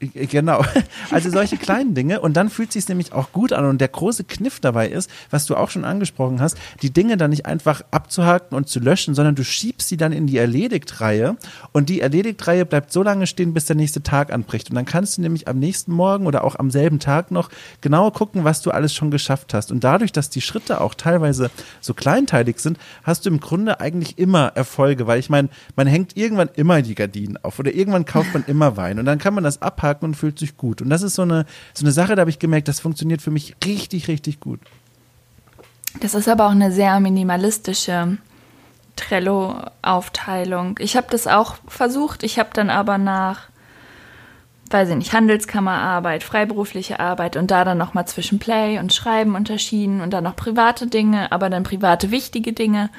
Genau. 0.00 0.64
Also 1.10 1.28
solche 1.30 1.56
kleinen 1.56 1.94
Dinge. 1.94 2.20
Und 2.20 2.36
dann 2.36 2.50
fühlt 2.50 2.72
sich 2.72 2.88
nämlich 2.88 3.12
auch 3.12 3.32
gut 3.32 3.52
an. 3.52 3.64
Und 3.64 3.80
der 3.80 3.88
große 3.88 4.24
Kniff 4.24 4.60
dabei 4.60 4.88
ist, 4.88 5.10
was 5.30 5.46
du 5.46 5.56
auch 5.56 5.70
schon 5.70 5.84
angesprochen 5.84 6.40
hast, 6.40 6.56
die 6.82 6.90
Dinge 6.90 7.16
dann 7.16 7.30
nicht 7.30 7.46
einfach 7.46 7.82
abzuhaken 7.90 8.56
und 8.56 8.68
zu 8.68 8.78
löschen, 8.78 9.14
sondern 9.14 9.34
du 9.34 9.42
schiebst 9.42 9.88
sie 9.88 9.96
dann 9.96 10.12
in 10.12 10.26
die 10.26 10.38
Erledigt-Reihe. 10.38 11.36
Und 11.72 11.88
die 11.88 12.00
Erledigt-Reihe 12.00 12.64
bleibt 12.64 12.92
so 12.92 13.02
lange 13.02 13.26
stehen, 13.26 13.54
bis 13.54 13.64
der 13.64 13.76
nächste 13.76 14.02
Tag 14.02 14.32
anbricht. 14.32 14.70
Und 14.70 14.76
dann 14.76 14.84
kannst 14.84 15.16
du 15.16 15.22
nämlich 15.22 15.48
am 15.48 15.58
nächsten 15.58 15.92
Morgen 15.92 16.26
oder 16.26 16.44
auch 16.44 16.56
am 16.56 16.70
selben 16.70 17.00
Tag 17.00 17.30
noch 17.32 17.50
genau 17.80 18.10
gucken, 18.10 18.44
was 18.44 18.62
du 18.62 18.70
alles 18.70 18.94
schon 18.94 19.10
geschafft 19.10 19.52
hast. 19.52 19.72
Und 19.72 19.82
dadurch, 19.82 20.12
dass 20.12 20.30
die 20.30 20.40
Schritte 20.40 20.80
auch 20.80 20.94
teilweise 20.94 21.50
so 21.80 21.92
kleinteilig 21.92 22.60
sind, 22.60 22.78
hast 23.02 23.26
du 23.26 23.30
im 23.30 23.40
Grunde 23.40 23.80
eigentlich 23.80 24.16
immer 24.18 24.52
Erfolge, 24.54 25.06
weil 25.08 25.18
ich 25.18 25.28
meine, 25.28 25.48
man 25.76 25.88
hängt 25.88 26.16
irgendwann 26.16 26.50
immer 26.54 26.82
die 26.82 26.94
Gardinen 26.94 27.36
auf 27.42 27.58
oder 27.58 27.74
irgendwann 27.74 28.04
kauft 28.04 28.32
man 28.32 28.44
immer 28.46 28.76
Wein. 28.76 28.98
Und 28.98 29.06
dann 29.06 29.18
kann 29.18 29.34
man 29.34 29.44
das 29.44 29.60
abhaken 29.60 29.89
und 30.02 30.14
fühlt 30.14 30.38
sich 30.38 30.56
gut. 30.56 30.82
Und 30.82 30.90
das 30.90 31.02
ist 31.02 31.14
so 31.14 31.22
eine, 31.22 31.46
so 31.74 31.84
eine 31.84 31.92
Sache, 31.92 32.14
da 32.14 32.20
habe 32.20 32.30
ich 32.30 32.38
gemerkt, 32.38 32.68
das 32.68 32.80
funktioniert 32.80 33.22
für 33.22 33.30
mich 33.30 33.56
richtig, 33.64 34.08
richtig 34.08 34.40
gut. 34.40 34.60
Das 36.00 36.14
ist 36.14 36.28
aber 36.28 36.46
auch 36.46 36.52
eine 36.52 36.70
sehr 36.70 37.00
minimalistische 37.00 38.18
Trello-Aufteilung. 38.96 40.78
Ich 40.78 40.96
habe 40.96 41.08
das 41.10 41.26
auch 41.26 41.56
versucht. 41.66 42.22
Ich 42.22 42.38
habe 42.38 42.50
dann 42.52 42.70
aber 42.70 42.98
nach, 42.98 43.48
weiß 44.70 44.90
ich 44.90 44.96
nicht, 44.96 45.12
Handelskammerarbeit, 45.12 46.22
freiberufliche 46.22 47.00
Arbeit 47.00 47.36
und 47.36 47.50
da 47.50 47.64
dann 47.64 47.78
nochmal 47.78 48.06
zwischen 48.06 48.38
Play 48.38 48.78
und 48.78 48.92
Schreiben 48.92 49.34
unterschieden 49.34 50.00
und 50.00 50.10
dann 50.10 50.24
noch 50.24 50.36
private 50.36 50.86
Dinge, 50.86 51.32
aber 51.32 51.50
dann 51.50 51.64
private 51.64 52.10
wichtige 52.10 52.52
Dinge. 52.52 52.90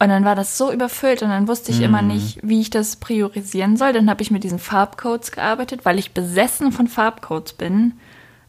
Und 0.00 0.10
dann 0.10 0.24
war 0.24 0.36
das 0.36 0.56
so 0.56 0.70
überfüllt 0.72 1.22
und 1.22 1.30
dann 1.30 1.48
wusste 1.48 1.72
ich 1.72 1.80
mm. 1.80 1.84
immer 1.84 2.02
mhm. 2.02 2.08
nicht, 2.08 2.38
wie 2.42 2.60
ich 2.60 2.70
das 2.70 2.96
priorisieren 2.96 3.76
soll. 3.76 3.92
Dann 3.92 4.08
habe 4.08 4.22
ich 4.22 4.30
mit 4.30 4.44
diesen 4.44 4.60
Farbcodes 4.60 5.32
gearbeitet, 5.32 5.84
weil 5.84 5.98
ich 5.98 6.12
besessen 6.12 6.70
von 6.70 6.86
Farbcodes 6.86 7.54
bin 7.54 7.94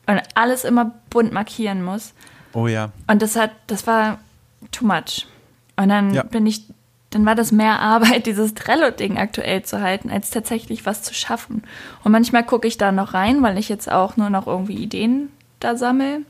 und 0.05 0.21
alles 0.35 0.63
immer 0.63 0.91
bunt 1.09 1.31
markieren 1.31 1.83
muss. 1.83 2.13
Oh 2.53 2.67
ja. 2.67 2.91
Und 3.07 3.21
das 3.21 3.35
hat, 3.35 3.51
das 3.67 3.87
war 3.87 4.19
too 4.71 4.85
much. 4.85 5.25
Und 5.75 5.89
dann 5.89 6.13
ja. 6.13 6.23
bin 6.23 6.45
ich, 6.45 6.65
dann 7.09 7.25
war 7.25 7.33
das 7.33 7.51
mehr 7.51 7.79
Arbeit, 7.79 8.27
dieses 8.27 8.53
Trello-Ding 8.53 9.17
aktuell 9.17 9.63
zu 9.63 9.81
halten, 9.81 10.11
als 10.11 10.29
tatsächlich 10.29 10.85
was 10.85 11.01
zu 11.01 11.15
schaffen. 11.15 11.63
Und 12.03 12.11
manchmal 12.11 12.45
gucke 12.45 12.67
ich 12.67 12.77
da 12.77 12.91
noch 12.91 13.15
rein, 13.15 13.41
weil 13.41 13.57
ich 13.57 13.69
jetzt 13.69 13.91
auch 13.91 14.17
nur 14.17 14.29
noch 14.29 14.45
irgendwie 14.45 14.75
Ideen 14.75 15.29
da 15.59 15.75
sammle. 15.75 16.21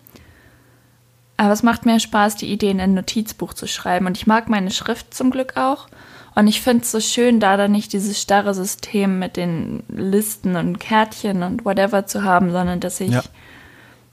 Aber 1.40 1.54
es 1.54 1.64
macht 1.64 1.86
mir 1.86 2.02
Spaß, 2.02 2.36
die 2.36 2.52
Ideen 2.52 2.80
in 2.80 2.82
ein 2.82 2.94
Notizbuch 2.96 3.54
zu 3.54 3.66
schreiben. 3.66 4.08
Und 4.08 4.18
ich 4.18 4.28
mag 4.28 4.50
meine 4.50 4.72
Schrift 4.72 5.14
zum 5.14 5.32
Glück 5.32 5.56
auch. 5.56 5.88
Und 6.36 6.48
ich 6.48 6.62
finde 6.62 6.84
es 6.84 6.92
so 6.92 7.00
schön, 7.00 7.40
da 7.40 7.56
dann 7.56 7.72
nicht 7.72 7.94
dieses 7.94 8.22
starre 8.22 8.54
System 8.54 9.20
mit 9.20 9.38
den 9.38 9.82
Listen 9.88 10.58
und 10.58 10.82
Kärtchen 10.82 11.44
und 11.44 11.64
whatever 11.64 12.06
zu 12.06 12.26
haben, 12.26 12.52
sondern 12.52 12.82
dass 12.82 13.00
ich 13.00 13.12
ja. 13.12 13.24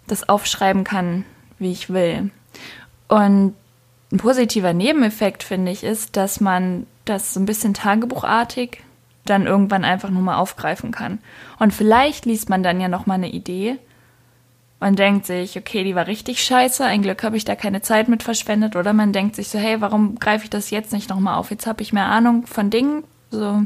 das 0.06 0.28
aufschreiben 0.28 0.84
kann, 0.84 1.24
wie 1.58 1.72
ich 1.72 1.90
will. 1.90 2.30
Und 3.08 3.54
ein 4.12 4.18
positiver 4.18 4.72
Nebeneffekt, 4.72 5.42
finde 5.42 5.72
ich, 5.72 5.82
ist, 5.82 6.16
dass 6.16 6.40
man 6.40 6.86
das 7.06 7.34
so 7.34 7.40
ein 7.40 7.46
bisschen 7.46 7.74
tagebuchartig 7.74 8.84
dann 9.24 9.48
irgendwann 9.48 9.84
einfach 9.84 10.10
nur 10.10 10.22
mal 10.22 10.36
aufgreifen 10.36 10.92
kann. 10.92 11.18
Und 11.58 11.74
vielleicht 11.74 12.24
liest 12.24 12.48
man 12.48 12.62
dann 12.62 12.80
ja 12.80 12.86
noch 12.86 13.06
mal 13.06 13.14
eine 13.14 13.30
Idee 13.30 13.78
man 14.86 14.94
denkt 14.94 15.26
sich, 15.26 15.58
okay, 15.58 15.82
die 15.82 15.96
war 15.96 16.06
richtig 16.06 16.40
scheiße, 16.44 16.84
ein 16.84 17.02
Glück 17.02 17.24
habe 17.24 17.36
ich 17.36 17.44
da 17.44 17.56
keine 17.56 17.82
Zeit 17.82 18.06
mit 18.06 18.22
verschwendet. 18.22 18.76
Oder 18.76 18.92
man 18.92 19.12
denkt 19.12 19.34
sich 19.34 19.48
so, 19.48 19.58
hey, 19.58 19.80
warum 19.80 20.20
greife 20.20 20.44
ich 20.44 20.50
das 20.50 20.70
jetzt 20.70 20.92
nicht 20.92 21.10
nochmal 21.10 21.38
auf? 21.38 21.50
Jetzt 21.50 21.66
habe 21.66 21.82
ich 21.82 21.92
mehr 21.92 22.06
Ahnung 22.06 22.46
von 22.46 22.70
Dingen. 22.70 23.02
So 23.32 23.64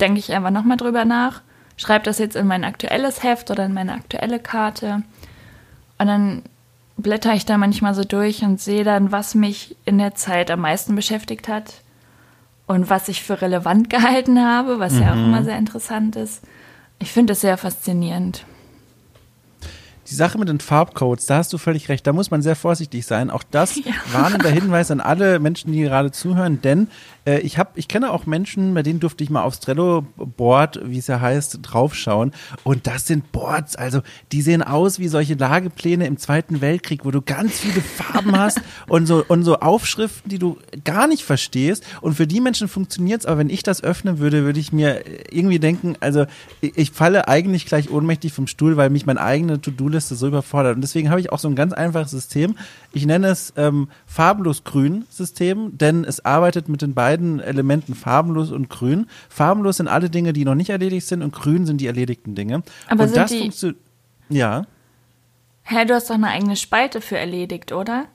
denke 0.00 0.18
ich 0.18 0.32
einfach 0.32 0.50
nochmal 0.50 0.78
drüber 0.78 1.04
nach. 1.04 1.42
Schreibe 1.76 2.06
das 2.06 2.18
jetzt 2.18 2.34
in 2.34 2.46
mein 2.46 2.64
aktuelles 2.64 3.22
Heft 3.22 3.50
oder 3.50 3.66
in 3.66 3.74
meine 3.74 3.92
aktuelle 3.92 4.38
Karte. 4.38 5.02
Und 5.98 6.06
dann 6.06 6.44
blätter 6.96 7.34
ich 7.34 7.44
da 7.44 7.58
manchmal 7.58 7.94
so 7.94 8.02
durch 8.02 8.42
und 8.42 8.58
sehe 8.58 8.84
dann, 8.84 9.12
was 9.12 9.34
mich 9.34 9.76
in 9.84 9.98
der 9.98 10.14
Zeit 10.14 10.50
am 10.50 10.60
meisten 10.60 10.94
beschäftigt 10.94 11.46
hat 11.46 11.82
und 12.66 12.88
was 12.88 13.08
ich 13.08 13.22
für 13.22 13.42
relevant 13.42 13.90
gehalten 13.90 14.42
habe, 14.42 14.78
was 14.78 14.94
mhm. 14.94 15.02
ja 15.02 15.10
auch 15.10 15.16
mhm. 15.16 15.24
immer 15.24 15.44
sehr 15.44 15.58
interessant 15.58 16.16
ist. 16.16 16.42
Ich 17.00 17.12
finde 17.12 17.34
es 17.34 17.42
sehr 17.42 17.58
faszinierend 17.58 18.46
die 20.12 20.16
Sache 20.16 20.38
mit 20.38 20.48
den 20.48 20.60
Farbcodes, 20.60 21.26
da 21.26 21.38
hast 21.38 21.52
du 21.52 21.58
völlig 21.58 21.88
recht, 21.88 22.06
da 22.06 22.12
muss 22.12 22.30
man 22.30 22.42
sehr 22.42 22.54
vorsichtig 22.54 23.06
sein. 23.06 23.30
Auch 23.30 23.42
das 23.50 23.76
ja. 23.84 23.92
warnender 24.12 24.50
Hinweis 24.50 24.90
an 24.90 25.00
alle 25.00 25.38
Menschen, 25.38 25.72
die 25.72 25.80
gerade 25.80 26.10
zuhören, 26.10 26.60
denn 26.60 26.88
äh, 27.24 27.38
ich 27.40 27.58
habe, 27.58 27.70
ich 27.76 27.88
kenne 27.88 28.10
auch 28.10 28.26
Menschen, 28.26 28.74
bei 28.74 28.82
denen 28.82 29.00
durfte 29.00 29.24
ich 29.24 29.30
mal 29.30 29.42
aufs 29.42 29.60
Trello-Board, 29.60 30.80
wie 30.84 30.98
es 30.98 31.06
ja 31.06 31.20
heißt, 31.20 31.60
draufschauen. 31.62 32.32
Und 32.64 32.86
das 32.86 33.06
sind 33.06 33.32
Boards, 33.32 33.76
also 33.76 34.02
die 34.32 34.42
sehen 34.42 34.62
aus 34.62 34.98
wie 34.98 35.08
solche 35.08 35.34
Lagepläne 35.34 36.06
im 36.06 36.18
Zweiten 36.18 36.60
Weltkrieg, 36.60 37.04
wo 37.04 37.10
du 37.10 37.22
ganz 37.22 37.58
viele 37.58 37.80
Farben 37.80 38.38
hast 38.38 38.60
und 38.88 39.06
so 39.06 39.24
und 39.26 39.44
so 39.44 39.60
Aufschriften, 39.60 40.28
die 40.28 40.38
du 40.38 40.58
gar 40.84 41.06
nicht 41.06 41.24
verstehst. 41.24 41.84
Und 42.00 42.14
für 42.14 42.26
die 42.26 42.40
Menschen 42.40 42.68
funktioniert's, 42.68 43.26
aber 43.26 43.38
wenn 43.38 43.50
ich 43.50 43.62
das 43.62 43.82
öffnen 43.82 44.18
würde, 44.18 44.44
würde 44.44 44.60
ich 44.60 44.72
mir 44.72 45.02
irgendwie 45.30 45.58
denken, 45.58 45.96
also 46.00 46.26
ich, 46.60 46.76
ich 46.76 46.90
falle 46.90 47.28
eigentlich 47.28 47.66
gleich 47.66 47.90
ohnmächtig 47.90 48.32
vom 48.32 48.46
Stuhl, 48.46 48.76
weil 48.76 48.90
mich 48.90 49.06
meine 49.06 49.20
eigene 49.20 49.60
To-Do-Liste 50.02 50.16
so 50.16 50.28
überfordert. 50.28 50.76
Und 50.76 50.82
deswegen 50.82 51.10
habe 51.10 51.20
ich 51.20 51.32
auch 51.32 51.38
so 51.38 51.48
ein 51.48 51.54
ganz 51.54 51.72
einfaches 51.72 52.10
System. 52.10 52.56
Ich 52.92 53.06
nenne 53.06 53.28
es 53.28 53.52
ähm, 53.56 53.88
farblos 54.06 54.64
grün 54.64 55.04
System, 55.08 55.76
denn 55.78 56.04
es 56.04 56.24
arbeitet 56.24 56.68
mit 56.68 56.82
den 56.82 56.94
beiden 56.94 57.40
Elementen 57.40 57.94
farbenlos 57.94 58.50
und 58.50 58.68
grün. 58.68 59.06
Farbenlos 59.28 59.78
sind 59.78 59.88
alle 59.88 60.10
Dinge, 60.10 60.32
die 60.32 60.44
noch 60.44 60.54
nicht 60.54 60.70
erledigt 60.70 61.06
sind 61.06 61.22
und 61.22 61.32
grün 61.32 61.66
sind 61.66 61.80
die 61.80 61.86
erledigten 61.86 62.34
Dinge. 62.34 62.62
Aber 62.88 63.04
und 63.04 63.08
sind 63.10 63.16
das 63.16 63.30
die 63.30 63.74
ja. 64.28 64.66
Hä, 65.64 65.84
du 65.84 65.94
hast 65.94 66.10
doch 66.10 66.14
eine 66.14 66.28
eigene 66.28 66.56
Spalte 66.56 67.00
für 67.00 67.18
erledigt, 67.18 67.72
oder? 67.72 68.06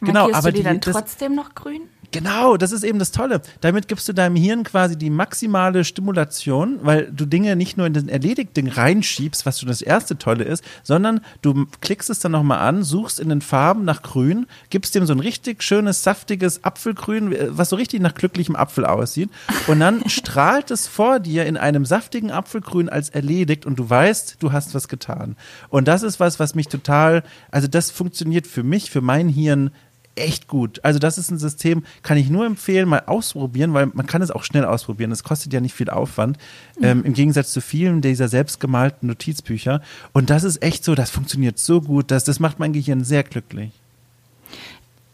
Genau, 0.00 0.12
Markierst 0.12 0.38
aber 0.38 0.50
du 0.50 0.56
die, 0.56 0.62
die 0.62 0.64
dann 0.64 0.80
trotzdem 0.80 1.34
noch 1.34 1.54
grün? 1.54 1.82
Genau, 2.14 2.56
das 2.56 2.70
ist 2.70 2.84
eben 2.84 3.00
das 3.00 3.10
Tolle. 3.10 3.42
Damit 3.60 3.88
gibst 3.88 4.08
du 4.08 4.12
deinem 4.12 4.36
Hirn 4.36 4.62
quasi 4.62 4.96
die 4.96 5.10
maximale 5.10 5.82
Stimulation, 5.82 6.78
weil 6.82 7.10
du 7.10 7.26
Dinge 7.26 7.56
nicht 7.56 7.76
nur 7.76 7.88
in 7.88 7.92
den 7.92 8.08
Erledigten 8.08 8.68
reinschiebst, 8.68 9.44
was 9.46 9.58
schon 9.58 9.68
das 9.68 9.82
erste 9.82 10.16
Tolle 10.16 10.44
ist, 10.44 10.62
sondern 10.84 11.22
du 11.42 11.66
klickst 11.80 12.10
es 12.10 12.20
dann 12.20 12.30
nochmal 12.30 12.60
an, 12.60 12.84
suchst 12.84 13.18
in 13.18 13.30
den 13.30 13.40
Farben 13.40 13.84
nach 13.84 14.02
Grün, 14.02 14.46
gibst 14.70 14.94
dem 14.94 15.06
so 15.06 15.12
ein 15.12 15.18
richtig 15.18 15.64
schönes, 15.64 16.04
saftiges 16.04 16.62
Apfelgrün, 16.62 17.34
was 17.48 17.70
so 17.70 17.76
richtig 17.76 18.00
nach 18.00 18.14
glücklichem 18.14 18.54
Apfel 18.54 18.86
aussieht. 18.86 19.30
Und 19.66 19.80
dann 19.80 20.08
strahlt 20.08 20.70
es 20.70 20.86
vor 20.86 21.18
dir 21.18 21.46
in 21.46 21.56
einem 21.56 21.84
saftigen 21.84 22.30
Apfelgrün 22.30 22.88
als 22.88 23.08
erledigt 23.08 23.66
und 23.66 23.76
du 23.76 23.90
weißt, 23.90 24.36
du 24.38 24.52
hast 24.52 24.72
was 24.72 24.86
getan. 24.86 25.34
Und 25.68 25.88
das 25.88 26.04
ist 26.04 26.20
was, 26.20 26.38
was 26.38 26.54
mich 26.54 26.68
total, 26.68 27.24
also 27.50 27.66
das 27.66 27.90
funktioniert 27.90 28.46
für 28.46 28.62
mich, 28.62 28.92
für 28.92 29.00
mein 29.00 29.28
Hirn 29.28 29.72
echt 30.16 30.48
gut. 30.48 30.80
Also 30.84 30.98
das 30.98 31.18
ist 31.18 31.30
ein 31.30 31.38
System, 31.38 31.84
kann 32.02 32.16
ich 32.16 32.30
nur 32.30 32.46
empfehlen, 32.46 32.88
mal 32.88 33.02
ausprobieren, 33.06 33.74
weil 33.74 33.86
man 33.86 34.06
kann 34.06 34.22
es 34.22 34.30
auch 34.30 34.44
schnell 34.44 34.64
ausprobieren. 34.64 35.12
Es 35.12 35.24
kostet 35.24 35.52
ja 35.52 35.60
nicht 35.60 35.74
viel 35.74 35.90
Aufwand, 35.90 36.38
mhm. 36.78 36.84
ähm, 36.84 37.04
im 37.04 37.14
Gegensatz 37.14 37.52
zu 37.52 37.60
vielen 37.60 38.00
dieser 38.00 38.28
selbstgemalten 38.28 39.08
Notizbücher. 39.08 39.82
Und 40.12 40.30
das 40.30 40.44
ist 40.44 40.62
echt 40.62 40.84
so, 40.84 40.94
das 40.94 41.10
funktioniert 41.10 41.58
so 41.58 41.80
gut, 41.80 42.10
dass 42.10 42.24
das 42.24 42.40
macht 42.40 42.58
mein 42.58 42.72
Gehirn 42.72 43.04
sehr 43.04 43.22
glücklich. 43.22 43.72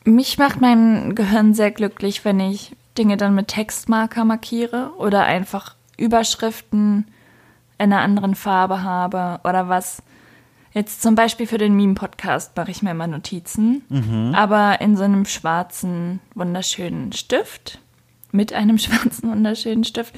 Mich 0.04 0.38
macht 0.38 0.60
mein 0.60 1.14
Gehirn 1.14 1.54
sehr 1.54 1.70
glücklich, 1.70 2.24
wenn 2.24 2.40
ich 2.40 2.74
Dinge 2.96 3.16
dann 3.16 3.34
mit 3.34 3.48
Textmarker 3.48 4.24
markiere 4.24 4.92
oder 4.98 5.24
einfach 5.24 5.74
Überschriften 5.96 7.06
in 7.78 7.92
einer 7.92 8.00
anderen 8.00 8.34
Farbe 8.34 8.82
habe 8.82 9.40
oder 9.44 9.68
was 9.68 10.02
Jetzt 10.72 11.02
zum 11.02 11.16
Beispiel 11.16 11.46
für 11.46 11.58
den 11.58 11.74
Meme-Podcast 11.74 12.56
mache 12.56 12.70
ich 12.70 12.82
mir 12.82 12.92
immer 12.92 13.08
Notizen, 13.08 13.82
mhm. 13.88 14.34
aber 14.34 14.80
in 14.80 14.96
so 14.96 15.02
einem 15.02 15.24
schwarzen, 15.24 16.20
wunderschönen 16.34 17.12
Stift, 17.12 17.80
mit 18.30 18.52
einem 18.52 18.78
schwarzen, 18.78 19.30
wunderschönen 19.30 19.84
Stift. 19.84 20.14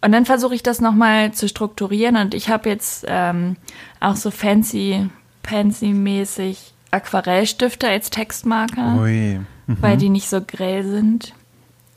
Und 0.00 0.12
dann 0.12 0.24
versuche 0.24 0.54
ich 0.54 0.62
das 0.62 0.80
nochmal 0.80 1.32
zu 1.32 1.48
strukturieren 1.48 2.16
und 2.16 2.34
ich 2.34 2.48
habe 2.48 2.68
jetzt 2.68 3.04
ähm, 3.08 3.56
auch 4.00 4.16
so 4.16 4.30
fancy, 4.30 5.08
fancy-mäßig 5.42 6.72
Aquarellstifte 6.90 7.88
als 7.88 8.10
Textmarker, 8.10 8.82
mhm. 8.82 9.46
weil 9.66 9.96
die 9.96 10.08
nicht 10.08 10.28
so 10.28 10.40
grell 10.40 10.84
sind. 10.84 11.34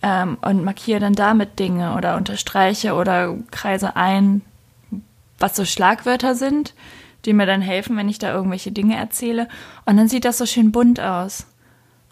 Ähm, 0.01 0.37
und 0.41 0.63
markiere 0.63 0.99
dann 0.99 1.13
damit 1.13 1.57
Dinge 1.57 1.95
oder 1.95 2.17
unterstreiche 2.17 2.93
oder 2.93 3.35
kreise 3.49 3.95
ein, 3.95 4.41
was 5.39 5.55
so 5.55 5.65
Schlagwörter 5.65 6.35
sind 6.35 6.73
die 7.27 7.33
mir 7.33 7.45
dann 7.45 7.61
helfen, 7.61 7.95
wenn 7.97 8.09
ich 8.09 8.17
da 8.17 8.33
irgendwelche 8.33 8.71
Dinge 8.71 8.95
erzähle. 8.97 9.47
Und 9.85 9.97
dann 9.97 10.07
sieht 10.07 10.25
das 10.25 10.39
so 10.39 10.47
schön 10.47 10.71
bunt 10.71 10.99
aus. 10.99 11.45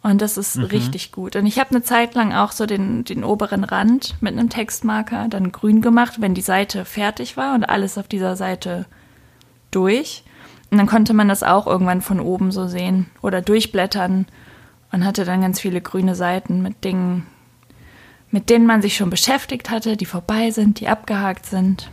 Und 0.04 0.21
das 0.21 0.38
ist 0.38 0.58
mhm. 0.58 0.65
richtig 0.65 1.12
gut. 1.12 1.36
Und 1.36 1.47
ich 1.47 1.58
habe 1.58 1.71
eine 1.71 1.82
Zeit 1.82 2.13
lang 2.13 2.32
auch 2.32 2.51
so 2.51 2.67
den, 2.67 3.06
den 3.06 3.23
oberen 3.23 3.63
Rand 3.63 4.15
mit 4.21 4.34
einem 4.34 4.49
Textmarker 4.49 5.28
dann 5.30 5.51
grün 5.51 5.82
gemacht, 5.82 6.21
wenn 6.21 6.36
die 6.36 6.41
Seite 6.41 6.86
fertig 6.86 7.38
war 7.38 7.56
und 7.56 7.63
alles 7.63 7.97
auf 7.97 8.08
dieser 8.08 8.36
Seite 8.36 8.86
durch. 9.71 10.23
Und 10.69 10.78
dann 10.78 10.86
konnte 10.86 11.13
man 11.13 11.28
das 11.28 11.41
auch 11.41 11.65
irgendwann 11.65 12.01
von 12.01 12.19
oben 12.19 12.51
so 12.51 12.67
sehen 12.67 13.08
oder 13.23 13.41
durchblättern 13.41 14.28
und 14.91 15.06
hatte 15.06 15.25
dann 15.25 15.41
ganz 15.41 15.60
viele 15.60 15.82
grüne 15.82 16.13
Seiten 16.13 16.62
mit 16.62 16.84
Dingen, 16.84 17.25
mit 18.30 18.51
denen 18.51 18.67
man 18.67 18.84
sich 18.84 18.97
schon 18.97 19.10
beschäftigt 19.10 19.72
hatte, 19.72 19.97
die 19.97 20.05
vorbei 20.05 20.51
sind, 20.51 20.80
die 20.82 20.88
abgehakt 20.88 21.47
sind. 21.47 21.89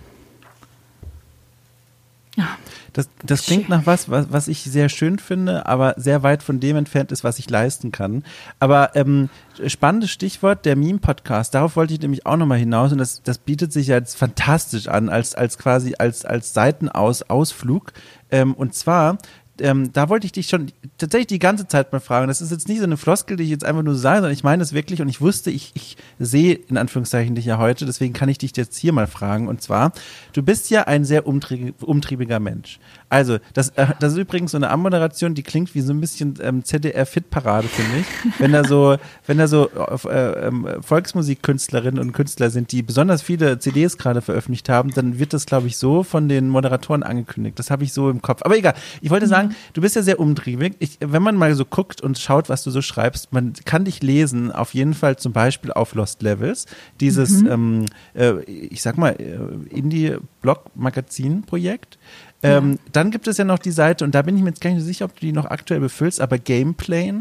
Ja. 2.36 2.48
Das, 2.92 3.08
das 3.24 3.46
klingt 3.46 3.70
nach 3.70 3.86
was, 3.86 4.10
was, 4.10 4.26
was 4.30 4.48
ich 4.48 4.64
sehr 4.64 4.88
schön 4.88 5.18
finde, 5.18 5.66
aber 5.66 5.94
sehr 5.96 6.22
weit 6.22 6.42
von 6.42 6.60
dem 6.60 6.76
entfernt 6.76 7.10
ist, 7.10 7.24
was 7.24 7.38
ich 7.38 7.48
leisten 7.48 7.90
kann. 7.90 8.22
Aber 8.58 8.94
ähm, 8.94 9.30
spannendes 9.66 10.10
Stichwort, 10.10 10.66
der 10.66 10.76
Meme-Podcast, 10.76 11.54
darauf 11.54 11.76
wollte 11.76 11.94
ich 11.94 12.00
nämlich 12.00 12.26
auch 12.26 12.36
nochmal 12.36 12.58
hinaus 12.58 12.92
und 12.92 12.98
das, 12.98 13.22
das 13.22 13.38
bietet 13.38 13.72
sich 13.72 13.86
jetzt 13.86 14.16
fantastisch 14.16 14.88
an, 14.88 15.08
als, 15.08 15.34
als 15.34 15.56
quasi 15.56 15.94
als, 15.98 16.24
als 16.26 16.52
Seitenaus, 16.52 17.22
Ausflug. 17.22 17.92
Ähm, 18.30 18.54
und 18.54 18.74
zwar 18.74 19.18
ähm, 19.60 19.92
da 19.92 20.08
wollte 20.08 20.26
ich 20.26 20.32
dich 20.32 20.48
schon 20.48 20.72
tatsächlich 20.98 21.26
die 21.26 21.38
ganze 21.38 21.68
Zeit 21.68 21.92
mal 21.92 22.00
fragen. 22.00 22.28
Das 22.28 22.40
ist 22.40 22.50
jetzt 22.50 22.68
nicht 22.68 22.78
so 22.78 22.84
eine 22.84 22.96
Floskel, 22.96 23.36
die 23.36 23.44
ich 23.44 23.50
jetzt 23.50 23.64
einfach 23.64 23.82
nur 23.82 23.94
sage, 23.94 24.18
sondern 24.18 24.32
ich 24.32 24.44
meine 24.44 24.62
es 24.62 24.72
wirklich 24.72 25.02
und 25.02 25.08
ich 25.08 25.20
wusste, 25.20 25.50
ich, 25.50 25.72
ich 25.74 25.96
sehe 26.18 26.54
in 26.54 26.76
Anführungszeichen 26.78 27.34
dich 27.34 27.44
ja 27.44 27.58
heute, 27.58 27.84
deswegen 27.84 28.14
kann 28.14 28.28
ich 28.28 28.38
dich 28.38 28.56
jetzt 28.56 28.76
hier 28.76 28.92
mal 28.92 29.06
fragen. 29.06 29.48
Und 29.48 29.60
zwar, 29.60 29.92
du 30.32 30.42
bist 30.42 30.70
ja 30.70 30.84
ein 30.84 31.04
sehr 31.04 31.26
umtrieb, 31.26 31.82
umtriebiger 31.82 32.40
Mensch. 32.40 32.80
Also, 33.12 33.38
das, 33.52 33.68
äh, 33.70 33.88
das 34.00 34.12
ist 34.12 34.18
übrigens 34.18 34.52
so 34.52 34.56
eine 34.56 34.70
Anmoderation, 34.70 35.34
die 35.34 35.42
klingt 35.42 35.74
wie 35.74 35.82
so 35.82 35.92
ein 35.92 36.00
bisschen 36.00 36.34
ähm, 36.40 36.64
ZDR-Fit-Parade, 36.64 37.68
finde 37.68 37.98
ich. 38.00 38.40
Wenn 38.40 38.52
da 38.52 38.64
so, 38.64 38.96
wenn 39.26 39.36
da 39.36 39.46
so 39.46 39.68
äh, 40.08 40.48
äh, 40.48 40.52
Volksmusikkünstlerinnen 40.80 42.00
und 42.00 42.12
Künstler 42.12 42.48
sind, 42.48 42.72
die 42.72 42.82
besonders 42.82 43.20
viele 43.20 43.58
CDs 43.58 43.98
gerade 43.98 44.22
veröffentlicht 44.22 44.70
haben, 44.70 44.92
dann 44.92 45.18
wird 45.18 45.34
das, 45.34 45.44
glaube 45.44 45.66
ich, 45.66 45.76
so 45.76 46.02
von 46.02 46.30
den 46.30 46.48
Moderatoren 46.48 47.02
angekündigt. 47.02 47.58
Das 47.58 47.70
habe 47.70 47.84
ich 47.84 47.92
so 47.92 48.08
im 48.08 48.22
Kopf. 48.22 48.40
Aber 48.44 48.56
egal, 48.56 48.72
ich 49.02 49.10
wollte 49.10 49.26
sagen, 49.26 49.42
sagen, 49.42 49.56
du 49.72 49.80
bist 49.80 49.96
ja 49.96 50.02
sehr 50.02 50.20
umtriebig. 50.20 50.74
Ich, 50.78 50.98
wenn 51.00 51.22
man 51.22 51.34
mal 51.36 51.54
so 51.54 51.64
guckt 51.64 52.02
und 52.02 52.18
schaut, 52.18 52.48
was 52.48 52.64
du 52.64 52.70
so 52.70 52.80
schreibst, 52.82 53.32
man 53.32 53.52
kann 53.64 53.84
dich 53.84 54.02
lesen, 54.02 54.52
auf 54.52 54.74
jeden 54.74 54.94
Fall 54.94 55.16
zum 55.16 55.32
Beispiel 55.32 55.72
auf 55.72 55.94
Lost 55.94 56.22
Levels, 56.22 56.66
dieses, 57.00 57.42
mhm. 57.42 57.50
ähm, 57.50 57.86
äh, 58.14 58.40
ich 58.44 58.82
sag 58.82 58.96
mal, 58.98 59.16
äh, 59.18 59.38
Indie-Blog-Magazin-Projekt. 59.74 61.98
Ähm, 62.42 62.72
ja. 62.72 62.78
Dann 62.92 63.10
gibt 63.10 63.28
es 63.28 63.38
ja 63.38 63.44
noch 63.44 63.58
die 63.58 63.70
Seite, 63.70 64.04
und 64.04 64.14
da 64.14 64.22
bin 64.22 64.36
ich 64.36 64.42
mir 64.42 64.50
jetzt 64.50 64.60
gar 64.60 64.70
nicht 64.70 64.84
sicher, 64.84 65.04
ob 65.04 65.14
du 65.14 65.20
die 65.20 65.32
noch 65.32 65.46
aktuell 65.46 65.80
befüllst, 65.80 66.20
aber 66.20 66.38
Gameplay 66.38 67.14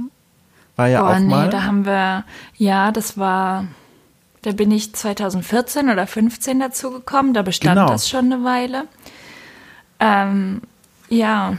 war 0.76 0.88
ja 0.88 1.03
oh, 1.03 1.11
auch 1.11 1.19
nee, 1.19 1.26
mal. 1.26 1.49
da 1.49 1.63
haben 1.63 1.86
wir, 1.86 2.24
ja, 2.57 2.91
das 2.91 3.17
war, 3.17 3.65
da 4.41 4.51
bin 4.51 4.72
ich 4.72 4.93
2014 4.93 5.89
oder 5.89 6.07
15 6.07 6.59
dazu 6.59 6.91
gekommen, 6.91 7.34
da 7.34 7.43
bestand 7.43 7.78
genau. 7.78 7.89
das 7.89 8.09
schon 8.09 8.32
eine 8.32 8.43
Weile. 8.43 8.86
Ähm, 9.99 10.61
ja, 11.09 11.57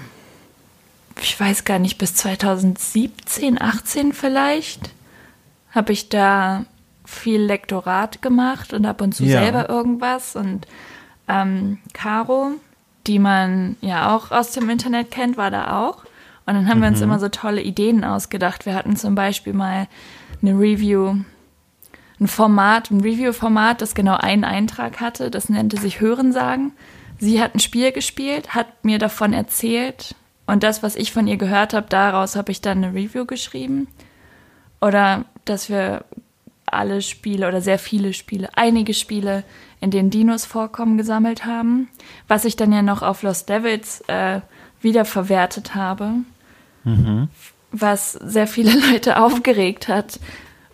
ich 1.21 1.39
weiß 1.39 1.65
gar 1.65 1.79
nicht, 1.79 1.99
bis 1.99 2.15
2017, 2.15 3.61
18 3.61 4.13
vielleicht, 4.13 4.91
habe 5.71 5.93
ich 5.93 6.09
da 6.09 6.65
viel 7.05 7.41
Lektorat 7.41 8.23
gemacht 8.23 8.73
und 8.73 8.87
ab 8.87 9.01
und 9.01 9.15
zu 9.15 9.25
ja. 9.25 9.41
selber 9.41 9.69
irgendwas. 9.69 10.37
Und 10.37 10.67
ähm, 11.29 11.79
Caro, 11.93 12.53
die 13.07 13.19
man 13.19 13.77
ja 13.81 14.15
auch 14.15 14.31
aus 14.31 14.53
dem 14.53 14.69
Internet 14.71 15.11
kennt, 15.11 15.37
war 15.37 15.51
da 15.51 15.81
auch. 15.81 16.05
Und 16.45 16.55
dann 16.55 16.69
haben 16.69 16.79
mhm. 16.79 16.83
wir 16.83 16.89
uns 16.89 16.99
mhm. 16.99 17.05
immer 17.05 17.19
so 17.19 17.29
tolle 17.29 17.63
Ideen 17.63 18.05
ausgedacht. 18.05 18.67
Wir 18.67 18.75
hatten 18.75 18.97
zum 18.97 19.15
Beispiel 19.15 19.53
mal 19.53 19.89
eine 20.41 20.53
Review, 20.53 21.17
ein 22.21 22.29
Format, 22.29 22.91
ein 22.91 23.01
Review-Format, 23.01 23.81
das 23.81 23.95
genau 23.95 24.17
einen 24.17 24.45
Eintrag 24.45 25.01
hatte. 25.01 25.31
Das 25.31 25.49
nannte 25.49 25.77
sich 25.77 26.01
Hörensagen. 26.01 26.73
Sie 27.19 27.41
hat 27.41 27.55
ein 27.55 27.61
Spiel 27.61 27.93
gespielt, 27.93 28.55
hat 28.55 28.85
mir 28.85 28.99
davon 28.99 29.33
erzählt 29.33 30.17
und 30.47 30.63
das, 30.63 30.83
was 30.83 30.97
ich 30.97 31.13
von 31.13 31.27
ihr 31.27 31.37
gehört 31.37 31.73
habe, 31.73 31.87
daraus 31.89 32.37
habe 32.37 32.51
ich 32.53 32.61
dann 32.61 32.85
eine 32.85 32.95
Review 32.95 33.25
geschrieben. 33.25 33.89
Oder 34.81 35.25
dass 35.45 35.69
wir 35.69 36.05
alle 36.67 37.03
Spiele 37.03 37.47
oder 37.49 37.61
sehr 37.61 37.79
viele 37.79 38.13
Spiele, 38.13 38.51
einige 38.55 38.95
Spiele, 38.95 39.45
in 39.83 39.91
denen 39.91 40.11
Dinos 40.11 40.47
vorkommen, 40.47 40.97
gesammelt 40.97 41.45
haben. 41.45 41.89
Was 42.29 42.45
ich 42.45 42.55
dann 42.55 42.73
ja 42.73 42.83
noch 42.83 43.03
auf 43.03 43.23
Lost 43.23 43.49
Devils 43.49 44.01
äh, 44.07 44.41
wiederverwertet 44.81 45.75
habe. 45.75 46.13
Mhm. 46.85 47.29
Was 47.73 48.13
sehr 48.13 48.47
viele 48.47 48.73
Leute 48.93 49.21
aufgeregt 49.21 49.89
hat, 49.89 50.21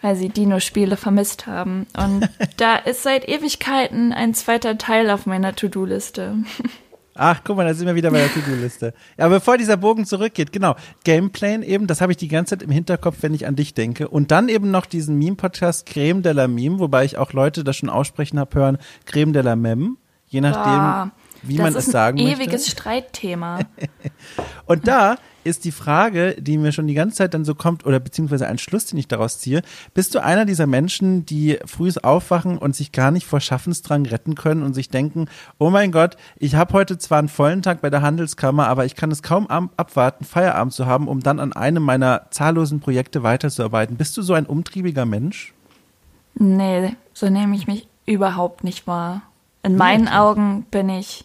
weil 0.02 0.14
sie 0.14 0.28
Dino-Spiele 0.28 0.98
vermisst 0.98 1.46
haben. 1.46 1.86
Und 1.96 2.28
da 2.58 2.76
ist 2.76 3.02
seit 3.02 3.26
Ewigkeiten 3.26 4.12
ein 4.12 4.34
zweiter 4.34 4.76
Teil 4.76 5.10
auf 5.10 5.24
meiner 5.24 5.56
To-Do-Liste. 5.56 6.36
Ach, 7.20 7.40
guck 7.42 7.56
mal, 7.56 7.66
da 7.66 7.74
sind 7.74 7.88
wir 7.88 7.96
wieder 7.96 8.12
bei 8.12 8.18
der 8.18 8.32
To-Do-Liste. 8.32 8.94
Ja, 9.18 9.26
bevor 9.26 9.58
dieser 9.58 9.76
Bogen 9.76 10.06
zurückgeht, 10.06 10.52
genau. 10.52 10.76
Gameplay 11.02 11.60
eben, 11.64 11.88
das 11.88 12.00
habe 12.00 12.12
ich 12.12 12.16
die 12.16 12.28
ganze 12.28 12.50
Zeit 12.50 12.62
im 12.62 12.70
Hinterkopf, 12.70 13.16
wenn 13.22 13.34
ich 13.34 13.48
an 13.48 13.56
dich 13.56 13.74
denke. 13.74 14.06
Und 14.08 14.30
dann 14.30 14.48
eben 14.48 14.70
noch 14.70 14.86
diesen 14.86 15.18
Meme-Podcast 15.18 15.84
Creme 15.84 16.22
de 16.22 16.32
la 16.32 16.46
Meme, 16.46 16.78
wobei 16.78 17.04
ich 17.04 17.18
auch 17.18 17.32
Leute 17.32 17.64
das 17.64 17.76
schon 17.76 17.88
aussprechen 17.88 18.38
habe 18.38 18.56
hören, 18.56 18.78
Creme 19.04 19.32
de 19.32 19.42
la 19.42 19.56
Meme. 19.56 19.96
Je 20.28 20.40
nachdem, 20.40 20.62
Boah, 20.62 21.10
wie 21.42 21.58
man 21.58 21.74
es 21.74 21.86
sagen 21.86 22.22
möchte. 22.22 22.30
Das 22.30 22.38
ist 22.38 22.40
ein 22.40 22.48
ewiges 22.48 22.68
Streitthema. 22.68 23.58
Und 24.66 24.86
da 24.86 25.16
ist 25.48 25.64
die 25.64 25.72
Frage, 25.72 26.36
die 26.38 26.58
mir 26.58 26.72
schon 26.72 26.86
die 26.86 26.94
ganze 26.94 27.16
Zeit 27.16 27.34
dann 27.34 27.44
so 27.44 27.54
kommt, 27.54 27.84
oder 27.84 27.98
beziehungsweise 27.98 28.46
ein 28.46 28.58
Schluss, 28.58 28.86
den 28.86 28.98
ich 28.98 29.08
daraus 29.08 29.38
ziehe. 29.38 29.62
Bist 29.94 30.14
du 30.14 30.22
einer 30.22 30.44
dieser 30.44 30.66
Menschen, 30.66 31.26
die 31.26 31.58
frühes 31.66 31.98
aufwachen 31.98 32.58
und 32.58 32.76
sich 32.76 32.92
gar 32.92 33.10
nicht 33.10 33.26
vor 33.26 33.40
Schaffensdrang 33.40 34.06
retten 34.06 34.34
können 34.34 34.62
und 34.62 34.74
sich 34.74 34.88
denken, 34.88 35.26
oh 35.58 35.70
mein 35.70 35.90
Gott, 35.92 36.16
ich 36.36 36.54
habe 36.54 36.72
heute 36.74 36.98
zwar 36.98 37.18
einen 37.18 37.28
vollen 37.28 37.62
Tag 37.62 37.80
bei 37.80 37.90
der 37.90 38.02
Handelskammer, 38.02 38.68
aber 38.68 38.84
ich 38.84 38.94
kann 38.94 39.10
es 39.10 39.22
kaum 39.22 39.46
abwarten, 39.48 40.24
Feierabend 40.24 40.72
zu 40.72 40.86
haben, 40.86 41.08
um 41.08 41.20
dann 41.20 41.40
an 41.40 41.52
einem 41.52 41.82
meiner 41.82 42.30
zahllosen 42.30 42.80
Projekte 42.80 43.22
weiterzuarbeiten. 43.22 43.96
Bist 43.96 44.16
du 44.16 44.22
so 44.22 44.34
ein 44.34 44.46
umtriebiger 44.46 45.06
Mensch? 45.06 45.54
Nee, 46.34 46.94
so 47.14 47.28
nehme 47.28 47.56
ich 47.56 47.66
mich 47.66 47.88
überhaupt 48.06 48.62
nicht 48.62 48.86
wahr. 48.86 49.22
In 49.62 49.76
meinen 49.76 50.08
Augen 50.08 50.66
bin 50.70 50.88
ich 50.88 51.24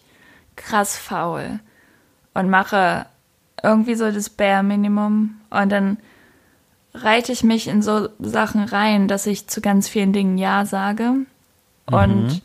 krass 0.56 0.98
faul 0.98 1.60
und 2.34 2.50
mache 2.50 3.06
irgendwie 3.62 3.96
so 3.96 4.12
das 4.12 4.30
Bare 4.30 4.64
Minimum. 4.64 5.40
Und 5.50 5.70
dann 5.72 5.98
reite 6.94 7.32
ich 7.32 7.44
mich 7.44 7.68
in 7.68 7.82
so 7.82 8.10
Sachen 8.20 8.64
rein, 8.64 9.08
dass 9.08 9.26
ich 9.26 9.48
zu 9.48 9.62
ganz 9.62 9.88
vielen 9.90 10.14
Dingen 10.14 10.38
Ja 10.38 10.66
sage. 10.66 11.04
Mhm. 11.12 11.26
Und 11.86 12.42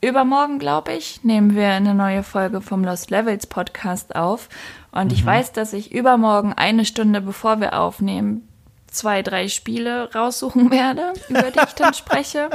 übermorgen, 0.00 0.58
glaube 0.58 0.92
ich, 0.92 1.24
nehmen 1.24 1.54
wir 1.54 1.68
eine 1.68 1.94
neue 1.94 2.22
Folge 2.22 2.60
vom 2.60 2.84
Lost 2.84 3.10
Levels 3.10 3.46
Podcast 3.46 4.16
auf. 4.16 4.48
Und 4.92 5.06
mhm. 5.06 5.12
ich 5.12 5.24
weiß, 5.24 5.52
dass 5.52 5.72
ich 5.72 5.92
übermorgen 5.92 6.52
eine 6.54 6.84
Stunde 6.84 7.20
bevor 7.20 7.60
wir 7.60 7.78
aufnehmen, 7.78 8.48
zwei, 8.86 9.22
drei 9.22 9.48
Spiele 9.48 10.12
raussuchen 10.14 10.70
werde, 10.70 11.12
über 11.28 11.50
die 11.50 11.60
ich 11.66 11.74
dann 11.74 11.94
spreche. 11.94 12.50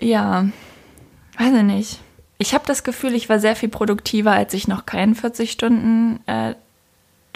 Ja, 0.00 0.46
weiß 1.38 1.54
ich 1.54 1.62
nicht. 1.62 2.00
Ich 2.42 2.54
habe 2.54 2.64
das 2.66 2.84
Gefühl, 2.84 3.14
ich 3.14 3.28
war 3.28 3.38
sehr 3.38 3.54
viel 3.54 3.68
produktiver, 3.68 4.32
als 4.32 4.54
ich 4.54 4.66
noch 4.66 4.86
keinen 4.86 5.14
40-Stunden-Job 5.14 6.24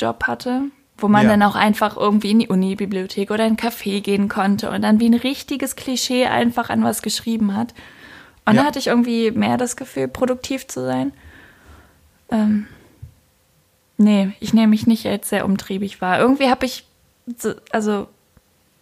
äh, 0.01 0.27
hatte, 0.27 0.63
wo 0.97 1.09
man 1.09 1.25
ja. 1.25 1.33
dann 1.33 1.43
auch 1.43 1.57
einfach 1.57 1.99
irgendwie 1.99 2.31
in 2.31 2.39
die 2.39 2.49
Uni-Bibliothek 2.49 3.31
oder 3.31 3.45
in 3.45 3.53
ein 3.53 3.59
Café 3.59 4.01
gehen 4.01 4.31
konnte 4.31 4.71
und 4.71 4.81
dann 4.81 5.01
wie 5.01 5.11
ein 5.11 5.13
richtiges 5.13 5.77
Klischee 5.77 6.25
einfach 6.25 6.71
an 6.71 6.83
was 6.85 7.03
geschrieben 7.03 7.55
hat. 7.55 7.75
Und 8.47 8.55
ja. 8.55 8.63
da 8.63 8.67
hatte 8.67 8.79
ich 8.79 8.87
irgendwie 8.87 9.31
mehr 9.31 9.59
das 9.59 9.77
Gefühl, 9.77 10.09
produktiv 10.09 10.69
zu 10.69 10.83
sein. 10.83 11.13
Ähm, 12.31 12.67
nee, 13.99 14.33
ich 14.41 14.55
nehme 14.55 14.69
mich 14.69 14.87
nicht 14.87 15.05
als 15.07 15.29
sehr 15.29 15.45
umtriebig 15.45 16.01
wahr. 16.01 16.19
Irgendwie 16.19 16.49
habe 16.49 16.65
ich 16.65 16.87
so, 17.37 17.53
also 17.73 18.09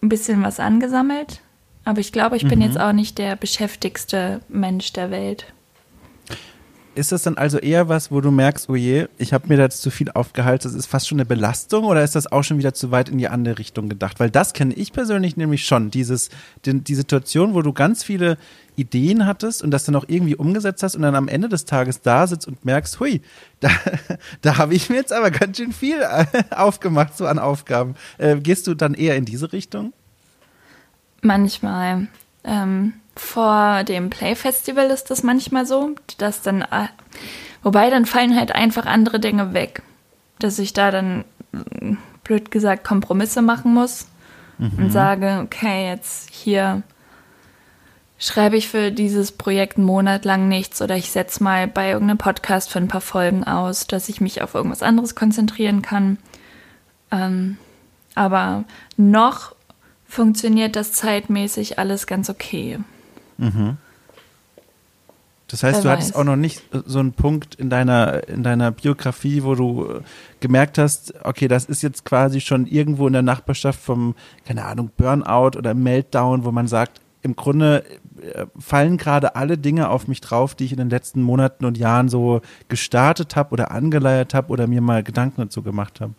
ein 0.01 0.09
bisschen 0.09 0.41
was 0.45 0.61
angesammelt, 0.61 1.41
aber 1.85 1.99
ich 1.99 2.13
glaube, 2.13 2.37
ich 2.37 2.47
bin 2.47 2.61
mhm. 2.61 2.67
jetzt 2.67 2.79
auch 2.79 2.93
nicht 2.93 3.19
der 3.19 3.35
beschäftigste 3.35 4.41
Mensch 4.49 4.93
der 4.93 5.11
Welt 5.11 5.47
ist 6.95 7.13
das 7.13 7.23
dann 7.23 7.37
also 7.37 7.59
eher 7.59 7.89
was, 7.89 8.11
wo 8.11 8.21
du 8.21 8.31
merkst, 8.31 8.69
oh 8.69 8.75
je, 8.75 9.07
ich 9.19 9.33
habe 9.33 9.49
mir 9.49 9.57
da 9.57 9.71
zu 9.71 9.91
viel 9.91 10.11
aufgehalten, 10.11 10.69
das 10.69 10.75
ist 10.75 10.87
fast 10.87 11.09
schon 11.09 11.17
eine 11.19 11.27
Belastung 11.27 11.85
oder 11.85 12.03
ist 12.03 12.15
das 12.15 12.31
auch 12.31 12.43
schon 12.43 12.59
wieder 12.59 12.75
zu 12.75 12.91
weit 12.91 13.09
in 13.09 13.19
die 13.19 13.29
andere 13.29 13.59
Richtung 13.59 13.89
gedacht? 13.89 14.21
Weil 14.21 14.31
das 14.31 14.53
kenne 14.53 14.75
ich 14.75 14.93
persönlich 14.93 15.37
nämlich 15.37 15.65
schon, 15.65 15.91
dieses, 15.91 16.29
die, 16.65 16.81
die 16.81 16.95
Situation, 16.95 17.55
wo 17.55 17.63
du 17.63 17.73
ganz 17.73 18.05
viele 18.05 18.37
Ideen 18.77 19.27
hattest 19.27 19.63
und 19.63 19.71
das 19.71 19.85
dann 19.85 19.97
auch 19.97 20.05
irgendwie 20.09 20.37
umgesetzt 20.37 20.83
hast 20.83 20.95
und 20.97 21.03
dann 21.03 21.15
am 21.15 21.29
Ende 21.29 21.49
des 21.49 21.65
Tages 21.65 22.01
da 22.01 22.27
sitzt 22.27 22.47
und 22.47 22.65
merkst, 22.65 23.01
hui, 23.01 23.23
da, 23.61 23.71
da 24.43 24.59
habe 24.59 24.75
ich 24.75 24.91
mir 24.91 24.97
jetzt 24.97 25.13
aber 25.13 25.31
ganz 25.31 25.57
schön 25.57 25.73
viel 25.73 26.03
aufgemacht, 26.51 27.17
so 27.17 27.27
an 27.27 27.39
Aufgaben. 27.39 27.95
Äh, 28.19 28.37
gehst 28.37 28.67
du 28.67 28.75
dann 28.75 28.95
eher 28.95 29.17
in 29.17 29.25
diese 29.25 29.53
Richtung? 29.53 29.93
Manchmal. 31.23 32.09
Ähm, 32.45 32.95
vor 33.15 33.85
dem 33.85 34.11
Playfestival 34.11 34.87
ist 34.87 35.11
das 35.11 35.23
manchmal 35.23 35.67
so, 35.67 35.95
dass 36.19 36.43
dann, 36.43 36.63
äh, 36.63 36.89
wobei 37.63 37.91
dann 37.91 38.07
fallen 38.07 38.37
halt 38.37 38.55
einfach 38.55 38.87
andere 38.87 39.21
Dinge 39.21 39.53
weg, 39.53 39.83
dass 40.39 40.59
ich 40.59 40.73
da 40.73 40.91
dann, 40.91 41.25
mm, 41.53 41.95
blöd 42.25 42.51
gesagt, 42.51 42.85
Kompromisse 42.85 43.43
machen 43.43 43.75
muss 43.75 44.07
mhm. 44.59 44.73
und 44.79 44.91
sage, 44.91 45.41
okay, 45.45 45.89
jetzt 45.89 46.31
hier 46.31 46.83
schreibe 48.19 48.57
ich 48.57 48.69
für 48.69 48.93
dieses 48.93 49.33
Projekt 49.33 49.77
einen 49.77 49.87
Monat 49.87 50.25
lang 50.25 50.49
nichts 50.49 50.81
oder 50.81 50.97
ich 50.97 51.11
setze 51.11 51.43
mal 51.43 51.67
bei 51.67 51.91
irgendeinem 51.91 52.19
Podcast 52.19 52.71
für 52.71 52.79
ein 52.79 52.89
paar 52.89 53.01
Folgen 53.01 53.45
aus, 53.45 53.89
dass 53.89 54.09
ich 54.09 54.21
mich 54.21 54.43
auf 54.43 54.55
irgendwas 54.55 54.83
anderes 54.83 55.17
konzentrieren 55.17 55.83
kann. 55.83 56.19
Ähm, 57.11 57.59
aber 58.15 58.65
noch 58.97 59.57
funktioniert 60.13 60.77
das 60.77 60.93
zeitmäßig 60.93 61.79
alles 61.79 62.07
ganz 62.07 62.29
okay. 62.29 62.79
Mhm. 63.39 63.79
Das 65.49 65.63
heißt, 65.63 65.77
Wer 65.77 65.83
du 65.83 65.89
weiß. 65.89 65.93
hattest 65.93 66.17
auch 66.17 66.25
noch 66.25 66.37
nicht 66.37 66.63
so 66.87 66.99
einen 66.99 67.13
Punkt 67.15 67.55
in 67.55 67.71
deiner, 67.71 68.29
in 68.29 68.43
deiner 68.43 68.73
Biografie, 68.73 69.43
wo 69.43 69.55
du 69.55 69.87
äh, 69.87 70.01
gemerkt 70.41 70.77
hast, 70.77 71.15
okay, 71.25 71.49
das 71.49 71.65
ist 71.65 71.83
jetzt 71.83 72.05
quasi 72.05 72.41
schon 72.43 72.67
irgendwo 72.67 73.07
in 73.07 73.15
der 73.15 73.23
Nachbarschaft 73.23 73.81
vom, 73.81 74.15
keine 74.45 74.65
Ahnung, 74.65 74.91
Burnout 74.97 75.57
oder 75.57 75.73
Meltdown, 75.73 76.45
wo 76.45 76.53
man 76.53 76.69
sagt, 76.69 77.01
im 77.23 77.35
Grunde 77.35 77.85
äh, 78.21 78.47
fallen 78.59 78.99
gerade 78.99 79.35
alle 79.35 79.57
Dinge 79.57 79.89
auf 79.89 80.09
mich 80.09 80.21
drauf, 80.21 80.55
die 80.55 80.67
ich 80.67 80.73
in 80.73 80.79
den 80.79 80.91
letzten 80.91 81.23
Monaten 81.23 81.65
und 81.65 81.79
Jahren 81.79 82.11
so 82.11 82.43
gestartet 82.69 83.35
habe 83.35 83.53
oder 83.53 83.71
angeleiert 83.71 84.35
habe 84.35 84.53
oder 84.53 84.67
mir 84.67 84.83
mal 84.83 85.03
Gedanken 85.03 85.41
dazu 85.41 85.63
gemacht 85.63 86.03
habe. 86.03 86.13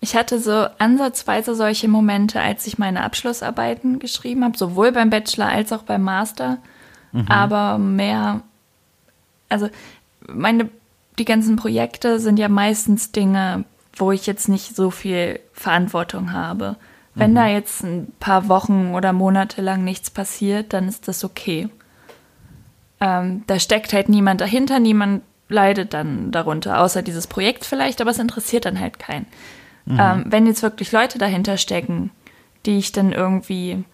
Ich 0.00 0.16
hatte 0.16 0.40
so 0.40 0.66
ansatzweise 0.78 1.54
solche 1.54 1.86
Momente, 1.86 2.40
als 2.40 2.66
ich 2.66 2.78
meine 2.78 3.02
Abschlussarbeiten 3.02 3.98
geschrieben 3.98 4.44
habe, 4.44 4.56
sowohl 4.56 4.92
beim 4.92 5.10
Bachelor 5.10 5.48
als 5.48 5.72
auch 5.72 5.82
beim 5.82 6.02
Master. 6.02 6.58
Mhm. 7.12 7.26
Aber 7.28 7.76
mehr, 7.76 8.40
also 9.50 9.68
meine, 10.26 10.70
die 11.18 11.26
ganzen 11.26 11.56
Projekte 11.56 12.18
sind 12.18 12.38
ja 12.38 12.48
meistens 12.48 13.12
Dinge, 13.12 13.64
wo 13.94 14.10
ich 14.10 14.26
jetzt 14.26 14.48
nicht 14.48 14.74
so 14.74 14.90
viel 14.90 15.38
Verantwortung 15.52 16.32
habe. 16.32 16.76
Wenn 17.14 17.32
mhm. 17.32 17.36
da 17.36 17.46
jetzt 17.48 17.82
ein 17.82 18.12
paar 18.20 18.48
Wochen 18.48 18.94
oder 18.94 19.12
Monate 19.12 19.60
lang 19.60 19.84
nichts 19.84 20.10
passiert, 20.10 20.72
dann 20.72 20.88
ist 20.88 21.08
das 21.08 21.24
okay. 21.24 21.68
Ähm, 23.00 23.42
da 23.46 23.58
steckt 23.58 23.92
halt 23.92 24.08
niemand 24.08 24.40
dahinter, 24.40 24.78
niemand 24.78 25.22
leidet 25.48 25.92
dann 25.92 26.30
darunter, 26.30 26.80
außer 26.80 27.02
dieses 27.02 27.26
Projekt 27.26 27.66
vielleicht, 27.66 28.00
aber 28.00 28.10
es 28.10 28.18
interessiert 28.18 28.64
dann 28.64 28.78
halt 28.80 28.98
keinen. 28.98 29.26
Mhm. 29.90 29.98
Ähm, 30.00 30.24
wenn 30.26 30.46
jetzt 30.46 30.62
wirklich 30.62 30.92
Leute 30.92 31.18
dahinter 31.18 31.56
stecken, 31.56 32.10
die 32.66 32.78
ich 32.78 32.92
dann 32.92 33.12
irgendwie, 33.12 33.84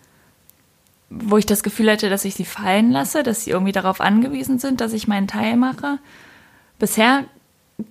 wo 1.09 1.39
ich 1.39 1.47
das 1.47 1.63
Gefühl 1.63 1.91
hätte, 1.91 2.11
dass 2.11 2.25
ich 2.25 2.35
sie 2.35 2.45
fallen 2.45 2.91
lasse, 2.91 3.23
dass 3.23 3.45
sie 3.45 3.51
irgendwie 3.51 3.73
darauf 3.73 4.01
angewiesen 4.01 4.59
sind, 4.59 4.81
dass 4.81 4.93
ich 4.93 5.09
meinen 5.09 5.29
Teil 5.29 5.57
mache. 5.57 5.99
Bisher 6.79 7.25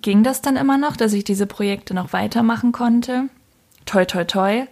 ging 0.02 0.22
das 0.22 0.40
dann 0.40 0.56
immer 0.56 0.78
noch, 0.78 0.96
dass 0.96 1.12
ich 1.12 1.24
diese 1.24 1.46
Projekte 1.46 1.94
noch 1.94 2.12
weitermachen 2.12 2.72
konnte. 2.72 3.24
Toi, 3.86 4.04
toi, 4.04 4.24
toi. 4.24 4.66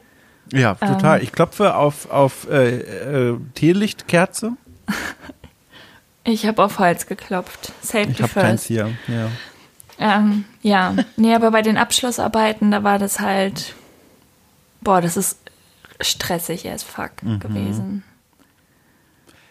Ja, 0.52 0.74
total. 0.74 1.18
Ähm, 1.18 1.24
ich 1.24 1.32
klopfe 1.32 1.74
auf, 1.74 2.10
auf 2.10 2.48
äh, 2.50 3.30
äh, 3.30 3.38
Teelichtkerze. 3.54 4.52
ich 6.24 6.46
habe 6.46 6.62
auf 6.62 6.78
Holz 6.78 7.06
geklopft. 7.06 7.72
Safety 7.80 8.12
ich 8.12 8.22
habe 8.22 8.32
keins 8.32 8.64
hier, 8.64 8.90
ja. 9.08 9.30
Ähm, 10.04 10.44
ja, 10.60 10.94
nee, 11.16 11.34
aber 11.34 11.50
bei 11.50 11.62
den 11.62 11.78
Abschlussarbeiten, 11.78 12.70
da 12.70 12.84
war 12.84 12.98
das 12.98 13.20
halt, 13.20 13.74
boah, 14.82 15.00
das 15.00 15.16
ist 15.16 15.38
stressig 15.98 16.68
as 16.68 16.82
fuck 16.82 17.22
mhm. 17.22 17.38
gewesen. 17.40 18.02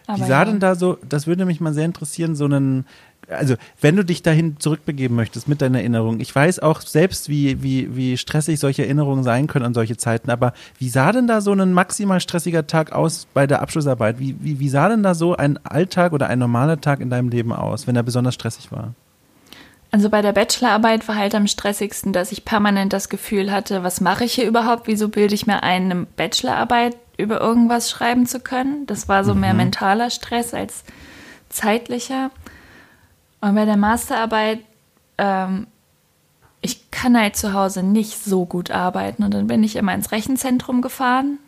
Aber 0.06 0.18
Wie 0.18 0.28
sah 0.28 0.40
ja. 0.40 0.44
denn 0.44 0.60
da 0.60 0.76
so, 0.76 0.96
das 1.08 1.26
würde 1.26 1.44
mich 1.44 1.60
mal 1.60 1.74
sehr 1.74 1.86
interessieren, 1.86 2.36
so 2.36 2.44
einen, 2.44 2.86
also 3.28 3.56
wenn 3.80 3.96
du 3.96 4.04
dich 4.04 4.22
dahin 4.22 4.60
zurückbegeben 4.60 5.16
möchtest 5.16 5.48
mit 5.48 5.60
deiner 5.60 5.78
Erinnerung, 5.78 6.20
ich 6.20 6.32
weiß 6.32 6.60
auch 6.60 6.82
selbst, 6.82 7.28
wie, 7.28 7.60
wie, 7.64 7.96
wie 7.96 8.16
stressig 8.16 8.60
solche 8.60 8.84
Erinnerungen 8.84 9.24
sein 9.24 9.48
können 9.48 9.64
an 9.64 9.74
solche 9.74 9.96
Zeiten, 9.96 10.30
aber 10.30 10.52
wie 10.78 10.88
sah 10.88 11.10
denn 11.10 11.26
da 11.26 11.40
so 11.40 11.52
ein 11.52 11.72
maximal 11.72 12.20
stressiger 12.20 12.68
Tag 12.68 12.92
aus 12.92 13.26
bei 13.34 13.48
der 13.48 13.60
Abschlussarbeit? 13.60 14.20
Wie, 14.20 14.36
wie, 14.38 14.60
wie 14.60 14.68
sah 14.68 14.88
denn 14.88 15.02
da 15.02 15.14
so 15.14 15.34
ein 15.34 15.58
Alltag 15.64 16.12
oder 16.12 16.28
ein 16.28 16.38
normaler 16.38 16.80
Tag 16.80 17.00
in 17.00 17.10
deinem 17.10 17.30
Leben 17.30 17.52
aus, 17.52 17.88
wenn 17.88 17.96
er 17.96 18.04
besonders 18.04 18.34
stressig 18.34 18.70
war? 18.70 18.94
Also 19.94 20.10
bei 20.10 20.22
der 20.22 20.32
Bachelorarbeit 20.32 21.06
war 21.06 21.14
halt 21.14 21.36
am 21.36 21.46
stressigsten, 21.46 22.12
dass 22.12 22.32
ich 22.32 22.44
permanent 22.44 22.92
das 22.92 23.08
Gefühl 23.08 23.52
hatte, 23.52 23.84
was 23.84 24.00
mache 24.00 24.24
ich 24.24 24.32
hier 24.32 24.44
überhaupt? 24.44 24.88
Wieso 24.88 25.08
bilde 25.08 25.36
ich 25.36 25.46
mir 25.46 25.62
ein, 25.62 25.84
eine 25.84 26.04
Bachelorarbeit 26.04 26.96
über 27.16 27.40
irgendwas 27.40 27.90
schreiben 27.90 28.26
zu 28.26 28.40
können? 28.40 28.86
Das 28.86 29.06
war 29.06 29.22
so 29.22 29.36
mhm. 29.36 29.42
mehr 29.42 29.54
mentaler 29.54 30.10
Stress 30.10 30.52
als 30.52 30.82
zeitlicher. 31.48 32.32
Und 33.40 33.54
bei 33.54 33.66
der 33.66 33.76
Masterarbeit, 33.76 34.58
ähm, 35.16 35.68
ich 36.60 36.90
kann 36.90 37.16
halt 37.16 37.36
zu 37.36 37.52
Hause 37.52 37.84
nicht 37.84 38.18
so 38.18 38.46
gut 38.46 38.72
arbeiten. 38.72 39.22
Und 39.22 39.32
dann 39.32 39.46
bin 39.46 39.62
ich 39.62 39.76
immer 39.76 39.94
ins 39.94 40.10
Rechenzentrum 40.10 40.82
gefahren, 40.82 41.38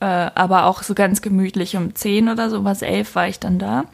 äh, 0.00 0.06
aber 0.06 0.64
auch 0.64 0.84
so 0.84 0.94
ganz 0.94 1.20
gemütlich 1.20 1.76
um 1.76 1.94
10 1.94 2.30
oder 2.30 2.48
so, 2.48 2.64
was 2.64 2.80
11 2.80 3.14
war 3.14 3.28
ich 3.28 3.40
dann 3.40 3.58
da. 3.58 3.84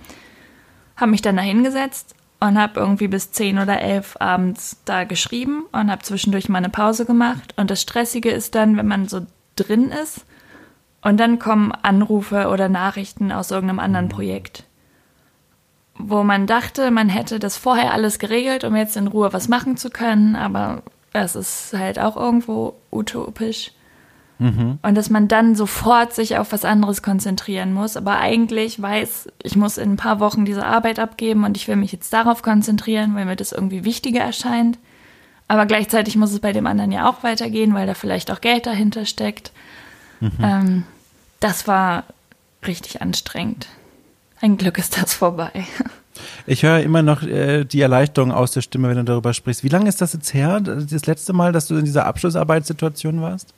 Habe 0.94 1.11
mich 1.11 1.22
dann 1.22 1.34
da 1.34 1.42
hingesetzt 1.42 2.15
und 2.41 2.59
habe 2.59 2.80
irgendwie 2.80 3.09
bis 3.09 3.32
10 3.32 3.59
oder 3.59 3.80
11 3.80 4.16
abends 4.20 4.80
da 4.84 5.05
geschrieben 5.05 5.64
und 5.72 5.91
habe 5.91 6.03
zwischendurch 6.03 6.49
mal 6.49 6.59
eine 6.59 6.68
Pause 6.68 7.07
gemacht. 7.07 7.55
Und 7.57 7.70
das 7.70 7.80
Stressige 7.80 8.30
ist 8.30 8.55
dann, 8.55 8.76
wenn 8.76 8.87
man 8.87 9.09
so 9.09 9.26
drin 9.57 9.91
ist 9.91 10.26
und 11.03 11.18
dann 11.18 11.39
kommen 11.39 11.72
Anrufe 11.72 12.49
oder 12.49 12.68
Nachrichten 12.68 13.32
aus 13.32 13.51
irgendeinem 13.51 13.78
anderen 13.78 14.09
Projekt, 14.09 14.64
wo 15.99 16.22
man 16.24 16.47
dachte, 16.47 16.91
man 16.91 17.09
hätte 17.09 17.39
das 17.39 17.57
vorher 17.57 17.93
alles 17.93 18.18
geregelt, 18.18 18.64
um 18.64 18.76
jetzt 18.76 18.97
in 18.97 19.07
Ruhe 19.07 19.32
was 19.32 19.49
machen 19.49 19.76
zu 19.76 19.89
können, 19.89 20.37
aber 20.37 20.82
das 21.12 21.37
ist 21.37 21.72
halt 21.72 21.99
auch 21.99 22.16
irgendwo 22.16 22.74
utopisch. 22.91 23.72
Mhm. 24.39 24.78
Und 24.82 24.95
dass 24.95 25.09
man 25.09 25.28
dann 25.28 25.55
sofort 25.55 26.14
sich 26.14 26.37
auf 26.37 26.53
was 26.53 26.64
anderes 26.64 27.03
konzentrieren 27.03 27.72
muss, 27.72 27.97
aber 27.97 28.18
eigentlich 28.18 28.80
weiß, 28.80 29.28
ich 29.43 29.57
muss 29.57 29.78
in 29.78 29.93
ein 29.93 29.97
paar 29.97 30.20
Wochen 30.20 30.45
diese 30.45 30.64
Arbeit 30.64 30.99
abgeben 30.99 31.45
und 31.45 31.57
ich 31.57 31.68
will 31.68 31.76
mich 31.76 31.93
jetzt 31.93 32.12
darauf 32.12 32.43
konzentrieren, 32.43 33.14
weil 33.14 33.24
mir 33.24 33.37
das 33.37 33.53
irgendwie 33.53 33.84
wichtiger 33.84 34.20
erscheint. 34.20 34.78
Aber 35.49 35.64
gleichzeitig 35.64 36.16
muss 36.16 36.32
es 36.32 36.41
bei 36.41 36.53
dem 36.53 36.66
anderen 36.66 36.93
ja 36.93 37.09
auch 37.09 37.22
weitergehen, 37.22 37.72
weil 37.72 37.87
da 37.87 37.95
vielleicht 37.95 38.30
auch 38.30 38.41
Geld 38.41 38.66
dahinter 38.66 39.07
steckt. 39.07 39.53
Mhm. 40.20 40.32
Ähm, 40.43 40.82
das 41.41 41.66
war 41.66 42.05
richtig 42.66 43.01
anstrengend. 43.01 43.68
Ein 44.41 44.59
Glück 44.59 44.76
ist 44.76 45.01
das 45.01 45.14
vorbei. 45.14 45.51
Ich 46.47 46.62
höre 46.62 46.80
immer 46.80 47.03
noch 47.03 47.22
äh, 47.22 47.64
die 47.64 47.80
Erleichterung 47.80 48.32
aus 48.32 48.53
der 48.53 48.62
Stimme, 48.62 48.89
wenn 48.89 48.97
du 48.97 49.05
darüber 49.05 49.34
sprichst. 49.34 49.64
Wie 49.64 49.68
lange 49.68 49.89
ist 49.89 50.01
das 50.01 50.14
jetzt 50.14 50.32
her, 50.32 50.61
das 50.61 51.07
letzte 51.07 51.32
Mal, 51.32 51.53
dass 51.53 51.68
du 51.68 51.76
in 51.76 51.84
dieser 51.84 52.07
Abschlussarbeitssituation 52.07 53.20
warst? 53.20 53.53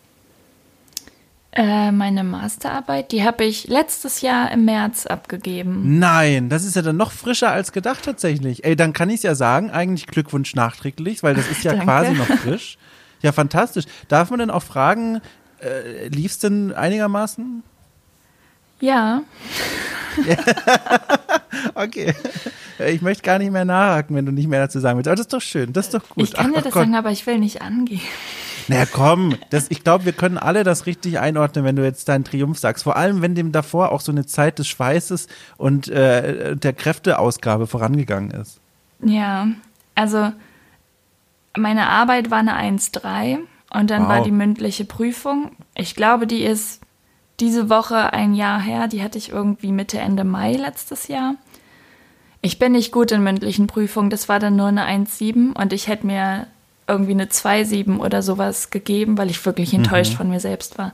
Äh, 1.52 1.92
meine 1.92 2.24
Masterarbeit, 2.24 3.10
die 3.10 3.24
habe 3.24 3.44
ich 3.44 3.68
letztes 3.68 4.20
Jahr 4.20 4.52
im 4.52 4.66
März 4.66 5.06
abgegeben. 5.06 5.98
Nein, 5.98 6.50
das 6.50 6.64
ist 6.64 6.76
ja 6.76 6.82
dann 6.82 6.98
noch 6.98 7.10
frischer 7.10 7.50
als 7.50 7.72
gedacht 7.72 8.04
tatsächlich. 8.04 8.64
Ey, 8.64 8.76
dann 8.76 8.92
kann 8.92 9.08
ich 9.08 9.16
es 9.16 9.22
ja 9.22 9.34
sagen, 9.34 9.70
eigentlich 9.70 10.06
Glückwunsch 10.06 10.54
nachträglich, 10.54 11.22
weil 11.22 11.34
das 11.34 11.50
ist 11.50 11.64
ja 11.64 11.74
quasi 11.82 12.12
noch 12.12 12.26
frisch. 12.26 12.76
Ja, 13.22 13.32
fantastisch. 13.32 13.86
Darf 14.08 14.30
man 14.30 14.40
denn 14.40 14.50
auch 14.50 14.62
fragen, 14.62 15.20
äh, 15.60 16.08
lief 16.08 16.32
es 16.32 16.38
denn 16.38 16.72
einigermaßen? 16.72 17.62
Ja. 18.80 19.22
okay. 21.74 22.14
Ich 22.86 23.02
möchte 23.02 23.22
gar 23.22 23.38
nicht 23.38 23.50
mehr 23.50 23.64
nachhaken, 23.64 24.14
wenn 24.14 24.26
du 24.26 24.32
nicht 24.32 24.48
mehr 24.48 24.60
dazu 24.60 24.78
sagen 24.80 24.98
willst. 24.98 25.08
Aber 25.08 25.16
das 25.16 25.26
ist 25.26 25.32
doch 25.32 25.40
schön, 25.40 25.72
das 25.72 25.86
ist 25.86 25.94
doch 25.94 26.08
gut. 26.08 26.24
Ich 26.24 26.34
kann 26.34 26.52
dir 26.52 26.60
das 26.60 26.72
Gott. 26.72 26.82
sagen, 26.84 26.94
aber 26.94 27.10
ich 27.10 27.26
will 27.26 27.38
nicht 27.38 27.62
angehen. 27.62 28.00
Na 28.68 28.84
komm, 28.84 29.34
das, 29.50 29.70
ich 29.70 29.82
glaube, 29.82 30.04
wir 30.04 30.12
können 30.12 30.36
alle 30.36 30.62
das 30.62 30.86
richtig 30.86 31.18
einordnen, 31.18 31.64
wenn 31.64 31.76
du 31.76 31.84
jetzt 31.84 32.08
deinen 32.08 32.24
Triumph 32.24 32.58
sagst. 32.58 32.84
Vor 32.84 32.96
allem, 32.96 33.22
wenn 33.22 33.34
dem 33.34 33.50
davor 33.50 33.92
auch 33.92 34.00
so 34.00 34.12
eine 34.12 34.26
Zeit 34.26 34.58
des 34.58 34.68
Schweißes 34.68 35.26
und 35.56 35.88
äh, 35.88 36.54
der 36.54 36.72
Kräfteausgabe 36.74 37.66
vorangegangen 37.66 38.30
ist. 38.30 38.60
Ja, 39.00 39.48
also 39.94 40.32
meine 41.56 41.88
Arbeit 41.88 42.30
war 42.30 42.38
eine 42.38 42.56
1-3 42.58 43.38
und 43.70 43.90
dann 43.90 44.02
wow. 44.02 44.08
war 44.08 44.22
die 44.22 44.30
mündliche 44.30 44.84
Prüfung. 44.84 45.52
Ich 45.74 45.94
glaube, 45.94 46.26
die 46.26 46.42
ist 46.42 46.82
diese 47.40 47.70
Woche 47.70 48.12
ein 48.12 48.34
Jahr 48.34 48.60
her. 48.60 48.88
Die 48.88 49.02
hatte 49.02 49.18
ich 49.18 49.30
irgendwie 49.30 49.72
Mitte, 49.72 49.98
Ende 49.98 50.24
Mai 50.24 50.52
letztes 50.52 51.08
Jahr. 51.08 51.34
Ich 52.40 52.58
bin 52.58 52.72
nicht 52.72 52.92
gut 52.92 53.12
in 53.12 53.22
mündlichen 53.22 53.66
Prüfungen. 53.66 54.10
Das 54.10 54.28
war 54.28 54.38
dann 54.38 54.56
nur 54.56 54.68
eine 54.68 54.86
1-7 54.86 55.54
und 55.54 55.72
ich 55.72 55.88
hätte 55.88 56.06
mir 56.06 56.46
irgendwie 56.88 57.12
eine 57.12 57.26
2,7 57.26 57.98
oder 57.98 58.22
sowas 58.22 58.70
gegeben, 58.70 59.18
weil 59.18 59.30
ich 59.30 59.44
wirklich 59.44 59.74
enttäuscht 59.74 60.12
mhm. 60.12 60.16
von 60.16 60.30
mir 60.30 60.40
selbst 60.40 60.78
war. 60.78 60.92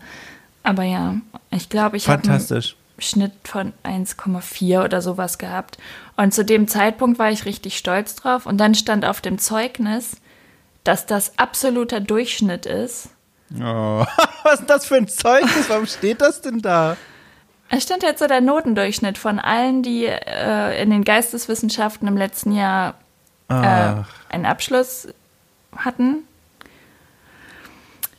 Aber 0.63 0.83
ja, 0.83 1.17
ich 1.51 1.69
glaube, 1.69 1.97
ich 1.97 2.09
habe 2.09 2.29
einen 2.29 2.63
Schnitt 2.99 3.33
von 3.45 3.73
1,4 3.85 4.85
oder 4.85 5.03
sowas 5.03 5.39
gehabt. 5.39 5.79
Und 6.17 6.33
zu 6.33 6.45
dem 6.45 6.69
Zeitpunkt 6.69 7.19
war 7.19 7.31
ich 7.31 7.45
richtig 7.45 7.77
stolz 7.77 8.17
drauf. 8.17 8.47
Und 8.47 8.59
dann 8.59 8.75
stand 8.75 9.05
auf 9.05 9.21
dem 9.21 9.39
Zeugnis, 9.39 10.17
dass 10.85 11.07
das 11.07 11.39
absoluter 11.39 12.01
Durchschnitt 12.01 12.67
ist. 12.67 13.11
Oh, 13.61 14.05
was 14.43 14.61
ist 14.61 14.71
das 14.71 14.87
für 14.87 14.97
ein 14.97 15.09
Zeugnis? 15.09 15.69
Warum 15.69 15.87
steht 15.87 16.21
das 16.21 16.41
denn 16.41 16.61
da? 16.61 16.97
Es 17.69 17.83
stand 17.83 18.03
jetzt 18.03 18.21
so 18.21 18.27
der 18.27 18.41
Notendurchschnitt 18.41 19.19
von 19.19 19.39
allen, 19.39 19.83
die 19.83 20.07
äh, 20.07 20.83
in 20.83 20.91
den 20.91 21.03
Geisteswissenschaften 21.03 22.07
im 22.07 22.17
letzten 22.17 22.53
Jahr 22.53 22.95
äh, 23.49 23.95
einen 24.29 24.47
Abschluss 24.47 25.09
hatten. 25.79 26.25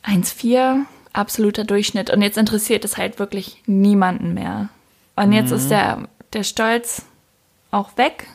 1,4, 0.04 0.84
absoluter 1.12 1.64
Durchschnitt. 1.64 2.10
Und 2.10 2.22
jetzt 2.22 2.38
interessiert 2.38 2.84
es 2.84 2.96
halt 2.96 3.18
wirklich 3.18 3.62
niemanden 3.66 4.34
mehr. 4.34 4.68
Und 5.16 5.32
jetzt 5.32 5.50
mhm. 5.50 5.56
ist 5.56 5.70
der, 5.70 6.08
der 6.32 6.42
Stolz 6.44 7.02
auch 7.70 7.96
weg. 7.96 8.28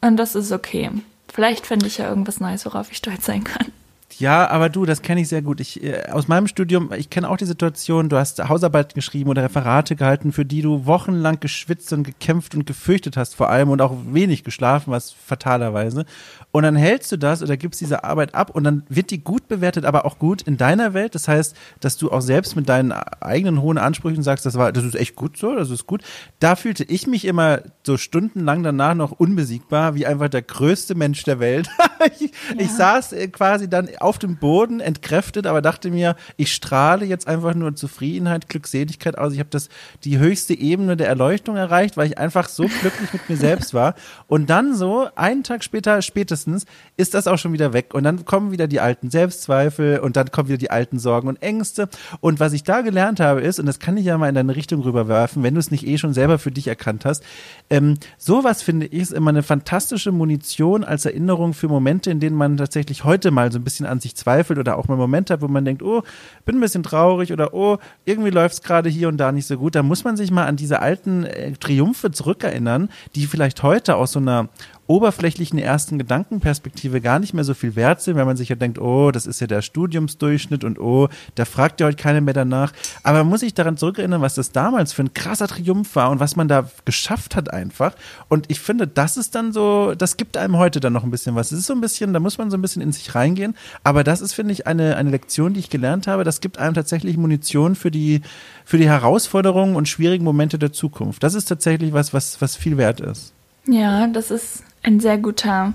Und 0.00 0.16
das 0.16 0.34
ist 0.34 0.52
okay. 0.52 0.90
Vielleicht 1.32 1.66
finde 1.66 1.86
ich 1.86 1.98
ja 1.98 2.08
irgendwas 2.08 2.40
Neues, 2.40 2.66
worauf 2.66 2.90
ich 2.90 2.98
stolz 2.98 3.24
sein 3.24 3.44
kann. 3.44 3.72
Ja, 4.18 4.48
aber 4.50 4.68
du, 4.68 4.84
das 4.84 5.02
kenne 5.02 5.20
ich 5.20 5.28
sehr 5.28 5.42
gut. 5.42 5.60
Ich, 5.60 5.82
äh, 5.82 6.04
aus 6.10 6.28
meinem 6.28 6.46
Studium, 6.46 6.92
ich 6.92 7.08
kenne 7.08 7.28
auch 7.28 7.36
die 7.36 7.46
Situation, 7.46 8.08
du 8.08 8.18
hast 8.18 8.46
Hausarbeiten 8.46 8.94
geschrieben 8.94 9.30
oder 9.30 9.42
Referate 9.42 9.96
gehalten, 9.96 10.32
für 10.32 10.44
die 10.44 10.62
du 10.62 10.86
wochenlang 10.86 11.40
geschwitzt 11.40 11.92
und 11.92 12.04
gekämpft 12.04 12.54
und 12.54 12.66
gefürchtet 12.66 13.16
hast 13.16 13.34
vor 13.34 13.48
allem 13.48 13.70
und 13.70 13.80
auch 13.80 13.96
wenig 14.10 14.44
geschlafen, 14.44 14.92
was 14.92 15.12
fatalerweise. 15.12 16.04
Und 16.52 16.64
dann 16.64 16.76
hältst 16.76 17.10
du 17.10 17.16
das 17.16 17.42
oder 17.42 17.56
gibst 17.56 17.80
diese 17.80 18.04
Arbeit 18.04 18.34
ab 18.34 18.50
und 18.50 18.64
dann 18.64 18.82
wird 18.90 19.10
die 19.10 19.24
gut 19.24 19.48
bewertet, 19.48 19.86
aber 19.86 20.04
auch 20.04 20.18
gut 20.18 20.42
in 20.42 20.58
deiner 20.58 20.92
Welt. 20.92 21.14
Das 21.14 21.26
heißt, 21.26 21.56
dass 21.80 21.96
du 21.96 22.12
auch 22.12 22.20
selbst 22.20 22.56
mit 22.56 22.68
deinen 22.68 22.92
eigenen 22.92 23.62
hohen 23.62 23.78
Ansprüchen 23.78 24.22
sagst, 24.22 24.44
das 24.44 24.56
war, 24.56 24.70
das 24.70 24.84
ist 24.84 24.94
echt 24.94 25.16
gut 25.16 25.38
so, 25.38 25.54
das 25.54 25.70
ist 25.70 25.86
gut. 25.86 26.02
Da 26.40 26.54
fühlte 26.54 26.84
ich 26.84 27.06
mich 27.06 27.24
immer 27.24 27.62
so 27.86 27.96
stundenlang 27.96 28.62
danach 28.62 28.94
noch 28.94 29.12
unbesiegbar, 29.12 29.94
wie 29.94 30.04
einfach 30.04 30.28
der 30.28 30.42
größte 30.42 30.94
Mensch 30.94 31.22
der 31.22 31.40
Welt. 31.40 31.70
ich, 32.20 32.20
ja. 32.20 32.28
ich 32.58 32.70
saß 32.70 33.14
äh, 33.14 33.28
quasi 33.28 33.70
dann 33.70 33.88
auf 33.98 34.18
dem 34.18 34.36
Boden 34.36 34.80
entkräftet, 34.80 35.46
aber 35.46 35.62
dachte 35.62 35.90
mir, 35.90 36.16
ich 36.36 36.52
strahle 36.52 37.06
jetzt 37.06 37.26
einfach 37.28 37.54
nur 37.54 37.74
Zufriedenheit, 37.76 38.50
Glückseligkeit 38.50 39.16
aus. 39.16 39.32
Ich 39.32 39.38
habe 39.38 39.48
das 39.48 39.70
die 40.04 40.18
höchste 40.18 40.52
Ebene 40.52 40.98
der 40.98 41.08
Erleuchtung 41.08 41.56
erreicht, 41.56 41.96
weil 41.96 42.08
ich 42.08 42.18
einfach 42.18 42.50
so 42.50 42.64
glücklich 42.64 43.10
mit 43.14 43.30
mir 43.30 43.38
selbst 43.38 43.72
war. 43.72 43.94
Und 44.26 44.50
dann 44.50 44.74
so 44.74 45.08
einen 45.16 45.44
Tag 45.44 45.64
später, 45.64 46.02
spätestens 46.02 46.41
spätestens 46.42 46.66
ist 46.96 47.14
das 47.14 47.26
auch 47.26 47.38
schon 47.38 47.52
wieder 47.52 47.72
weg. 47.72 47.94
Und 47.94 48.04
dann 48.04 48.24
kommen 48.24 48.52
wieder 48.52 48.66
die 48.66 48.80
alten 48.80 49.10
Selbstzweifel 49.10 49.98
und 49.98 50.16
dann 50.16 50.30
kommen 50.30 50.48
wieder 50.48 50.58
die 50.58 50.70
alten 50.70 50.98
Sorgen 50.98 51.28
und 51.28 51.42
Ängste. 51.42 51.88
Und 52.20 52.40
was 52.40 52.52
ich 52.52 52.64
da 52.64 52.82
gelernt 52.82 53.20
habe 53.20 53.40
ist, 53.40 53.58
und 53.58 53.66
das 53.66 53.78
kann 53.78 53.96
ich 53.96 54.04
ja 54.04 54.18
mal 54.18 54.28
in 54.28 54.34
deine 54.34 54.54
Richtung 54.56 54.82
rüberwerfen, 54.82 55.42
wenn 55.42 55.54
du 55.54 55.60
es 55.60 55.70
nicht 55.70 55.86
eh 55.86 55.98
schon 55.98 56.12
selber 56.12 56.38
für 56.38 56.50
dich 56.50 56.68
erkannt 56.68 57.04
hast, 57.04 57.24
ähm, 57.70 57.98
sowas 58.18 58.62
finde 58.62 58.86
ich 58.86 59.02
ist 59.02 59.12
immer 59.12 59.30
eine 59.30 59.42
fantastische 59.42 60.12
Munition 60.12 60.84
als 60.84 61.06
Erinnerung 61.06 61.54
für 61.54 61.66
Momente, 61.66 62.10
in 62.10 62.20
denen 62.20 62.36
man 62.36 62.56
tatsächlich 62.56 63.02
heute 63.02 63.32
mal 63.32 63.50
so 63.50 63.58
ein 63.58 63.64
bisschen 63.64 63.86
an 63.86 63.98
sich 63.98 64.14
zweifelt 64.14 64.58
oder 64.60 64.76
auch 64.78 64.86
mal 64.86 64.96
Momente 64.96 65.32
hat, 65.32 65.40
wo 65.40 65.48
man 65.48 65.64
denkt, 65.64 65.82
oh, 65.82 66.02
bin 66.44 66.58
ein 66.58 66.60
bisschen 66.60 66.84
traurig 66.84 67.32
oder 67.32 67.52
oh, 67.52 67.78
irgendwie 68.04 68.30
läuft 68.30 68.54
es 68.54 68.62
gerade 68.62 68.88
hier 68.88 69.08
und 69.08 69.16
da 69.16 69.32
nicht 69.32 69.46
so 69.46 69.56
gut. 69.56 69.74
Da 69.74 69.82
muss 69.82 70.04
man 70.04 70.16
sich 70.16 70.30
mal 70.30 70.46
an 70.46 70.54
diese 70.54 70.80
alten 70.80 71.24
äh, 71.24 71.52
Triumphe 71.52 72.12
zurückerinnern, 72.12 72.90
die 73.16 73.26
vielleicht 73.26 73.64
heute 73.64 73.96
aus 73.96 74.12
so 74.12 74.20
einer 74.20 74.48
oberflächlichen 74.92 75.58
ersten 75.58 75.98
Gedankenperspektive 75.98 77.00
gar 77.00 77.18
nicht 77.18 77.32
mehr 77.32 77.44
so 77.44 77.54
viel 77.54 77.76
wert 77.76 78.02
sind, 78.02 78.16
wenn 78.16 78.26
man 78.26 78.36
sich 78.36 78.50
ja 78.50 78.56
denkt, 78.56 78.78
oh, 78.78 79.10
das 79.10 79.24
ist 79.24 79.40
ja 79.40 79.46
der 79.46 79.62
Studiumsdurchschnitt 79.62 80.64
und 80.64 80.78
oh, 80.78 81.08
da 81.34 81.46
fragt 81.46 81.80
ja 81.80 81.86
heute 81.86 81.96
keiner 81.96 82.20
mehr 82.20 82.34
danach. 82.34 82.72
Aber 83.02 83.18
man 83.18 83.28
muss 83.28 83.40
sich 83.40 83.54
daran 83.54 83.78
zurückerinnern, 83.78 84.20
was 84.20 84.34
das 84.34 84.52
damals 84.52 84.92
für 84.92 85.02
ein 85.02 85.14
krasser 85.14 85.48
Triumph 85.48 85.96
war 85.96 86.10
und 86.10 86.20
was 86.20 86.36
man 86.36 86.46
da 86.46 86.68
geschafft 86.84 87.36
hat 87.36 87.50
einfach. 87.50 87.94
Und 88.28 88.50
ich 88.50 88.60
finde, 88.60 88.86
das 88.86 89.16
ist 89.16 89.34
dann 89.34 89.52
so, 89.52 89.94
das 89.94 90.18
gibt 90.18 90.36
einem 90.36 90.58
heute 90.58 90.78
dann 90.78 90.92
noch 90.92 91.04
ein 91.04 91.10
bisschen 91.10 91.34
was. 91.34 91.52
Es 91.52 91.60
ist 91.60 91.66
so 91.66 91.74
ein 91.74 91.80
bisschen, 91.80 92.12
da 92.12 92.20
muss 92.20 92.36
man 92.36 92.50
so 92.50 92.58
ein 92.58 92.62
bisschen 92.62 92.82
in 92.82 92.92
sich 92.92 93.14
reingehen. 93.14 93.56
Aber 93.84 94.04
das 94.04 94.20
ist, 94.20 94.34
finde 94.34 94.52
ich, 94.52 94.66
eine, 94.66 94.96
eine 94.96 95.10
Lektion, 95.10 95.54
die 95.54 95.60
ich 95.60 95.70
gelernt 95.70 96.06
habe. 96.06 96.22
Das 96.22 96.42
gibt 96.42 96.58
einem 96.58 96.74
tatsächlich 96.74 97.16
Munition 97.16 97.76
für 97.76 97.90
die, 97.90 98.20
für 98.66 98.76
die 98.76 98.88
Herausforderungen 98.88 99.74
und 99.74 99.88
schwierigen 99.88 100.24
Momente 100.24 100.58
der 100.58 100.72
Zukunft. 100.72 101.22
Das 101.22 101.32
ist 101.32 101.46
tatsächlich 101.46 101.94
was, 101.94 102.12
was, 102.12 102.42
was 102.42 102.56
viel 102.56 102.76
wert 102.76 103.00
ist. 103.00 103.32
Ja, 103.66 104.06
das 104.08 104.30
ist 104.30 104.64
ein 104.82 105.00
sehr 105.00 105.18
guter 105.18 105.74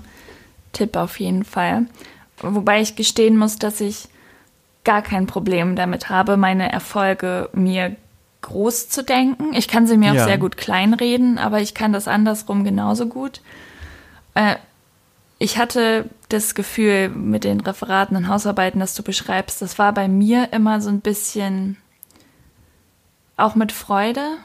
Tipp 0.72 0.96
auf 0.96 1.20
jeden 1.20 1.44
Fall. 1.44 1.86
Wobei 2.40 2.80
ich 2.80 2.96
gestehen 2.96 3.36
muss, 3.36 3.58
dass 3.58 3.80
ich 3.80 4.08
gar 4.84 5.02
kein 5.02 5.26
Problem 5.26 5.76
damit 5.76 6.08
habe, 6.08 6.36
meine 6.36 6.70
Erfolge 6.70 7.50
mir 7.52 7.96
groß 8.42 8.88
zu 8.88 9.02
denken. 9.02 9.52
Ich 9.54 9.68
kann 9.68 9.86
sie 9.86 9.96
mir 9.96 10.14
ja. 10.14 10.22
auch 10.22 10.26
sehr 10.26 10.38
gut 10.38 10.56
kleinreden, 10.56 11.38
aber 11.38 11.60
ich 11.60 11.74
kann 11.74 11.92
das 11.92 12.08
andersrum 12.08 12.64
genauso 12.64 13.06
gut. 13.06 13.40
Äh, 14.34 14.56
ich 15.38 15.58
hatte 15.58 16.08
das 16.28 16.54
Gefühl 16.54 17.08
mit 17.10 17.44
den 17.44 17.60
Referaten 17.60 18.16
und 18.16 18.28
Hausarbeiten, 18.28 18.80
das 18.80 18.94
du 18.94 19.02
beschreibst, 19.02 19.62
das 19.62 19.78
war 19.78 19.92
bei 19.92 20.08
mir 20.08 20.52
immer 20.52 20.80
so 20.80 20.88
ein 20.90 21.00
bisschen 21.00 21.76
auch 23.36 23.54
mit 23.54 23.70
Freude 23.70 24.38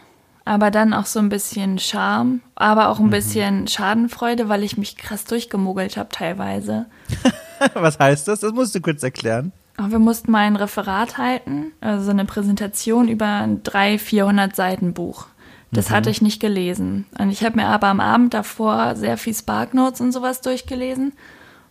aber 0.46 0.72
dann 0.72 0.94
auch 0.94 1.06
so 1.06 1.20
ein 1.20 1.30
bisschen 1.30 1.80
Charme, 1.80 2.41
aber 2.56 2.89
auch 2.89 3.00
ein 3.00 3.08
mhm. 3.08 3.12
bisschen 3.12 3.68
Schadenfreude, 3.68 4.50
weil 4.50 4.64
ich 4.64 4.78
mich 4.78 4.98
krass 4.98 5.26
durchgemogelt 5.26 5.98
habe 5.98 6.10
teilweise. 6.10 6.86
Was 7.74 8.00
heißt 8.00 8.28
das? 8.28 8.41
Das 8.41 8.54
musst 8.54 8.76
du 8.76 8.82
kurz 8.82 9.04
erklären. 9.04 9.52
Wir 9.78 10.00
mussten 10.00 10.32
mal 10.32 10.41
ein 10.41 10.56
Referat 10.56 11.18
halten, 11.18 11.72
also 11.82 12.12
eine 12.12 12.26
Präsentation 12.26 13.08
über 13.08 13.26
ein 13.26 13.64
300, 13.64 14.02
400 14.02 14.56
Seiten 14.56 14.94
Buch. 14.94 15.28
Das 15.72 15.89
mhm. 15.89 15.96
hatte 15.96 16.10
ich 16.10 16.22
nicht 16.22 16.39
gelesen. 16.39 17.06
Und 17.18 17.32
ich 17.32 17.44
habe 17.44 17.56
mir 17.56 17.68
aber 17.68 17.88
am 17.88 18.00
Abend 18.00 18.34
davor 18.34 18.96
sehr 18.96 19.18
viel 19.18 19.34
Spark 19.34 19.74
Notes 19.74 20.02
und 20.02 20.12
sowas 20.12 20.41
durchgelesen. 20.41 21.14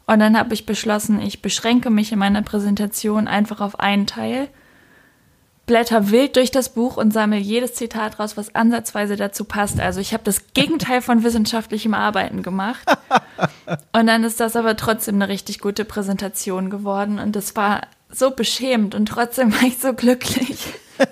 Und 0.06 0.18
dann 0.18 0.36
habe 0.36 0.52
ich 0.54 0.66
beschlossen, 0.66 1.20
ich 1.20 1.42
beschränke 1.42 1.90
mich 1.90 2.10
in 2.10 2.18
meiner 2.18 2.42
Präsentation 2.42 3.28
einfach 3.28 3.60
auf 3.60 3.78
einen 3.78 4.06
Teil 4.06 4.48
blätter 5.66 6.10
wild 6.10 6.36
durch 6.36 6.50
das 6.50 6.70
Buch 6.70 6.96
und 6.96 7.12
sammle 7.12 7.38
jedes 7.38 7.74
Zitat 7.74 8.18
raus, 8.18 8.36
was 8.36 8.54
ansatzweise 8.54 9.16
dazu 9.16 9.44
passt. 9.44 9.80
Also 9.80 10.00
ich 10.00 10.12
habe 10.12 10.24
das 10.24 10.52
Gegenteil 10.54 11.00
von 11.02 11.22
wissenschaftlichem 11.22 11.94
Arbeiten 11.94 12.42
gemacht. 12.42 12.86
Und 13.92 14.06
dann 14.06 14.24
ist 14.24 14.40
das 14.40 14.56
aber 14.56 14.76
trotzdem 14.76 15.16
eine 15.16 15.28
richtig 15.28 15.60
gute 15.60 15.84
Präsentation 15.84 16.70
geworden. 16.70 17.18
Und 17.18 17.36
das 17.36 17.56
war 17.56 17.82
so 18.10 18.30
beschämend 18.30 18.94
und 18.94 19.06
trotzdem 19.06 19.52
war 19.52 19.62
ich 19.62 19.78
so 19.78 19.94
glücklich. 19.94 20.66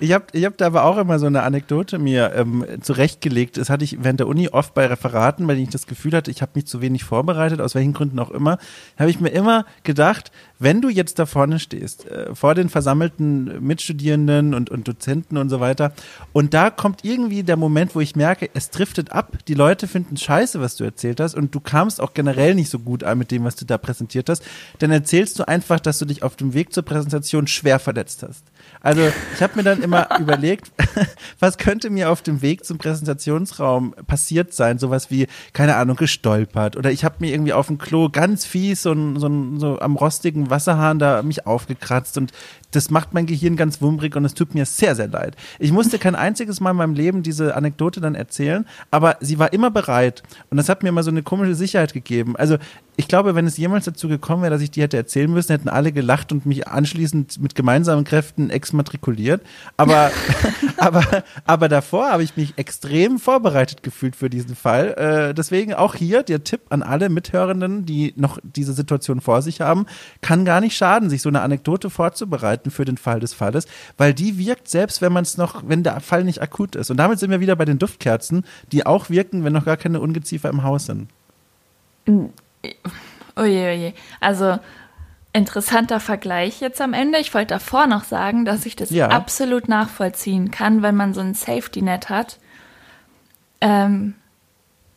Ich 0.00 0.12
habe 0.12 0.24
ich 0.32 0.44
hab 0.44 0.56
da 0.58 0.66
aber 0.66 0.84
auch 0.84 0.98
immer 0.98 1.20
so 1.20 1.26
eine 1.26 1.44
Anekdote 1.44 1.98
mir 1.98 2.32
ähm, 2.34 2.64
zurechtgelegt. 2.80 3.56
Das 3.56 3.70
hatte 3.70 3.84
ich 3.84 4.02
während 4.02 4.18
der 4.20 4.26
Uni 4.26 4.48
oft 4.48 4.74
bei 4.74 4.86
Referaten, 4.86 5.46
weil 5.46 5.58
ich 5.58 5.68
das 5.68 5.86
Gefühl 5.86 6.12
hatte, 6.12 6.32
ich 6.32 6.42
habe 6.42 6.52
mich 6.56 6.66
zu 6.66 6.80
wenig 6.80 7.04
vorbereitet, 7.04 7.60
aus 7.60 7.76
welchen 7.76 7.92
Gründen 7.92 8.18
auch 8.18 8.30
immer, 8.30 8.58
habe 8.98 9.10
ich 9.10 9.20
mir 9.20 9.28
immer 9.28 9.64
gedacht, 9.84 10.32
wenn 10.58 10.80
du 10.80 10.88
jetzt 10.88 11.18
da 11.18 11.26
vorne 11.26 11.60
stehst, 11.60 12.06
äh, 12.10 12.34
vor 12.34 12.54
den 12.54 12.68
versammelten 12.70 13.64
Mitstudierenden 13.64 14.54
und, 14.54 14.70
und 14.70 14.88
Dozenten 14.88 15.36
und 15.36 15.48
so 15.48 15.60
weiter, 15.60 15.92
und 16.32 16.54
da 16.54 16.70
kommt 16.70 17.04
irgendwie 17.04 17.42
der 17.42 17.56
Moment, 17.56 17.94
wo 17.94 18.00
ich 18.00 18.16
merke, 18.16 18.50
es 18.54 18.70
driftet 18.70 19.12
ab, 19.12 19.38
die 19.46 19.54
Leute 19.54 19.86
finden 19.86 20.16
scheiße, 20.16 20.60
was 20.60 20.76
du 20.76 20.84
erzählt 20.84 21.20
hast, 21.20 21.34
und 21.34 21.54
du 21.54 21.60
kamst 21.60 22.00
auch 22.00 22.14
generell 22.14 22.54
nicht 22.54 22.70
so 22.70 22.78
gut 22.78 23.04
an 23.04 23.18
mit 23.18 23.30
dem, 23.30 23.44
was 23.44 23.56
du 23.56 23.64
da 23.64 23.78
präsentiert 23.78 24.28
hast, 24.28 24.42
dann 24.80 24.90
erzählst 24.90 25.38
du 25.38 25.46
einfach, 25.46 25.78
dass 25.78 25.98
du 25.98 26.04
dich 26.04 26.22
auf 26.22 26.34
dem 26.36 26.54
Weg 26.54 26.72
zur 26.72 26.82
Präsentation 26.82 27.46
schwer 27.46 27.78
verletzt 27.78 28.24
hast. 28.26 28.44
Also 28.84 29.00
ich 29.34 29.42
habe 29.42 29.56
mir 29.56 29.62
dann 29.62 29.82
immer 29.82 30.08
überlegt, 30.20 30.70
was 31.40 31.56
könnte 31.56 31.88
mir 31.88 32.10
auf 32.10 32.20
dem 32.20 32.42
Weg 32.42 32.66
zum 32.66 32.76
Präsentationsraum 32.76 33.94
passiert 34.06 34.52
sein? 34.52 34.78
Sowas 34.78 35.10
wie, 35.10 35.26
keine 35.54 35.76
Ahnung, 35.76 35.96
gestolpert. 35.96 36.76
Oder 36.76 36.92
ich 36.92 37.02
habe 37.02 37.16
mir 37.20 37.32
irgendwie 37.32 37.54
auf 37.54 37.68
dem 37.68 37.78
Klo 37.78 38.10
ganz 38.10 38.44
fies 38.44 38.82
so, 38.82 38.94
so, 39.18 39.58
so 39.58 39.78
am 39.80 39.96
rostigen 39.96 40.50
Wasserhahn 40.50 40.98
da 40.98 41.22
mich 41.22 41.46
aufgekratzt 41.46 42.18
und 42.18 42.32
das 42.74 42.90
macht 42.90 43.14
mein 43.14 43.26
Gehirn 43.26 43.56
ganz 43.56 43.80
wummrig 43.80 44.16
und 44.16 44.24
es 44.24 44.34
tut 44.34 44.54
mir 44.54 44.66
sehr, 44.66 44.94
sehr 44.94 45.08
leid. 45.08 45.36
Ich 45.58 45.72
musste 45.72 45.98
kein 45.98 46.14
einziges 46.14 46.60
Mal 46.60 46.72
in 46.72 46.76
meinem 46.76 46.94
Leben 46.94 47.22
diese 47.22 47.56
Anekdote 47.56 48.00
dann 48.00 48.14
erzählen, 48.14 48.66
aber 48.90 49.16
sie 49.20 49.38
war 49.38 49.52
immer 49.52 49.70
bereit 49.70 50.22
und 50.50 50.56
das 50.56 50.68
hat 50.68 50.82
mir 50.82 50.90
immer 50.90 51.02
so 51.02 51.10
eine 51.10 51.22
komische 51.22 51.54
Sicherheit 51.54 51.92
gegeben. 51.92 52.36
Also 52.36 52.58
ich 52.96 53.08
glaube, 53.08 53.34
wenn 53.34 53.46
es 53.46 53.56
jemals 53.56 53.86
dazu 53.86 54.08
gekommen 54.08 54.42
wäre, 54.42 54.52
dass 54.52 54.62
ich 54.62 54.70
die 54.70 54.82
hätte 54.82 54.96
erzählen 54.96 55.30
müssen, 55.30 55.52
hätten 55.52 55.68
alle 55.68 55.90
gelacht 55.90 56.30
und 56.30 56.46
mich 56.46 56.68
anschließend 56.68 57.40
mit 57.40 57.54
gemeinsamen 57.56 58.04
Kräften 58.04 58.50
exmatrikuliert. 58.50 59.42
Aber, 59.76 60.12
aber, 60.76 61.24
aber 61.44 61.68
davor 61.68 62.10
habe 62.10 62.22
ich 62.22 62.36
mich 62.36 62.54
extrem 62.56 63.18
vorbereitet 63.18 63.82
gefühlt 63.82 64.14
für 64.14 64.30
diesen 64.30 64.54
Fall. 64.54 64.94
Äh, 64.94 65.34
deswegen 65.34 65.74
auch 65.74 65.96
hier 65.96 66.22
der 66.22 66.44
Tipp 66.44 66.60
an 66.70 66.82
alle 66.82 67.08
Mithörenden, 67.08 67.84
die 67.84 68.14
noch 68.16 68.38
diese 68.42 68.72
Situation 68.72 69.20
vor 69.20 69.42
sich 69.42 69.60
haben, 69.60 69.86
kann 70.20 70.44
gar 70.44 70.60
nicht 70.60 70.76
schaden, 70.76 71.10
sich 71.10 71.22
so 71.22 71.28
eine 71.28 71.40
Anekdote 71.40 71.90
vorzubereiten 71.90 72.63
für 72.70 72.84
den 72.84 72.96
Fall 72.96 73.20
des 73.20 73.34
Falles, 73.34 73.66
weil 73.96 74.14
die 74.14 74.38
wirkt 74.38 74.68
selbst, 74.68 75.02
wenn 75.02 75.12
man 75.12 75.22
es 75.22 75.36
noch, 75.36 75.62
wenn 75.66 75.82
der 75.82 76.00
Fall 76.00 76.24
nicht 76.24 76.42
akut 76.42 76.76
ist. 76.76 76.90
Und 76.90 76.96
damit 76.96 77.18
sind 77.18 77.30
wir 77.30 77.40
wieder 77.40 77.56
bei 77.56 77.64
den 77.64 77.78
Duftkerzen, 77.78 78.44
die 78.72 78.86
auch 78.86 79.10
wirken, 79.10 79.44
wenn 79.44 79.52
noch 79.52 79.64
gar 79.64 79.76
keine 79.76 80.00
Ungeziefer 80.00 80.48
im 80.48 80.62
Haus 80.62 80.86
sind. 80.86 81.08
Oje, 82.06 82.74
oje. 83.36 83.94
Also 84.20 84.58
interessanter 85.32 86.00
Vergleich 86.00 86.60
jetzt 86.60 86.80
am 86.80 86.94
Ende. 86.94 87.18
Ich 87.18 87.34
wollte 87.34 87.54
davor 87.54 87.86
noch 87.86 88.04
sagen, 88.04 88.44
dass 88.44 88.64
ich 88.66 88.76
das 88.76 88.90
ja. 88.90 89.08
absolut 89.08 89.68
nachvollziehen 89.68 90.50
kann, 90.50 90.82
wenn 90.82 90.94
man 90.94 91.12
so 91.12 91.20
ein 91.20 91.34
Safety-Net 91.34 92.08
hat. 92.08 92.38
Ähm, 93.60 94.14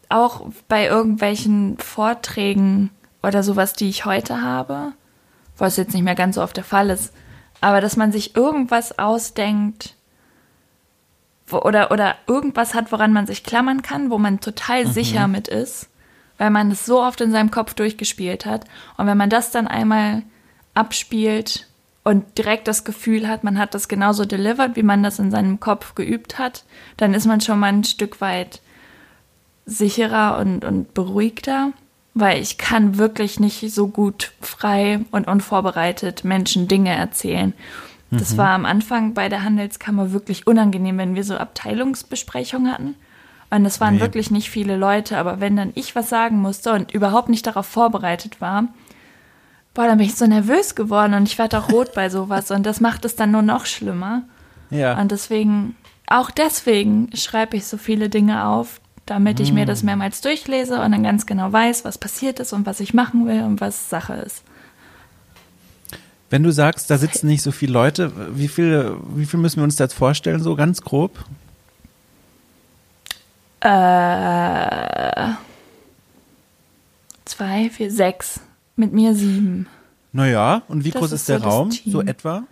auch 0.09 0.45
bei 0.67 0.85
irgendwelchen 0.85 1.77
Vorträgen 1.79 2.91
oder 3.23 3.43
sowas, 3.43 3.73
die 3.73 3.89
ich 3.89 4.05
heute 4.05 4.41
habe, 4.41 4.93
was 5.57 5.75
jetzt 5.75 5.93
nicht 5.93 6.03
mehr 6.03 6.15
ganz 6.15 6.35
so 6.35 6.43
oft 6.43 6.55
der 6.55 6.63
Fall 6.63 6.89
ist, 6.91 7.13
aber 7.61 7.81
dass 7.81 7.97
man 7.97 8.11
sich 8.11 8.35
irgendwas 8.35 8.97
ausdenkt 8.99 9.95
wo, 11.47 11.59
oder, 11.59 11.91
oder 11.91 12.15
irgendwas 12.27 12.73
hat, 12.73 12.91
woran 12.91 13.13
man 13.13 13.25
sich 13.25 13.43
klammern 13.43 13.81
kann, 13.81 14.11
wo 14.11 14.17
man 14.17 14.39
total 14.39 14.85
mhm. 14.85 14.91
sicher 14.91 15.27
mit 15.27 15.47
ist, 15.47 15.89
weil 16.37 16.49
man 16.49 16.71
es 16.71 16.85
so 16.85 17.01
oft 17.01 17.21
in 17.21 17.31
seinem 17.31 17.51
Kopf 17.51 17.73
durchgespielt 17.73 18.45
hat. 18.45 18.65
Und 18.97 19.07
wenn 19.07 19.17
man 19.17 19.29
das 19.29 19.51
dann 19.51 19.67
einmal 19.67 20.23
abspielt 20.73 21.67
und 22.03 22.37
direkt 22.37 22.67
das 22.67 22.83
Gefühl 22.83 23.27
hat, 23.27 23.43
man 23.43 23.57
hat 23.57 23.73
das 23.73 23.87
genauso 23.87 24.25
delivered, 24.25 24.75
wie 24.75 24.83
man 24.83 25.03
das 25.03 25.19
in 25.19 25.31
seinem 25.31 25.59
Kopf 25.59 25.95
geübt 25.95 26.37
hat, 26.37 26.63
dann 26.97 27.13
ist 27.13 27.25
man 27.25 27.41
schon 27.41 27.59
mal 27.59 27.67
ein 27.67 27.83
Stück 27.83 28.21
weit 28.21 28.61
sicherer 29.65 30.37
und, 30.39 30.63
und 30.63 30.93
beruhigter. 30.93 31.73
Weil 32.19 32.41
ich 32.41 32.57
kann 32.57 32.97
wirklich 32.97 33.39
nicht 33.39 33.71
so 33.73 33.87
gut 33.87 34.31
frei 34.41 35.01
und 35.11 35.27
unvorbereitet 35.27 36.23
Menschen 36.23 36.67
Dinge 36.67 36.95
erzählen. 36.95 37.53
Das 38.11 38.33
mhm. 38.33 38.37
war 38.37 38.49
am 38.49 38.65
Anfang 38.65 39.13
bei 39.13 39.29
der 39.29 39.43
Handelskammer 39.43 40.13
wirklich 40.13 40.47
unangenehm, 40.47 40.97
wenn 40.97 41.15
wir 41.15 41.23
so 41.23 41.35
Abteilungsbesprechungen 41.35 42.71
hatten. 42.71 42.95
Und 43.49 43.65
es 43.65 43.79
waren 43.79 43.95
nee. 43.95 44.01
wirklich 44.01 44.31
nicht 44.31 44.49
viele 44.49 44.75
Leute, 44.75 45.17
aber 45.17 45.39
wenn 45.39 45.55
dann 45.55 45.71
ich 45.75 45.95
was 45.95 46.09
sagen 46.09 46.37
musste 46.37 46.73
und 46.73 46.93
überhaupt 46.93 47.29
nicht 47.29 47.47
darauf 47.47 47.65
vorbereitet 47.65 48.41
war, 48.41 48.65
boah, 49.73 49.87
dann 49.87 49.97
bin 49.97 50.07
ich 50.07 50.15
so 50.15 50.25
nervös 50.25 50.75
geworden 50.75 51.13
und 51.13 51.23
ich 51.23 51.37
werde 51.37 51.59
auch 51.59 51.71
rot 51.71 51.93
bei 51.93 52.09
sowas 52.09 52.51
und 52.51 52.65
das 52.65 52.81
macht 52.81 53.05
es 53.05 53.15
dann 53.15 53.31
nur 53.31 53.41
noch 53.41 53.65
schlimmer. 53.65 54.23
Ja. 54.69 54.99
Und 54.99 55.11
deswegen, 55.11 55.75
auch 56.07 56.31
deswegen 56.31 57.09
schreibe 57.13 57.55
ich 57.55 57.67
so 57.67 57.77
viele 57.77 58.09
Dinge 58.09 58.45
auf, 58.45 58.81
damit 59.07 59.39
ich 59.39 59.51
mir 59.51 59.65
das 59.65 59.79
hm. 59.79 59.87
mehrmals 59.87 60.21
durchlese 60.21 60.79
und 60.81 60.91
dann 60.91 61.01
ganz 61.01 61.25
genau 61.25 61.51
weiß, 61.51 61.83
was 61.85 61.97
passiert 61.97 62.39
ist 62.39 62.53
und 62.53 62.65
was 62.67 62.79
ich 62.79 62.93
machen 62.93 63.25
will 63.25 63.41
und 63.41 63.59
was 63.59 63.89
Sache 63.89 64.13
ist. 64.13 64.43
Wenn 66.29 66.43
du 66.43 66.51
sagst, 66.51 66.91
da 66.91 66.97
sitzen 66.97 67.27
nicht 67.27 67.41
so 67.41 67.51
viele 67.51 67.71
Leute, 67.71 68.11
wie 68.37 68.49
viel, 68.49 68.97
wie 69.15 69.25
viel 69.25 69.39
müssen 69.39 69.57
wir 69.57 69.63
uns 69.63 69.77
da 69.77 69.85
jetzt 69.85 69.93
vorstellen, 69.93 70.43
so 70.43 70.55
ganz 70.55 70.81
grob? 70.81 71.23
Äh, 73.61 75.29
zwei, 77.23 77.69
vier, 77.69 77.91
sechs. 77.91 78.41
Mit 78.75 78.91
mir 78.91 79.15
sieben. 79.15 79.67
Naja, 80.11 80.63
und 80.67 80.83
wie 80.83 80.91
das 80.91 80.99
groß 80.99 81.11
ist, 81.13 81.21
ist 81.21 81.29
der 81.29 81.39
so 81.39 81.47
Raum? 81.47 81.71
So 81.71 82.01
etwa? 82.01 82.43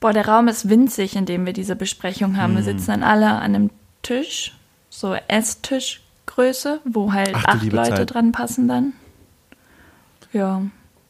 Boah, 0.00 0.12
der 0.12 0.28
Raum 0.28 0.48
ist 0.48 0.68
winzig, 0.68 1.16
in 1.16 1.24
dem 1.24 1.46
wir 1.46 1.54
diese 1.54 1.76
Besprechung 1.76 2.36
haben. 2.36 2.56
Hm. 2.56 2.58
Wir 2.58 2.64
sitzen 2.74 2.88
dann 2.88 3.02
alle 3.02 3.30
an 3.30 3.54
einem 3.54 3.70
Tisch 4.02 4.52
so 4.92 5.16
Esstischgröße, 5.26 6.80
wo 6.84 7.12
halt 7.12 7.32
Ach, 7.32 7.44
acht 7.46 7.72
Leute 7.72 7.94
Zeit. 7.94 8.14
dran 8.14 8.30
passen 8.30 8.68
dann. 8.68 8.92
Ja. 10.32 10.62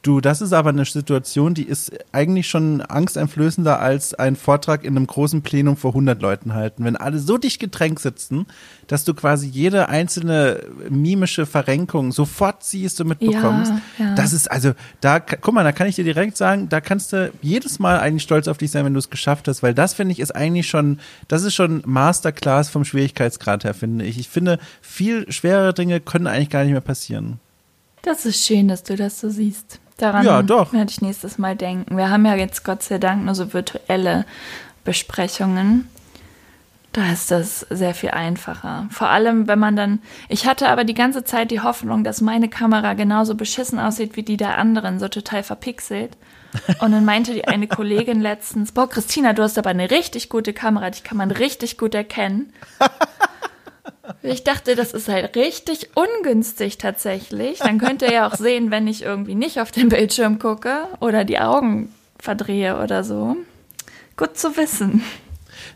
Du, 0.03 0.19
das 0.19 0.41
ist 0.41 0.51
aber 0.51 0.71
eine 0.71 0.83
Situation, 0.83 1.53
die 1.53 1.63
ist 1.63 1.93
eigentlich 2.11 2.49
schon 2.49 2.81
angsteinflößender 2.81 3.79
als 3.79 4.13
ein 4.13 4.35
Vortrag 4.35 4.83
in 4.83 4.97
einem 4.97 5.07
großen 5.07 5.43
Plenum 5.43 5.77
vor 5.77 5.91
100 5.91 6.21
Leuten 6.21 6.53
halten. 6.53 6.83
Wenn 6.83 6.97
alle 6.97 7.19
so 7.19 7.37
dicht 7.37 7.61
gedrängt 7.61 7.99
sitzen, 7.99 8.45
dass 8.87 9.05
du 9.05 9.13
quasi 9.13 9.47
jede 9.47 9.87
einzelne 9.87 10.59
mimische 10.89 11.45
Verrenkung 11.45 12.11
sofort 12.11 12.65
siehst 12.65 12.99
und 12.99 13.07
mitbekommst. 13.07 13.71
Ja, 13.97 14.05
ja. 14.05 14.15
Das 14.15 14.33
ist 14.33 14.51
also, 14.51 14.73
da, 14.99 15.21
guck 15.21 15.53
mal, 15.53 15.63
da 15.63 15.71
kann 15.71 15.87
ich 15.87 15.95
dir 15.95 16.03
direkt 16.03 16.35
sagen, 16.35 16.67
da 16.67 16.81
kannst 16.81 17.13
du 17.13 17.31
jedes 17.41 17.79
Mal 17.79 17.97
eigentlich 17.97 18.23
stolz 18.23 18.49
auf 18.49 18.57
dich 18.57 18.71
sein, 18.71 18.83
wenn 18.83 18.93
du 18.93 18.99
es 18.99 19.09
geschafft 19.09 19.47
hast, 19.47 19.63
weil 19.63 19.73
das 19.73 19.93
finde 19.93 20.11
ich 20.11 20.19
ist 20.19 20.35
eigentlich 20.35 20.67
schon, 20.67 20.99
das 21.29 21.43
ist 21.43 21.55
schon 21.55 21.81
Masterclass 21.85 22.67
vom 22.67 22.83
Schwierigkeitsgrad 22.83 23.63
her, 23.63 23.73
finde 23.73 24.03
ich. 24.03 24.19
Ich 24.19 24.27
finde, 24.27 24.59
viel 24.81 25.31
schwerere 25.31 25.73
Dinge 25.73 26.01
können 26.01 26.27
eigentlich 26.27 26.49
gar 26.49 26.63
nicht 26.63 26.73
mehr 26.73 26.81
passieren. 26.81 27.39
Das 28.01 28.25
ist 28.25 28.45
schön, 28.45 28.67
dass 28.67 28.83
du 28.83 28.97
das 28.97 29.21
so 29.21 29.29
siehst. 29.29 29.79
Daran 30.03 30.25
ja, 30.25 30.41
doch. 30.41 30.73
werde 30.73 30.91
ich 30.91 31.01
nächstes 31.01 31.37
Mal 31.37 31.55
denken. 31.55 31.95
Wir 31.95 32.09
haben 32.09 32.25
ja 32.25 32.35
jetzt 32.35 32.65
Gott 32.65 32.83
sei 32.83 32.97
Dank 32.97 33.23
nur 33.23 33.35
so 33.35 33.53
virtuelle 33.53 34.25
Besprechungen. 34.83 35.87
Da 36.91 37.13
ist 37.13 37.31
das 37.31 37.61
sehr 37.69 37.95
viel 37.95 38.11
einfacher. 38.11 38.87
Vor 38.91 39.07
allem, 39.07 39.47
wenn 39.47 39.59
man 39.59 39.77
dann. 39.77 39.99
Ich 40.27 40.45
hatte 40.45 40.67
aber 40.67 40.83
die 40.83 40.93
ganze 40.93 41.23
Zeit 41.23 41.51
die 41.51 41.61
Hoffnung, 41.61 42.03
dass 42.03 42.19
meine 42.19 42.49
Kamera 42.49 42.95
genauso 42.95 43.35
beschissen 43.35 43.79
aussieht 43.79 44.17
wie 44.17 44.23
die 44.23 44.35
der 44.35 44.57
anderen, 44.57 44.99
so 44.99 45.07
total 45.07 45.41
verpixelt. 45.41 46.17
Und 46.81 46.91
dann 46.91 47.05
meinte 47.05 47.33
die 47.33 47.47
eine 47.47 47.67
Kollegin 47.67 48.19
letztens: 48.19 48.73
Boah, 48.73 48.89
Christina, 48.89 49.31
du 49.31 49.41
hast 49.41 49.57
aber 49.57 49.69
eine 49.69 49.89
richtig 49.89 50.27
gute 50.27 50.51
Kamera, 50.51 50.89
die 50.89 51.01
kann 51.01 51.17
man 51.17 51.31
richtig 51.31 51.77
gut 51.77 51.95
erkennen. 51.95 52.51
Ich 54.23 54.43
dachte, 54.43 54.75
das 54.75 54.93
ist 54.93 55.09
halt 55.09 55.35
richtig 55.35 55.89
ungünstig 55.95 56.77
tatsächlich. 56.77 57.59
Dann 57.59 57.77
könnt 57.77 58.01
ihr 58.01 58.11
ja 58.11 58.27
auch 58.27 58.35
sehen, 58.37 58.71
wenn 58.71 58.87
ich 58.87 59.03
irgendwie 59.03 59.35
nicht 59.35 59.59
auf 59.59 59.71
den 59.71 59.89
Bildschirm 59.89 60.39
gucke 60.39 60.87
oder 61.01 61.25
die 61.25 61.39
Augen 61.39 61.93
verdrehe 62.19 62.81
oder 62.81 63.03
so. 63.03 63.35
Gut 64.15 64.37
zu 64.37 64.55
wissen. 64.55 65.03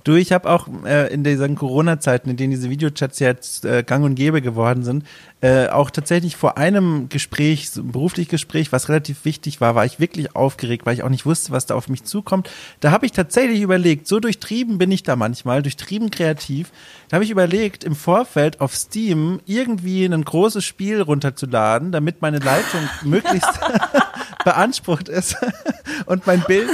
Du, 0.08 0.16
ich 0.16 0.32
habe 0.32 0.50
auch 0.50 0.70
äh, 0.86 1.14
in 1.14 1.26
diesen 1.26 1.56
Corona-Zeiten, 1.56 2.30
in 2.30 2.38
denen 2.38 2.52
diese 2.52 2.70
Videochats 2.70 3.20
jetzt 3.20 3.66
äh, 3.66 3.84
gang 3.84 4.06
und 4.06 4.16
gäbe 4.16 4.42
geworden 4.42 4.82
sind, 4.82 5.06
äh, 5.42 5.68
auch 5.68 5.90
tatsächlich 5.90 6.38
vor 6.38 6.58
einem 6.58 7.10
Gespräch, 7.10 7.70
so 7.72 7.82
ein 7.82 7.92
berufliches 7.92 8.32
Gespräch, 8.32 8.72
was 8.72 8.88
relativ 8.88 9.26
wichtig 9.26 9.60
war, 9.60 9.76
war 9.76 9.84
ich 9.84 10.00
wirklich 10.00 10.34
aufgeregt, 10.34 10.86
weil 10.86 10.94
ich 10.94 11.04
auch 11.04 11.10
nicht 11.10 11.26
wusste, 11.26 11.52
was 11.52 11.66
da 11.66 11.76
auf 11.76 11.90
mich 11.90 12.06
zukommt. 12.06 12.50
Da 12.80 12.92
habe 12.92 13.06
ich 13.06 13.12
tatsächlich 13.12 13.60
überlegt, 13.60 14.08
so 14.08 14.22
durchtrieben 14.22 14.78
bin 14.78 14.92
ich 14.94 15.04
da 15.04 15.18
manchmal, 15.18 15.62
durchtrieben 15.62 16.10
kreativ, 16.10 16.72
da 17.10 17.16
habe 17.16 17.26
ich 17.26 17.30
überlegt, 17.30 17.84
im 17.84 17.94
Vorfeld 17.94 18.62
auf 18.62 18.74
Steam 18.78 19.42
irgendwie 19.46 20.06
ein 20.06 20.24
großes 20.24 20.64
Spiel 20.64 21.02
runterzuladen, 21.02 21.92
damit 21.92 22.22
meine 22.22 22.40
Leitung 22.40 22.80
möglichst 23.04 23.60
beansprucht 24.46 25.10
ist 25.10 25.36
und 26.06 26.26
mein 26.26 26.46
Bild 26.48 26.70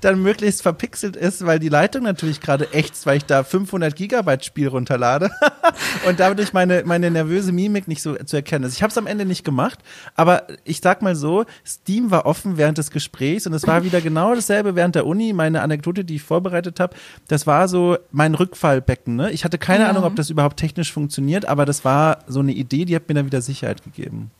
dann 0.00 0.22
möglichst 0.22 0.62
verpixelt 0.62 1.16
ist, 1.16 1.44
weil 1.46 1.58
die 1.58 1.68
Leitung 1.68 2.02
natürlich 2.02 2.40
gerade 2.40 2.72
ächzt, 2.72 3.06
weil 3.06 3.18
ich 3.18 3.24
da 3.24 3.44
500 3.44 3.94
Gigabyte 3.94 4.44
Spiel 4.44 4.68
runterlade 4.68 5.30
und 6.08 6.20
dadurch 6.20 6.52
meine, 6.52 6.82
meine 6.84 7.10
nervöse 7.10 7.52
Mimik 7.52 7.88
nicht 7.88 8.02
so 8.02 8.14
zu 8.16 8.36
erkennen 8.36 8.64
ist. 8.64 8.74
Ich 8.74 8.82
habe 8.82 8.90
es 8.90 8.98
am 8.98 9.06
Ende 9.06 9.24
nicht 9.24 9.44
gemacht, 9.44 9.78
aber 10.14 10.46
ich 10.64 10.80
sag 10.80 11.02
mal 11.02 11.14
so, 11.14 11.44
Steam 11.66 12.10
war 12.10 12.26
offen 12.26 12.56
während 12.56 12.78
des 12.78 12.90
Gesprächs 12.90 13.46
und 13.46 13.52
es 13.52 13.66
war 13.66 13.84
wieder 13.84 14.00
genau 14.00 14.34
dasselbe 14.34 14.74
während 14.74 14.94
der 14.94 15.06
Uni. 15.06 15.32
Meine 15.32 15.62
Anekdote, 15.62 16.04
die 16.04 16.16
ich 16.16 16.22
vorbereitet 16.22 16.80
habe, 16.80 16.94
das 17.28 17.46
war 17.46 17.68
so 17.68 17.98
mein 18.12 18.34
Rückfallbecken. 18.34 19.16
Ne? 19.16 19.30
Ich 19.30 19.44
hatte 19.44 19.58
keine 19.58 19.84
ja. 19.84 19.90
Ahnung, 19.90 20.04
ob 20.04 20.16
das 20.16 20.30
überhaupt 20.30 20.58
technisch 20.58 20.92
funktioniert, 20.92 21.46
aber 21.46 21.64
das 21.64 21.84
war 21.84 22.18
so 22.26 22.40
eine 22.40 22.52
Idee, 22.52 22.84
die 22.84 22.94
hat 22.94 23.08
mir 23.08 23.14
dann 23.14 23.26
wieder 23.26 23.42
Sicherheit 23.42 23.82
gegeben. 23.82 24.30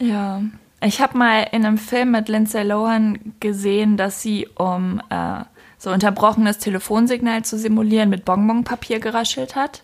Ja, 0.00 0.42
ich 0.84 1.00
habe 1.00 1.16
mal 1.16 1.46
in 1.52 1.64
einem 1.64 1.78
Film 1.78 2.10
mit 2.10 2.28
Lindsay 2.28 2.62
Lohan 2.62 3.34
gesehen, 3.40 3.96
dass 3.96 4.22
sie, 4.22 4.48
um 4.54 5.00
äh, 5.10 5.44
so 5.78 5.90
unterbrochenes 5.90 6.58
Telefonsignal 6.58 7.44
zu 7.44 7.58
simulieren, 7.58 8.10
mit 8.10 8.24
Bonbonpapier 8.24 9.00
geraschelt 9.00 9.56
hat. 9.56 9.82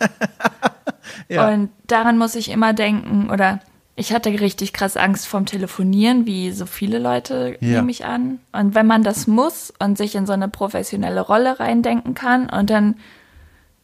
ja. 1.28 1.48
Und 1.48 1.70
daran 1.86 2.18
muss 2.18 2.34
ich 2.34 2.50
immer 2.50 2.72
denken, 2.72 3.30
oder 3.30 3.60
ich 3.96 4.12
hatte 4.12 4.28
richtig 4.40 4.72
krass 4.72 4.96
Angst 4.96 5.26
vorm 5.26 5.46
Telefonieren, 5.46 6.26
wie 6.26 6.50
so 6.50 6.66
viele 6.66 6.98
Leute, 6.98 7.56
ja. 7.60 7.76
nehme 7.76 7.90
ich 7.90 8.04
an. 8.04 8.40
Und 8.52 8.74
wenn 8.74 8.86
man 8.86 9.02
das 9.02 9.26
muss 9.26 9.72
und 9.78 9.96
sich 9.96 10.14
in 10.16 10.26
so 10.26 10.32
eine 10.32 10.48
professionelle 10.48 11.20
Rolle 11.20 11.60
reindenken 11.60 12.14
kann 12.14 12.50
und 12.50 12.70
dann 12.70 12.96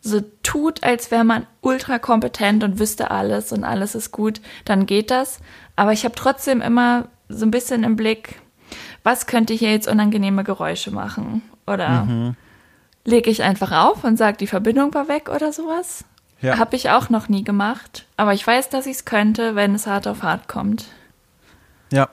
so 0.00 0.20
tut, 0.42 0.82
als 0.82 1.10
wäre 1.10 1.24
man 1.24 1.46
ultra 1.60 1.98
kompetent 1.98 2.64
und 2.64 2.78
wüsste 2.78 3.10
alles 3.10 3.52
und 3.52 3.64
alles 3.64 3.94
ist 3.94 4.12
gut, 4.12 4.40
dann 4.64 4.86
geht 4.86 5.10
das. 5.10 5.40
Aber 5.80 5.94
ich 5.94 6.04
habe 6.04 6.14
trotzdem 6.14 6.60
immer 6.60 7.06
so 7.30 7.46
ein 7.46 7.50
bisschen 7.50 7.84
im 7.84 7.96
Blick, 7.96 8.42
was 9.02 9.26
könnte 9.26 9.54
hier 9.54 9.70
jetzt 9.70 9.88
unangenehme 9.88 10.44
Geräusche 10.44 10.90
machen? 10.90 11.40
Oder 11.66 12.04
mhm. 12.04 12.36
lege 13.06 13.30
ich 13.30 13.42
einfach 13.42 13.72
auf 13.72 14.04
und 14.04 14.18
sage, 14.18 14.36
die 14.36 14.46
Verbindung 14.46 14.92
war 14.92 15.08
weg 15.08 15.30
oder 15.34 15.54
sowas? 15.54 16.04
Ja. 16.42 16.58
Habe 16.58 16.76
ich 16.76 16.90
auch 16.90 17.08
noch 17.08 17.30
nie 17.30 17.44
gemacht. 17.44 18.04
Aber 18.18 18.34
ich 18.34 18.46
weiß, 18.46 18.68
dass 18.68 18.84
ich 18.84 18.96
es 18.96 19.04
könnte, 19.06 19.54
wenn 19.54 19.74
es 19.74 19.86
hart 19.86 20.06
auf 20.06 20.22
hart 20.22 20.48
kommt. 20.48 20.84
Ja, 21.90 22.10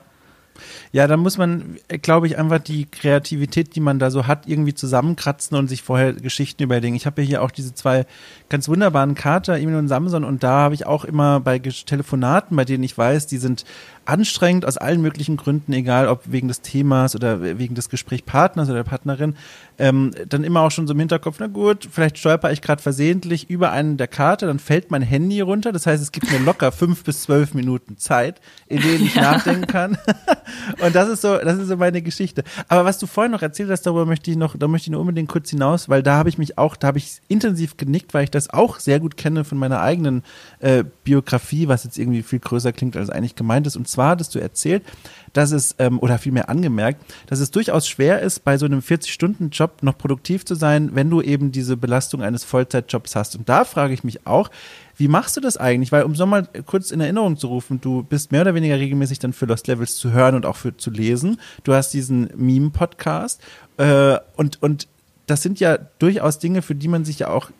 ja, 0.92 1.06
da 1.06 1.16
muss 1.16 1.38
man, 1.38 1.78
glaube 2.02 2.26
ich, 2.26 2.38
einfach 2.38 2.58
die 2.58 2.86
Kreativität, 2.86 3.74
die 3.74 3.80
man 3.80 3.98
da 3.98 4.10
so 4.10 4.26
hat, 4.26 4.46
irgendwie 4.46 4.74
zusammenkratzen 4.74 5.56
und 5.56 5.68
sich 5.68 5.82
vorher 5.82 6.12
Geschichten 6.12 6.62
überlegen. 6.62 6.94
Ich 6.94 7.06
habe 7.06 7.22
ja 7.22 7.28
hier 7.28 7.42
auch 7.42 7.50
diese 7.50 7.74
zwei 7.74 8.06
ganz 8.48 8.68
wunderbaren 8.68 9.14
Kater, 9.14 9.58
Emil 9.58 9.76
und 9.76 9.88
Samson, 9.88 10.24
und 10.24 10.42
da 10.42 10.50
habe 10.50 10.74
ich 10.74 10.86
auch 10.86 11.04
immer 11.04 11.40
bei 11.40 11.58
Telefonaten, 11.58 12.56
bei 12.56 12.64
denen 12.64 12.84
ich 12.84 12.96
weiß, 12.96 13.26
die 13.26 13.38
sind 13.38 13.64
anstrengend 14.08 14.64
aus 14.64 14.78
allen 14.78 15.02
möglichen 15.02 15.36
Gründen, 15.36 15.72
egal 15.72 16.08
ob 16.08 16.22
wegen 16.26 16.48
des 16.48 16.62
Themas 16.62 17.14
oder 17.14 17.42
wegen 17.58 17.74
des 17.74 17.90
Gesprächspartners 17.90 18.68
oder 18.68 18.78
der 18.78 18.90
Partnerin, 18.90 19.36
ähm, 19.78 20.12
dann 20.28 20.44
immer 20.44 20.62
auch 20.62 20.70
schon 20.70 20.86
so 20.86 20.94
im 20.94 20.98
Hinterkopf, 20.98 21.36
na 21.38 21.46
gut, 21.46 21.86
vielleicht 21.90 22.18
stolper 22.18 22.50
ich 22.50 22.62
gerade 22.62 22.82
versehentlich 22.82 23.50
über 23.50 23.70
einen 23.70 23.98
der 23.98 24.08
Karte, 24.08 24.46
dann 24.46 24.58
fällt 24.58 24.90
mein 24.90 25.02
Handy 25.02 25.40
runter. 25.40 25.72
Das 25.72 25.86
heißt, 25.86 26.02
es 26.02 26.10
gibt 26.10 26.30
mir 26.32 26.38
locker 26.38 26.72
fünf 26.72 27.04
bis 27.04 27.22
zwölf 27.22 27.52
Minuten 27.52 27.98
Zeit, 27.98 28.40
in 28.66 28.80
denen 28.80 29.04
ich 29.04 29.14
ja. 29.14 29.22
nachdenken 29.22 29.66
kann. 29.66 29.98
Und 30.82 30.94
das 30.94 31.08
ist 31.08 31.20
so, 31.20 31.36
das 31.36 31.58
ist 31.58 31.68
so 31.68 31.76
meine 31.76 32.00
Geschichte. 32.00 32.44
Aber 32.68 32.86
was 32.86 32.98
du 32.98 33.06
vorhin 33.06 33.32
noch 33.32 33.42
erzählt 33.42 33.70
hast, 33.70 33.82
darüber 33.82 34.06
möchte 34.06 34.30
ich 34.30 34.36
noch, 34.36 34.56
da 34.56 34.68
möchte 34.68 34.86
ich 34.86 34.92
nur 34.92 35.00
unbedingt 35.00 35.28
kurz 35.28 35.50
hinaus, 35.50 35.88
weil 35.88 36.02
da 36.02 36.16
habe 36.16 36.30
ich 36.30 36.38
mich 36.38 36.56
auch, 36.56 36.76
da 36.76 36.88
habe 36.88 36.98
ich 36.98 37.20
intensiv 37.28 37.76
genickt, 37.76 38.14
weil 38.14 38.24
ich 38.24 38.30
das 38.30 38.50
auch 38.50 38.80
sehr 38.80 39.00
gut 39.00 39.16
kenne 39.18 39.44
von 39.44 39.58
meiner 39.58 39.80
eigenen 39.80 40.22
äh, 40.60 40.82
Biografie, 41.04 41.68
was 41.68 41.84
jetzt 41.84 41.98
irgendwie 41.98 42.22
viel 42.22 42.38
größer 42.38 42.72
klingt, 42.72 42.96
als 42.96 43.10
eigentlich 43.10 43.36
gemeint 43.36 43.66
ist. 43.66 43.76
Und 43.76 43.86
zwar 43.98 44.10
hattest 44.10 44.32
du 44.36 44.38
erzählt, 44.38 44.84
dass 45.32 45.50
es, 45.50 45.74
ähm, 45.80 45.98
oder 45.98 46.18
vielmehr 46.18 46.48
angemerkt, 46.48 47.04
dass 47.26 47.40
es 47.40 47.50
durchaus 47.50 47.88
schwer 47.88 48.22
ist, 48.22 48.44
bei 48.44 48.56
so 48.56 48.64
einem 48.64 48.78
40-Stunden-Job 48.78 49.82
noch 49.82 49.98
produktiv 49.98 50.44
zu 50.44 50.54
sein, 50.54 50.90
wenn 50.94 51.10
du 51.10 51.20
eben 51.20 51.50
diese 51.50 51.76
Belastung 51.76 52.22
eines 52.22 52.44
Vollzeitjobs 52.44 53.16
hast. 53.16 53.34
Und 53.34 53.48
da 53.48 53.64
frage 53.64 53.92
ich 53.92 54.04
mich 54.04 54.24
auch, 54.24 54.50
wie 54.96 55.08
machst 55.08 55.36
du 55.36 55.40
das 55.40 55.56
eigentlich? 55.56 55.90
Weil, 55.90 56.04
um 56.04 56.14
so 56.14 56.26
mal 56.26 56.48
kurz 56.64 56.92
in 56.92 57.00
Erinnerung 57.00 57.36
zu 57.36 57.48
rufen, 57.48 57.80
du 57.80 58.04
bist 58.04 58.30
mehr 58.30 58.42
oder 58.42 58.54
weniger 58.54 58.78
regelmäßig 58.78 59.18
dann 59.18 59.32
für 59.32 59.46
Lost 59.46 59.66
Levels 59.66 59.96
zu 59.96 60.12
hören 60.12 60.36
und 60.36 60.46
auch 60.46 60.56
für 60.56 60.76
zu 60.76 60.90
lesen. 60.90 61.40
Du 61.64 61.74
hast 61.74 61.92
diesen 61.92 62.30
Meme-Podcast 62.36 63.40
äh, 63.78 64.16
und, 64.36 64.62
und 64.62 64.86
das 65.26 65.42
sind 65.42 65.58
ja 65.58 65.76
durchaus 65.98 66.38
Dinge, 66.38 66.62
für 66.62 66.76
die 66.76 66.88
man 66.88 67.04
sich 67.04 67.18
ja 67.18 67.30
auch 67.30 67.50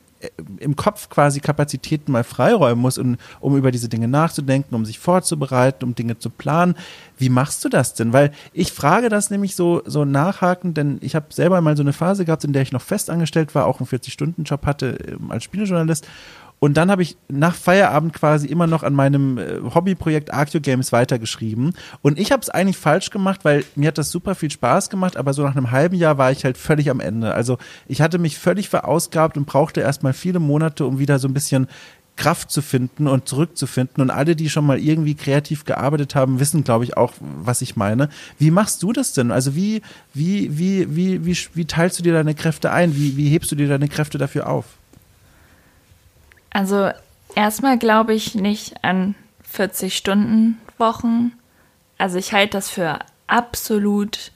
im 0.59 0.75
Kopf 0.75 1.09
quasi 1.09 1.41
Kapazitäten 1.41 2.13
mal 2.13 2.25
freiräumen 2.25 2.81
muss, 2.81 2.99
um, 2.99 3.17
um 3.41 3.57
über 3.57 3.71
diese 3.71 3.89
Dinge 3.89 4.09
nachzudenken, 4.09 4.75
um 4.75 4.85
sich 4.85 4.99
vorzubereiten, 4.99 5.85
um 5.85 5.95
Dinge 5.95 6.19
zu 6.19 6.31
planen. 6.31 6.75
Wie 7.17 7.29
machst 7.29 7.65
du 7.65 7.69
das 7.69 7.95
denn? 7.95 8.13
Weil 8.13 8.33
ich 8.53 8.73
frage 8.73 9.09
das 9.09 9.31
nämlich 9.31 9.55
so, 9.55 9.83
so 9.85 10.05
nachhaken, 10.05 10.75
denn 10.75 10.99
ich 11.03 11.15
habe 11.15 11.27
selber 11.31 11.61
mal 11.61 11.77
so 11.77 11.83
eine 11.83 11.93
Phase 11.93 12.25
gehabt, 12.25 12.45
in 12.45 12.53
der 12.53 12.63
ich 12.63 12.73
noch 12.73 12.83
festangestellt 12.83 13.55
war, 13.55 13.67
auch 13.67 13.81
einen 13.81 13.89
40-Stunden-Job 13.89 14.67
hatte 14.67 14.99
ähm, 15.09 15.31
als 15.31 15.45
Spielejournalist 15.45 16.07
und 16.61 16.77
dann 16.77 16.91
habe 16.91 17.03
ich 17.03 17.17
nach 17.29 17.55
Feierabend 17.55 18.13
quasi 18.13 18.49
immer 18.49 18.67
noch 18.67 18.83
an 18.83 18.95
meinem 18.95 19.39
äh, 19.39 19.61
Hobbyprojekt 19.75 20.33
Arceo 20.33 20.61
Games 20.61 20.93
weitergeschrieben. 20.93 21.75
Und 22.03 22.19
ich 22.19 22.33
habe 22.33 22.43
es 22.43 22.51
eigentlich 22.51 22.77
falsch 22.77 23.11
gemacht, 23.11 23.45
weil 23.45 23.65
mir 23.77 23.89
hat 23.89 23.99
das 23.99 24.11
super 24.11 24.35
viel 24.35 24.51
Spaß 24.51 24.91
gemacht, 24.91 25.17
aber 25.17 25.33
so 25.33 25.43
nach 25.43 25.57
einem 25.57 25.71
halben 25.71 25.97
Jahr 25.97 26.19
war 26.19 26.33
ich 26.33 26.45
halt 26.45 26.59
völlig 26.59 26.91
am 26.91 27.01
Ende. 27.01 27.33
Also 27.35 27.59
ich 27.87 28.01
hatte 28.01 28.19
mich 28.19 28.39
völlig 28.39 28.69
verausgabt 28.69 29.37
und 29.37 29.47
brauchte 29.47 29.81
erstmal 29.81 30.13
viele 30.13 30.41
Monate, 30.41 30.85
um 30.85 30.99
wieder 30.99 31.19
so 31.19 31.29
ein 31.29 31.35
bisschen 31.35 31.69
Kraft 32.17 32.51
zu 32.51 32.63
finden 32.63 33.07
und 33.07 33.29
zurückzufinden. 33.29 34.03
Und 34.03 34.11
alle, 34.11 34.35
die 34.35 34.51
schon 34.51 34.67
mal 34.67 34.81
irgendwie 34.81 35.15
kreativ 35.15 35.65
gearbeitet 35.65 36.17
haben, 36.17 36.41
wissen, 36.41 36.65
glaube 36.65 36.83
ich, 36.83 36.97
auch, 36.97 37.13
was 37.21 37.63
ich 37.63 37.77
meine. 37.77 38.09
Wie 38.39 38.51
machst 38.51 38.83
du 38.83 38.93
das 38.93 39.13
denn? 39.13 39.31
Also 39.31 39.55
wie, 39.55 39.83
wie, 40.13 40.59
wie, 40.59 40.97
wie, 40.97 41.25
wie, 41.25 41.39
wie 41.55 41.65
teilst 41.67 42.01
du 42.01 42.03
dir 42.03 42.13
deine 42.13 42.35
Kräfte 42.35 42.73
ein? 42.73 42.97
Wie, 42.97 43.17
wie 43.17 43.29
hebst 43.29 43.53
du 43.53 43.55
dir 43.55 43.69
deine 43.69 43.87
Kräfte 43.87 44.19
dafür 44.19 44.49
auf? 44.49 44.78
Also 46.51 46.91
erstmal 47.35 47.79
glaube 47.79 48.15
ich 48.15 48.35
nicht 48.35 48.85
an 48.85 49.15
40-Stunden-Wochen. 49.55 51.33
Also 51.99 52.19
ich 52.19 52.33
halte 52.33 52.53
das 52.59 52.71
für 52.71 52.99
absolut 53.27 54.33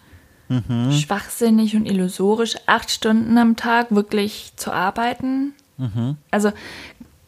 mhm. 0.49 0.93
schwachsinnig 0.93 1.77
und 1.77 1.87
illusorisch, 1.87 2.57
acht 2.67 2.91
Stunden 2.91 3.37
am 3.39 3.57
Tag 3.57 3.91
wirklich 3.91 4.53
zu 4.57 4.73
arbeiten. 4.73 5.55
Mhm. 5.79 6.17
Also 6.31 6.53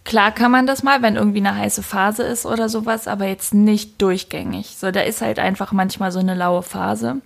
klar 0.05 0.33
kann 0.33 0.51
man 0.51 0.67
das 0.67 0.83
mal, 0.83 1.03
wenn 1.03 1.17
irgendwie 1.17 1.39
eine 1.39 1.57
heiße 1.57 1.83
Phase 1.83 2.23
ist 2.23 2.47
oder 2.47 2.69
sowas, 2.69 3.09
aber 3.09 3.27
jetzt 3.27 3.55
nicht 3.55 4.01
durchgängig. 4.03 4.77
So, 4.77 4.91
da 4.91 5.01
ist 5.01 5.23
halt 5.23 5.39
einfach 5.39 5.73
manchmal 5.73 6.13
so 6.13 6.19
eine 6.19 6.35
laue 6.35 6.63
Phase 6.63 7.21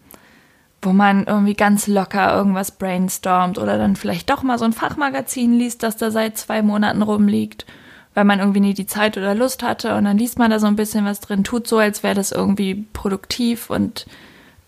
wo 0.83 0.93
man 0.93 1.25
irgendwie 1.25 1.55
ganz 1.55 1.87
locker 1.87 2.35
irgendwas 2.35 2.71
brainstormt 2.71 3.59
oder 3.59 3.79
dann 3.79 3.97
vielleicht 3.97 4.31
doch 4.31 4.43
mal 4.43 4.59
so 4.59 4.65
ein 4.65 4.73
Fachmagazin 4.73 5.59
liest, 5.59 5.83
das 5.83 5.97
da 5.97 6.11
seit 6.11 6.39
zwei 6.39 6.63
Monaten 6.63 7.03
rumliegt, 7.03 7.67
weil 8.15 8.25
man 8.25 8.39
irgendwie 8.39 8.61
nie 8.61 8.75
die 8.75 8.87
Zeit 8.87 9.17
oder 9.17 9.35
Lust 9.35 9.63
hatte 9.63 9.97
und 9.97 10.05
dann 10.05 10.19
liest 10.19 10.39
man 10.39 10.51
da 10.51 10.61
so 10.61 10.67
ein 10.67 10.77
bisschen 10.77 11.05
was 11.05 11.21
drin, 11.21 11.43
tut 11.43 11.67
so, 11.67 11.79
als 11.79 12.03
wäre 12.03 12.15
das 12.15 12.31
irgendwie 12.31 12.87
produktiv 12.93 13.71
und 13.71 14.07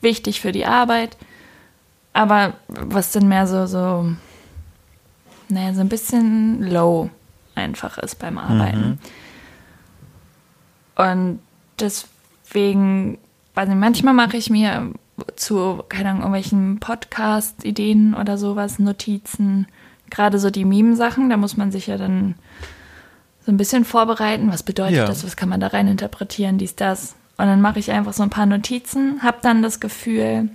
wichtig 0.00 0.40
für 0.40 0.52
die 0.52 0.66
Arbeit. 0.66 1.16
Aber 2.12 2.54
was 2.66 3.12
dann 3.12 3.28
mehr 3.28 3.46
so, 3.46 3.66
so, 3.66 4.10
naja, 5.48 5.74
so 5.74 5.80
ein 5.80 5.88
bisschen 5.88 6.68
low 6.68 7.08
einfach 7.54 7.98
ist 7.98 8.18
beim 8.18 8.36
Arbeiten. 8.36 8.98
Mhm. 10.96 11.04
Und 11.04 11.40
deswegen, 11.78 13.18
weiß 13.54 13.68
nicht, 13.68 13.78
manchmal 13.78 14.14
mache 14.14 14.36
ich 14.36 14.50
mir 14.50 14.92
zu, 15.36 15.82
keine 15.88 16.10
Ahnung, 16.10 16.22
irgendwelchen 16.22 16.80
Podcast-Ideen 16.80 18.14
oder 18.14 18.38
sowas, 18.38 18.78
Notizen. 18.78 19.66
Gerade 20.10 20.38
so 20.38 20.50
die 20.50 20.64
Meme-Sachen, 20.64 21.30
da 21.30 21.36
muss 21.36 21.56
man 21.56 21.70
sich 21.70 21.86
ja 21.86 21.96
dann 21.96 22.34
so 23.44 23.52
ein 23.52 23.56
bisschen 23.56 23.84
vorbereiten. 23.84 24.52
Was 24.52 24.62
bedeutet 24.62 24.96
ja. 24.96 25.06
das? 25.06 25.24
Was 25.24 25.36
kann 25.36 25.48
man 25.48 25.60
da 25.60 25.68
rein 25.68 25.86
interpretieren? 25.86 26.58
Dies, 26.58 26.76
das. 26.76 27.14
Und 27.36 27.46
dann 27.46 27.60
mache 27.60 27.78
ich 27.78 27.90
einfach 27.90 28.12
so 28.12 28.22
ein 28.22 28.30
paar 28.30 28.46
Notizen, 28.46 29.22
habe 29.22 29.38
dann 29.40 29.62
das 29.62 29.80
Gefühl, 29.80 30.50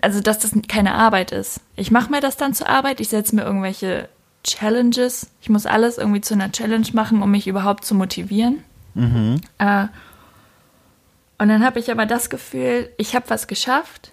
also 0.00 0.20
dass 0.20 0.38
das 0.38 0.52
keine 0.68 0.94
Arbeit 0.94 1.32
ist. 1.32 1.60
Ich 1.74 1.90
mache 1.90 2.10
mir 2.10 2.20
das 2.20 2.36
dann 2.36 2.54
zur 2.54 2.68
Arbeit, 2.68 3.00
ich 3.00 3.08
setze 3.08 3.34
mir 3.34 3.42
irgendwelche 3.42 4.08
Challenges. 4.44 5.30
Ich 5.40 5.48
muss 5.48 5.66
alles 5.66 5.98
irgendwie 5.98 6.20
zu 6.20 6.34
einer 6.34 6.52
Challenge 6.52 6.86
machen, 6.92 7.22
um 7.22 7.30
mich 7.30 7.46
überhaupt 7.46 7.84
zu 7.84 7.94
motivieren. 7.94 8.62
Mhm. 8.94 9.40
Äh, 9.58 9.86
und 11.38 11.48
dann 11.48 11.64
habe 11.64 11.78
ich 11.78 11.90
aber 11.90 12.06
das 12.06 12.30
Gefühl, 12.30 12.90
ich 12.98 13.14
habe 13.14 13.30
was 13.30 13.46
geschafft, 13.46 14.12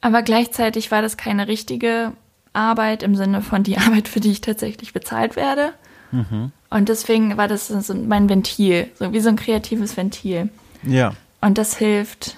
aber 0.00 0.22
gleichzeitig 0.22 0.90
war 0.90 1.00
das 1.00 1.16
keine 1.16 1.48
richtige 1.48 2.12
Arbeit 2.52 3.02
im 3.02 3.16
Sinne 3.16 3.42
von 3.42 3.62
die 3.62 3.78
Arbeit, 3.78 4.08
für 4.08 4.20
die 4.20 4.30
ich 4.30 4.40
tatsächlich 4.40 4.92
bezahlt 4.92 5.36
werde. 5.36 5.72
Mhm. 6.12 6.52
Und 6.70 6.88
deswegen 6.88 7.36
war 7.36 7.48
das 7.48 7.68
so 7.68 7.94
mein 7.94 8.28
Ventil, 8.28 8.90
so 8.98 9.12
wie 9.12 9.20
so 9.20 9.28
ein 9.28 9.36
kreatives 9.36 9.96
Ventil. 9.96 10.50
Ja. 10.82 11.14
Und 11.40 11.58
das 11.58 11.76
hilft 11.76 12.36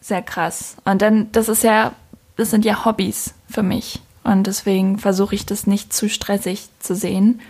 sehr 0.00 0.22
krass. 0.22 0.76
Und 0.84 1.02
dann, 1.02 1.30
das 1.32 1.48
ist 1.48 1.62
ja, 1.62 1.92
das 2.36 2.50
sind 2.50 2.64
ja 2.64 2.84
Hobbys 2.84 3.34
für 3.48 3.62
mich. 3.62 4.00
Und 4.24 4.46
deswegen 4.46 4.98
versuche 4.98 5.34
ich 5.34 5.46
das 5.46 5.66
nicht 5.66 5.92
zu 5.92 6.08
stressig 6.08 6.68
zu 6.78 6.94
sehen 6.94 7.40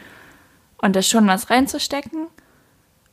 und 0.78 0.96
da 0.96 1.03
schon 1.03 1.26
was 1.26 1.50
reinzustecken. 1.50 2.26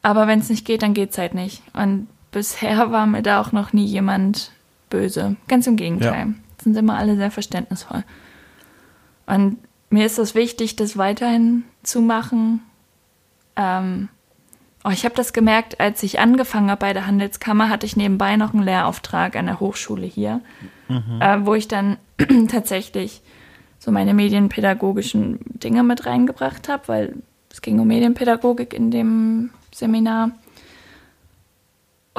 Aber 0.01 0.27
wenn 0.27 0.39
es 0.39 0.49
nicht 0.49 0.65
geht, 0.65 0.81
dann 0.81 0.93
geht 0.93 1.11
es 1.11 1.17
halt 1.17 1.33
nicht. 1.33 1.61
Und 1.73 2.07
bisher 2.31 2.91
war 2.91 3.05
mir 3.07 3.21
da 3.21 3.41
auch 3.41 3.51
noch 3.51 3.73
nie 3.73 3.85
jemand 3.85 4.51
böse. 4.89 5.35
Ganz 5.47 5.67
im 5.67 5.75
Gegenteil. 5.75 6.27
Ja. 6.27 6.33
Sind 6.63 6.75
immer 6.75 6.97
alle 6.97 7.15
sehr 7.15 7.31
verständnisvoll. 7.31 8.03
Und 9.25 9.57
mir 9.89 10.05
ist 10.05 10.19
es 10.19 10.35
wichtig, 10.35 10.75
das 10.75 10.97
weiterhin 10.97 11.63
zu 11.83 12.01
machen. 12.01 12.61
Ähm, 13.55 14.09
oh, 14.83 14.89
ich 14.89 15.05
habe 15.05 15.15
das 15.15 15.33
gemerkt, 15.33 15.79
als 15.79 16.03
ich 16.03 16.19
angefangen 16.19 16.69
habe 16.69 16.79
bei 16.79 16.93
der 16.93 17.07
Handelskammer, 17.07 17.69
hatte 17.69 17.85
ich 17.85 17.95
nebenbei 17.95 18.35
noch 18.35 18.53
einen 18.53 18.63
Lehrauftrag 18.63 19.35
an 19.35 19.45
der 19.45 19.59
Hochschule 19.59 20.05
hier, 20.05 20.41
mhm. 20.87 21.21
äh, 21.21 21.45
wo 21.45 21.53
ich 21.53 21.67
dann 21.67 21.97
tatsächlich 22.49 23.21
so 23.79 23.91
meine 23.91 24.13
medienpädagogischen 24.13 25.39
Dinge 25.45 25.83
mit 25.83 26.05
reingebracht 26.05 26.67
habe, 26.67 26.87
weil 26.87 27.15
es 27.49 27.61
ging 27.61 27.79
um 27.79 27.87
Medienpädagogik 27.87 28.73
in 28.73 28.91
dem 28.91 29.51
Seminar. 29.73 30.31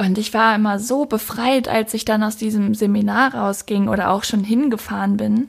Und 0.01 0.17
ich 0.17 0.33
war 0.33 0.55
immer 0.55 0.79
so 0.79 1.05
befreit, 1.05 1.67
als 1.67 1.93
ich 1.93 2.05
dann 2.05 2.23
aus 2.23 2.35
diesem 2.35 2.73
Seminar 2.73 3.35
rausging 3.35 3.87
oder 3.87 4.09
auch 4.09 4.23
schon 4.23 4.43
hingefahren 4.43 5.15
bin, 5.15 5.47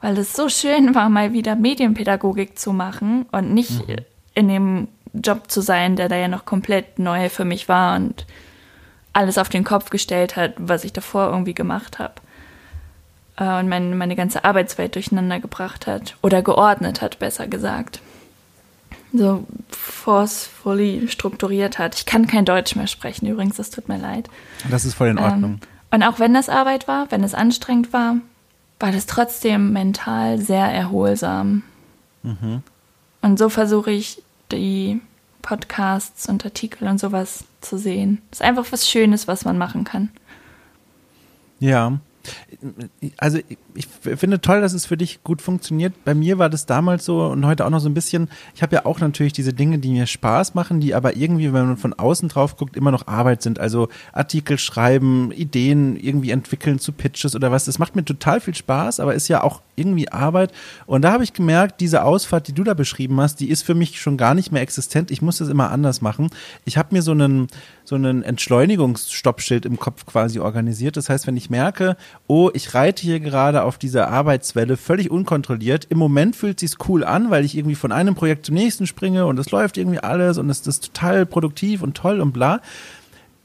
weil 0.00 0.18
es 0.18 0.32
so 0.32 0.48
schön 0.48 0.96
war, 0.96 1.08
mal 1.08 1.32
wieder 1.32 1.54
Medienpädagogik 1.54 2.58
zu 2.58 2.72
machen 2.72 3.26
und 3.30 3.54
nicht 3.54 3.86
mhm. 3.86 3.96
in 4.34 4.48
dem 4.48 4.88
Job 5.12 5.48
zu 5.52 5.60
sein, 5.60 5.94
der 5.94 6.08
da 6.08 6.16
ja 6.16 6.26
noch 6.26 6.44
komplett 6.44 6.98
neu 6.98 7.28
für 7.28 7.44
mich 7.44 7.68
war 7.68 7.94
und 7.94 8.26
alles 9.12 9.38
auf 9.38 9.50
den 9.50 9.62
Kopf 9.62 9.88
gestellt 9.90 10.34
hat, 10.34 10.54
was 10.58 10.82
ich 10.82 10.92
davor 10.92 11.30
irgendwie 11.30 11.54
gemacht 11.54 12.00
habe. 12.00 12.14
Äh, 13.36 13.60
und 13.60 13.68
meine, 13.68 13.94
meine 13.94 14.16
ganze 14.16 14.44
Arbeitswelt 14.44 14.96
durcheinander 14.96 15.38
gebracht 15.38 15.86
hat 15.86 16.16
oder 16.22 16.42
geordnet 16.42 17.02
hat, 17.02 17.20
besser 17.20 17.46
gesagt 17.46 18.00
so 19.12 19.46
forcefully 19.68 21.08
strukturiert 21.08 21.78
hat. 21.78 21.94
Ich 21.94 22.06
kann 22.06 22.26
kein 22.26 22.44
Deutsch 22.44 22.76
mehr 22.76 22.86
sprechen, 22.86 23.26
übrigens, 23.26 23.56
das 23.56 23.70
tut 23.70 23.88
mir 23.88 23.98
leid. 23.98 24.28
Das 24.70 24.84
ist 24.84 24.94
voll 24.94 25.08
in 25.08 25.18
Ordnung. 25.18 25.52
Ähm, 25.52 25.60
und 25.90 26.02
auch 26.02 26.18
wenn 26.18 26.34
das 26.34 26.48
Arbeit 26.48 26.88
war, 26.88 27.10
wenn 27.10 27.22
es 27.22 27.34
anstrengend 27.34 27.92
war, 27.92 28.16
war 28.80 28.92
das 28.92 29.06
trotzdem 29.06 29.72
mental 29.72 30.38
sehr 30.38 30.66
erholsam. 30.66 31.62
Mhm. 32.22 32.62
Und 33.20 33.38
so 33.38 33.48
versuche 33.48 33.90
ich, 33.90 34.22
die 34.50 35.00
Podcasts 35.42 36.28
und 36.28 36.44
Artikel 36.44 36.88
und 36.88 36.98
sowas 36.98 37.44
zu 37.60 37.78
sehen. 37.78 38.22
Das 38.30 38.40
ist 38.40 38.46
einfach 38.46 38.66
was 38.70 38.88
Schönes, 38.88 39.28
was 39.28 39.44
man 39.44 39.58
machen 39.58 39.84
kann. 39.84 40.10
Ja, 41.58 41.98
also 43.18 43.38
ich 43.74 43.86
finde 43.86 44.40
toll, 44.40 44.60
dass 44.60 44.72
es 44.72 44.86
für 44.86 44.96
dich 44.96 45.22
gut 45.24 45.42
funktioniert. 45.42 46.04
Bei 46.04 46.14
mir 46.14 46.38
war 46.38 46.48
das 46.48 46.66
damals 46.66 47.04
so 47.04 47.26
und 47.26 47.46
heute 47.46 47.66
auch 47.66 47.70
noch 47.70 47.80
so 47.80 47.88
ein 47.88 47.94
bisschen. 47.94 48.28
Ich 48.54 48.62
habe 48.62 48.76
ja 48.76 48.86
auch 48.86 49.00
natürlich 49.00 49.32
diese 49.32 49.52
Dinge, 49.52 49.78
die 49.78 49.90
mir 49.90 50.06
Spaß 50.06 50.54
machen, 50.54 50.80
die 50.80 50.94
aber 50.94 51.16
irgendwie, 51.16 51.52
wenn 51.52 51.66
man 51.66 51.76
von 51.76 51.92
außen 51.92 52.28
drauf 52.28 52.56
guckt, 52.56 52.76
immer 52.76 52.90
noch 52.90 53.06
Arbeit 53.06 53.42
sind. 53.42 53.58
Also 53.58 53.88
Artikel 54.12 54.58
schreiben, 54.58 55.32
Ideen 55.32 55.96
irgendwie 55.96 56.30
entwickeln 56.30 56.78
zu 56.78 56.92
Pitches 56.92 57.34
oder 57.34 57.50
was. 57.50 57.64
Das 57.64 57.78
macht 57.78 57.96
mir 57.96 58.04
total 58.04 58.40
viel 58.40 58.54
Spaß, 58.54 59.00
aber 59.00 59.14
ist 59.14 59.28
ja 59.28 59.42
auch 59.42 59.62
irgendwie 59.76 60.10
Arbeit. 60.10 60.52
Und 60.86 61.02
da 61.02 61.12
habe 61.12 61.24
ich 61.24 61.32
gemerkt, 61.32 61.80
diese 61.80 62.04
Ausfahrt, 62.04 62.48
die 62.48 62.52
du 62.52 62.64
da 62.64 62.74
beschrieben 62.74 63.20
hast, 63.20 63.40
die 63.40 63.50
ist 63.50 63.62
für 63.62 63.74
mich 63.74 64.00
schon 64.00 64.16
gar 64.16 64.34
nicht 64.34 64.52
mehr 64.52 64.62
existent. 64.62 65.10
Ich 65.10 65.22
muss 65.22 65.38
das 65.38 65.48
immer 65.48 65.70
anders 65.70 66.00
machen. 66.00 66.30
Ich 66.64 66.76
habe 66.76 66.94
mir 66.94 67.02
so 67.02 67.12
einen 67.12 67.48
so 67.84 67.96
einen 67.96 68.22
Entschleunigungsstoppschild 68.22 69.66
im 69.66 69.78
Kopf 69.78 70.06
quasi 70.06 70.38
organisiert. 70.38 70.96
Das 70.96 71.08
heißt, 71.08 71.26
wenn 71.26 71.36
ich 71.36 71.50
merke, 71.50 71.96
oh, 72.26 72.50
ich 72.54 72.74
reite 72.74 73.02
hier 73.02 73.20
gerade 73.20 73.64
auf 73.64 73.76
dieser 73.76 74.08
Arbeitswelle 74.08 74.76
völlig 74.76 75.10
unkontrolliert. 75.10 75.86
Im 75.88 75.98
Moment 75.98 76.36
fühlt 76.36 76.60
sich's 76.60 76.76
cool 76.88 77.04
an, 77.04 77.30
weil 77.30 77.44
ich 77.44 77.56
irgendwie 77.56 77.74
von 77.74 77.92
einem 77.92 78.14
Projekt 78.14 78.46
zum 78.46 78.54
nächsten 78.54 78.86
springe 78.86 79.26
und 79.26 79.38
es 79.38 79.50
läuft 79.50 79.76
irgendwie 79.76 79.98
alles 79.98 80.38
und 80.38 80.48
es 80.48 80.66
ist 80.66 80.94
total 80.94 81.26
produktiv 81.26 81.82
und 81.82 81.96
toll 81.96 82.20
und 82.20 82.32
bla. 82.32 82.60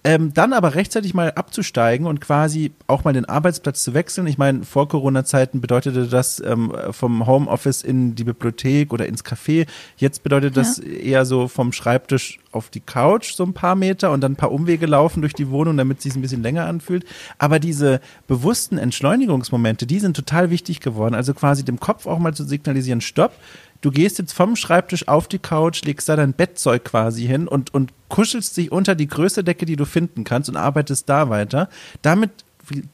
Ähm, 0.08 0.34
dann 0.34 0.54
aber 0.54 0.74
rechtzeitig 0.74 1.14
mal 1.14 1.32
abzusteigen 1.32 2.08
und 2.08 2.22
quasi 2.22 2.72
auch 2.88 3.04
mal 3.04 3.12
den 3.12 3.26
Arbeitsplatz 3.26 3.84
zu 3.84 3.94
wechseln. 3.94 4.26
Ich 4.26 4.38
meine, 4.38 4.64
vor 4.64 4.88
Corona-Zeiten 4.88 5.60
bedeutete 5.60 6.08
das 6.08 6.40
ähm, 6.40 6.72
vom 6.92 7.28
Homeoffice 7.28 7.82
in 7.82 8.16
die 8.16 8.24
Bibliothek 8.24 8.94
oder 8.94 9.06
ins 9.06 9.26
Café. 9.26 9.68
Jetzt 9.98 10.24
bedeutet 10.24 10.56
das 10.56 10.78
ja. 10.78 10.86
eher 10.86 11.26
so 11.26 11.50
vom 11.50 11.74
Schreibtisch 11.74 12.40
auf 12.54 12.70
die 12.70 12.80
Couch 12.80 13.34
so 13.34 13.44
ein 13.44 13.52
paar 13.52 13.76
Meter 13.76 14.12
und 14.12 14.22
dann 14.22 14.32
ein 14.32 14.38
paar 14.38 14.54
Umwege 14.54 14.86
laufen 14.86 15.20
durch 15.20 15.34
die 15.34 15.50
Wohnung, 15.50 15.76
damit 15.76 15.98
es 15.98 16.04
sich 16.04 16.16
ein 16.16 16.22
bisschen 16.22 16.42
länger 16.42 16.68
anfühlt. 16.68 17.06
Aber 17.38 17.60
diese 17.60 18.00
bewussten 18.28 18.78
Entschleunigungsmomente, 18.78 19.86
die 19.86 20.00
sind 20.00 20.16
total 20.16 20.50
wichtig 20.50 20.80
geworden. 20.80 21.16
Also 21.16 21.34
quasi 21.34 21.66
dem 21.66 21.82
Kopf 21.82 22.06
auch 22.06 22.20
mal 22.20 22.34
zu 22.34 22.46
signalisieren, 22.46 23.02
stopp, 23.02 23.34
du 23.82 23.92
gehst 23.92 24.20
jetzt 24.20 24.34
vom 24.34 24.56
Schreibtisch 24.56 25.08
auf 25.08 25.28
die 25.28 25.40
Couch, 25.40 25.84
legst 25.84 26.10
da 26.10 26.16
dein 26.16 26.34
Bettzeug 26.34 26.86
quasi 26.86 27.26
hin 27.26 27.48
und, 27.48 27.74
und 27.74 27.92
kuschelst 28.10 28.56
dich 28.58 28.72
unter 28.72 28.96
die 28.96 29.08
größte 29.08 29.44
Decke, 29.44 29.66
die 29.66 29.76
du 29.76 29.86
finden 29.86 30.24
kannst 30.24 30.50
und 30.50 30.58
arbeitest 30.58 31.10
da 31.10 31.30
weiter. 31.30 31.70
Damit 32.02 32.32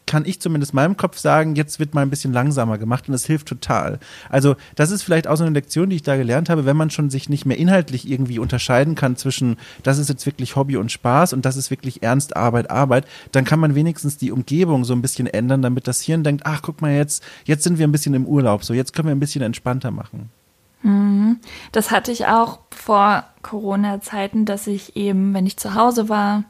kann 0.05 0.25
ich 0.25 0.39
zumindest 0.39 0.73
meinem 0.73 0.97
Kopf 0.97 1.17
sagen, 1.17 1.55
jetzt 1.55 1.79
wird 1.79 1.93
mal 1.93 2.01
ein 2.01 2.09
bisschen 2.09 2.33
langsamer 2.33 2.77
gemacht 2.77 3.07
und 3.07 3.13
das 3.13 3.25
hilft 3.25 3.47
total. 3.47 3.99
Also 4.29 4.55
das 4.75 4.91
ist 4.91 5.03
vielleicht 5.03 5.27
auch 5.27 5.35
so 5.35 5.43
eine 5.43 5.53
Lektion, 5.53 5.89
die 5.89 5.95
ich 5.95 6.03
da 6.03 6.15
gelernt 6.15 6.49
habe, 6.49 6.65
wenn 6.65 6.77
man 6.77 6.89
schon 6.89 7.09
sich 7.09 7.29
nicht 7.29 7.45
mehr 7.45 7.57
inhaltlich 7.57 8.09
irgendwie 8.09 8.39
unterscheiden 8.39 8.95
kann 8.95 9.15
zwischen, 9.15 9.57
das 9.81 9.97
ist 9.97 10.09
jetzt 10.09 10.25
wirklich 10.25 10.55
Hobby 10.55 10.77
und 10.77 10.91
Spaß 10.91 11.33
und 11.33 11.45
das 11.45 11.57
ist 11.57 11.71
wirklich 11.71 12.03
Ernst, 12.03 12.35
Arbeit, 12.35 12.69
Arbeit, 12.69 13.07
dann 13.31 13.45
kann 13.45 13.59
man 13.59 13.75
wenigstens 13.75 14.17
die 14.17 14.31
Umgebung 14.31 14.85
so 14.85 14.93
ein 14.93 15.01
bisschen 15.01 15.27
ändern, 15.27 15.61
damit 15.61 15.87
das 15.87 16.01
Hirn 16.01 16.23
denkt, 16.23 16.43
ach 16.45 16.61
guck 16.61 16.81
mal 16.81 16.93
jetzt, 16.93 17.23
jetzt 17.45 17.63
sind 17.63 17.79
wir 17.79 17.87
ein 17.87 17.91
bisschen 17.91 18.13
im 18.13 18.25
Urlaub, 18.25 18.63
so 18.63 18.73
jetzt 18.73 18.93
können 18.93 19.07
wir 19.07 19.15
ein 19.15 19.19
bisschen 19.19 19.41
entspannter 19.41 19.91
machen. 19.91 20.29
Mhm. 20.83 21.39
Das 21.71 21.91
hatte 21.91 22.11
ich 22.11 22.27
auch 22.27 22.59
vor 22.69 23.23
Corona-Zeiten, 23.41 24.45
dass 24.45 24.67
ich 24.67 24.95
eben, 24.95 25.33
wenn 25.33 25.47
ich 25.47 25.57
zu 25.57 25.73
Hause 25.73 26.09
war, 26.09 26.43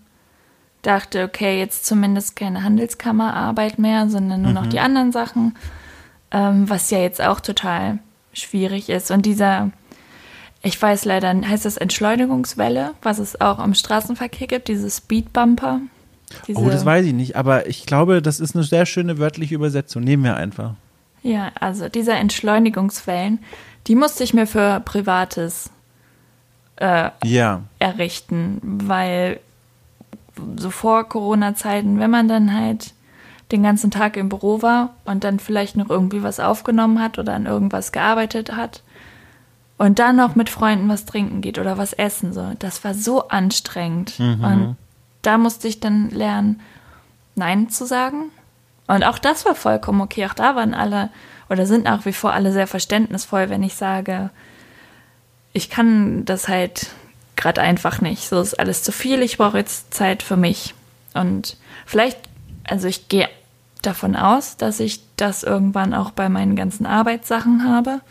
dachte, 0.82 1.24
okay, 1.24 1.58
jetzt 1.58 1.86
zumindest 1.86 2.36
keine 2.36 2.64
Handelskammerarbeit 2.64 3.80
mehr, 3.80 4.10
sondern 4.10 4.42
nur 4.42 4.52
mhm. 4.52 4.56
noch 4.56 4.68
die 4.68 4.80
anderen 4.80 5.12
Sachen, 5.12 5.56
ähm, 6.32 6.70
was 6.70 6.92
ja 6.92 7.00
jetzt 7.00 7.22
auch 7.22 7.40
total 7.40 8.00
schwierig 8.34 8.90
ist. 8.90 9.10
Und 9.12 9.26
dieser, 9.26 9.72
ich 10.62 10.80
weiß 10.80 11.06
leider, 11.06 11.34
heißt 11.34 11.66
das 11.66 11.78
Entschleunigungswelle, 11.78 12.96
was 13.02 13.20
es 13.20 13.40
auch 13.40 13.64
im 13.64 13.74
Straßenverkehr 13.74 14.48
gibt, 14.48 14.68
diese 14.68 14.90
Speedbumper. 14.90 15.80
Diese, 16.48 16.60
oh, 16.60 16.70
das 16.70 16.84
weiß 16.84 17.06
ich 17.06 17.14
nicht, 17.14 17.36
aber 17.36 17.68
ich 17.68 17.86
glaube, 17.86 18.22
das 18.22 18.40
ist 18.40 18.56
eine 18.56 18.64
sehr 18.64 18.86
schöne 18.86 19.20
wörtliche 19.20 19.56
Übersetzung. 19.56 20.04
Nehmen 20.04 20.24
wir 20.24 20.36
einfach. 20.36 20.76
Ja, 21.24 21.52
also 21.60 21.90
diese 21.90 22.14
Entschleunigungswellen, 22.14 23.40
die 23.88 23.96
musste 23.96 24.24
ich 24.24 24.34
mir 24.34 24.46
für 24.46 24.82
Privates 24.82 25.72
äh, 26.76 27.10
ja. 27.24 27.62
errichten, 27.80 28.60
weil 28.62 29.40
so 30.58 30.70
vor 30.70 31.08
Corona-Zeiten, 31.08 32.00
wenn 32.00 32.12
man 32.12 32.28
dann 32.28 32.54
halt 32.54 32.94
den 33.52 33.64
ganzen 33.64 33.92
Tag 33.92 34.18
im 34.18 34.30
Büro 34.30 34.62
war 34.62 34.96
und 35.06 35.24
dann 35.24 35.40
vielleicht 35.40 35.78
noch 35.78 35.90
irgendwie 35.90 36.24
was 36.24 36.40
aufgenommen 36.40 37.00
hat 37.00 37.20
oder 37.20 37.34
an 37.34 37.46
irgendwas 37.46 37.92
gearbeitet 37.92 38.56
hat 38.56 38.84
und 39.78 40.00
dann 40.00 40.16
noch 40.16 40.36
mit 40.36 40.50
Freunden 40.50 40.90
was 40.90 41.06
trinken 41.06 41.42
geht 41.42 41.60
oder 41.60 41.78
was 41.78 41.94
essen 41.94 42.34
so, 42.34 42.52
das 42.60 42.84
war 42.84 42.94
so 42.94 43.28
anstrengend. 43.28 44.18
Mhm. 44.20 44.44
Und 44.44 44.78
da 45.22 45.38
musste 45.38 45.68
ich 45.68 45.80
dann 45.80 46.10
lernen, 46.10 46.62
Nein 47.36 47.70
zu 47.70 47.86
sagen. 47.86 48.32
Und 48.88 49.04
auch 49.04 49.18
das 49.18 49.46
war 49.46 49.56
vollkommen 49.56 50.02
okay. 50.02 50.26
Auch 50.26 50.34
da 50.34 50.56
waren 50.56 50.74
alle 50.74 51.10
oder 51.50 51.66
sind 51.66 51.84
nach 51.84 52.06
wie 52.06 52.14
vor 52.14 52.34
alle 52.34 52.52
sehr 52.52 52.68
verständnisvoll, 52.68 53.50
wenn 53.50 53.64
ich 53.64 53.76
sage, 53.76 54.30
ich 55.54 55.70
kann 55.70 56.26
das 56.26 56.48
halt 56.48 56.90
gerade 57.36 57.62
einfach 57.62 58.02
nicht. 58.02 58.28
So 58.28 58.42
ist 58.42 58.60
alles 58.60 58.84
zu 58.84 58.92
viel. 58.92 59.22
Ich 59.22 59.38
brauche 59.38 59.58
jetzt 59.58 59.94
Zeit 59.94 60.24
für 60.24 60.38
mich. 60.38 60.74
Und 61.14 61.58
vielleicht, 61.86 62.18
also 62.68 62.88
ich 62.88 63.08
gehe 63.08 63.30
davon 63.82 64.16
aus, 64.16 64.58
dass 64.58 64.80
ich 64.80 65.02
das 65.18 65.44
irgendwann 65.44 65.94
auch 65.94 66.12
bei 66.12 66.30
meinen 66.30 66.56
ganzen 66.56 66.86
Arbeitssachen 66.86 67.70
habe. 67.70 68.02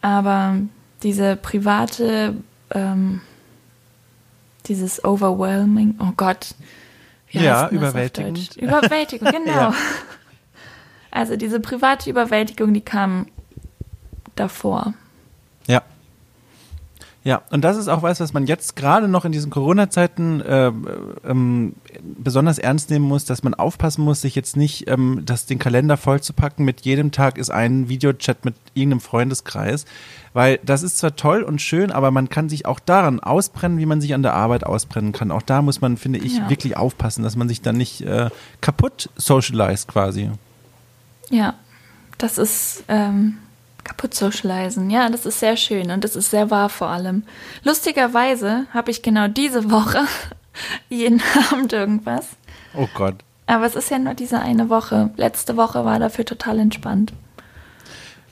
Aber 0.00 0.56
diese 1.02 1.36
private, 1.36 2.34
ähm, 2.70 3.20
dieses 4.66 5.04
Overwhelming, 5.04 5.96
oh 6.00 6.12
Gott. 6.16 6.54
Wie 7.38 7.44
ja, 7.44 7.68
überwältigend. 7.68 8.56
Überwältigung, 8.56 9.28
genau. 9.32 9.50
ja. 9.52 9.74
Also 11.10 11.36
diese 11.36 11.60
private 11.60 12.10
Überwältigung, 12.10 12.74
die 12.74 12.80
kam 12.80 13.26
davor. 14.34 14.94
Ja. 15.66 15.82
Ja, 17.28 17.42
und 17.50 17.62
das 17.62 17.76
ist 17.76 17.88
auch 17.88 18.02
was, 18.02 18.20
was 18.20 18.32
man 18.32 18.46
jetzt 18.46 18.74
gerade 18.74 19.06
noch 19.06 19.26
in 19.26 19.32
diesen 19.32 19.50
Corona-Zeiten 19.50 20.40
äh, 20.40 20.72
ähm, 21.26 21.74
besonders 22.00 22.56
ernst 22.58 22.88
nehmen 22.88 23.04
muss, 23.04 23.26
dass 23.26 23.42
man 23.42 23.52
aufpassen 23.52 24.02
muss, 24.02 24.22
sich 24.22 24.34
jetzt 24.34 24.56
nicht 24.56 24.88
ähm, 24.88 25.20
das, 25.26 25.44
den 25.44 25.58
Kalender 25.58 25.98
vollzupacken 25.98 26.64
mit 26.64 26.80
jedem 26.86 27.12
Tag 27.12 27.36
ist 27.36 27.50
ein 27.50 27.90
Videochat 27.90 28.46
mit 28.46 28.54
irgendeinem 28.72 29.02
Freundeskreis, 29.02 29.84
weil 30.32 30.58
das 30.64 30.82
ist 30.82 30.96
zwar 30.96 31.16
toll 31.16 31.42
und 31.42 31.60
schön, 31.60 31.92
aber 31.92 32.10
man 32.12 32.30
kann 32.30 32.48
sich 32.48 32.64
auch 32.64 32.80
daran 32.80 33.20
ausbrennen, 33.20 33.76
wie 33.76 33.84
man 33.84 34.00
sich 34.00 34.14
an 34.14 34.22
der 34.22 34.32
Arbeit 34.32 34.64
ausbrennen 34.64 35.12
kann. 35.12 35.30
Auch 35.30 35.42
da 35.42 35.60
muss 35.60 35.82
man, 35.82 35.98
finde 35.98 36.20
ich, 36.20 36.38
ja. 36.38 36.48
wirklich 36.48 36.78
aufpassen, 36.78 37.24
dass 37.24 37.36
man 37.36 37.46
sich 37.46 37.60
dann 37.60 37.76
nicht 37.76 38.00
äh, 38.00 38.30
kaputt 38.62 39.10
socialized 39.16 39.86
quasi. 39.86 40.30
Ja, 41.28 41.56
das 42.16 42.38
ist 42.38 42.84
ähm, 42.88 43.36
Kaputt 43.88 44.14
socialisen, 44.14 44.90
ja, 44.90 45.08
das 45.08 45.24
ist 45.24 45.40
sehr 45.40 45.56
schön 45.56 45.90
und 45.90 46.04
das 46.04 46.14
ist 46.14 46.30
sehr 46.30 46.50
wahr 46.50 46.68
vor 46.68 46.88
allem. 46.88 47.22
Lustigerweise 47.64 48.66
habe 48.72 48.90
ich 48.90 49.02
genau 49.02 49.28
diese 49.28 49.70
Woche 49.70 50.00
jeden 50.90 51.22
Abend 51.50 51.72
irgendwas. 51.72 52.28
Oh 52.74 52.86
Gott. 52.94 53.16
Aber 53.46 53.64
es 53.64 53.74
ist 53.74 53.90
ja 53.90 53.98
nur 53.98 54.12
diese 54.12 54.40
eine 54.40 54.68
Woche. 54.68 55.10
Letzte 55.16 55.56
Woche 55.56 55.86
war 55.86 55.98
dafür 55.98 56.26
total 56.26 56.58
entspannt. 56.58 57.14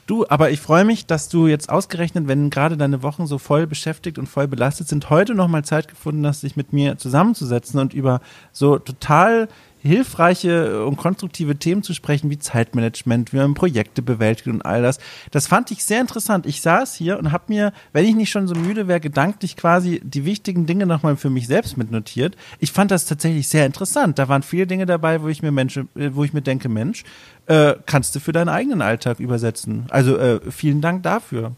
Du, 0.06 0.26
aber 0.28 0.50
ich 0.50 0.60
freue 0.60 0.84
mich, 0.84 1.06
dass 1.06 1.28
du 1.30 1.46
jetzt 1.46 1.68
ausgerechnet, 1.68 2.28
wenn 2.28 2.50
gerade 2.50 2.76
deine 2.76 3.02
Wochen 3.02 3.26
so 3.26 3.38
voll 3.38 3.66
beschäftigt 3.66 4.18
und 4.18 4.28
voll 4.28 4.46
belastet 4.46 4.88
sind, 4.88 5.10
heute 5.10 5.34
nochmal 5.34 5.64
Zeit 5.64 5.88
gefunden 5.88 6.24
hast, 6.26 6.42
dich 6.42 6.54
mit 6.54 6.72
mir 6.72 6.98
zusammenzusetzen 6.98 7.80
und 7.80 7.94
über 7.94 8.20
so 8.52 8.78
total 8.78 9.48
hilfreiche 9.82 10.84
und 10.84 10.96
konstruktive 10.96 11.56
Themen 11.56 11.82
zu 11.82 11.94
sprechen, 11.94 12.30
wie 12.30 12.38
Zeitmanagement, 12.38 13.32
wie 13.32 13.36
man 13.36 13.54
Projekte 13.54 14.02
bewältigt 14.02 14.48
und 14.48 14.62
all 14.62 14.82
das. 14.82 14.98
Das 15.30 15.46
fand 15.46 15.70
ich 15.70 15.84
sehr 15.84 16.00
interessant. 16.00 16.46
Ich 16.46 16.60
saß 16.60 16.94
hier 16.94 17.18
und 17.18 17.32
habe 17.32 17.44
mir, 17.48 17.72
wenn 17.92 18.04
ich 18.04 18.14
nicht 18.14 18.30
schon 18.30 18.48
so 18.48 18.54
müde 18.54 18.88
wäre, 18.88 19.00
gedanklich 19.00 19.56
quasi 19.56 20.00
die 20.02 20.24
wichtigen 20.24 20.66
Dinge 20.66 20.86
nochmal 20.86 21.16
für 21.16 21.30
mich 21.30 21.46
selbst 21.46 21.76
mitnotiert. 21.76 22.36
Ich 22.58 22.72
fand 22.72 22.90
das 22.90 23.06
tatsächlich 23.06 23.48
sehr 23.48 23.66
interessant. 23.66 24.18
Da 24.18 24.28
waren 24.28 24.42
viele 24.42 24.66
Dinge 24.66 24.86
dabei, 24.86 25.22
wo 25.22 25.28
ich 25.28 25.42
mir 25.42 25.52
Mensch, 25.52 25.76
äh, 25.76 25.84
wo 25.94 26.24
ich 26.24 26.32
mir 26.32 26.42
denke, 26.42 26.68
Mensch, 26.68 27.04
äh, 27.46 27.74
kannst 27.86 28.14
du 28.14 28.20
für 28.20 28.32
deinen 28.32 28.48
eigenen 28.48 28.82
Alltag 28.82 29.20
übersetzen. 29.20 29.86
Also 29.90 30.16
äh, 30.16 30.40
vielen 30.50 30.80
Dank 30.80 31.02
dafür. 31.02 31.52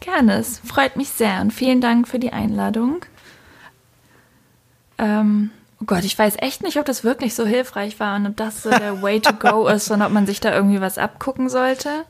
Gerne, 0.00 0.38
es 0.38 0.58
freut 0.60 0.96
mich 0.96 1.10
sehr 1.10 1.40
und 1.42 1.52
vielen 1.52 1.80
Dank 1.80 2.08
für 2.08 2.18
die 2.18 2.32
Einladung. 2.32 3.04
Ähm, 4.98 5.50
Oh 5.80 5.86
Gott, 5.86 6.04
ich 6.04 6.18
weiß 6.18 6.34
echt 6.38 6.62
nicht, 6.62 6.78
ob 6.78 6.84
das 6.84 7.04
wirklich 7.04 7.34
so 7.34 7.46
hilfreich 7.46 7.98
war 8.00 8.16
und 8.16 8.26
ob 8.26 8.36
das 8.36 8.62
so 8.62 8.70
der 8.70 9.00
Way 9.00 9.20
to 9.20 9.32
go 9.32 9.66
ist 9.68 9.90
und 9.90 10.02
ob 10.02 10.12
man 10.12 10.26
sich 10.26 10.40
da 10.40 10.54
irgendwie 10.54 10.80
was 10.80 10.98
abgucken 10.98 11.48
sollte 11.48 12.04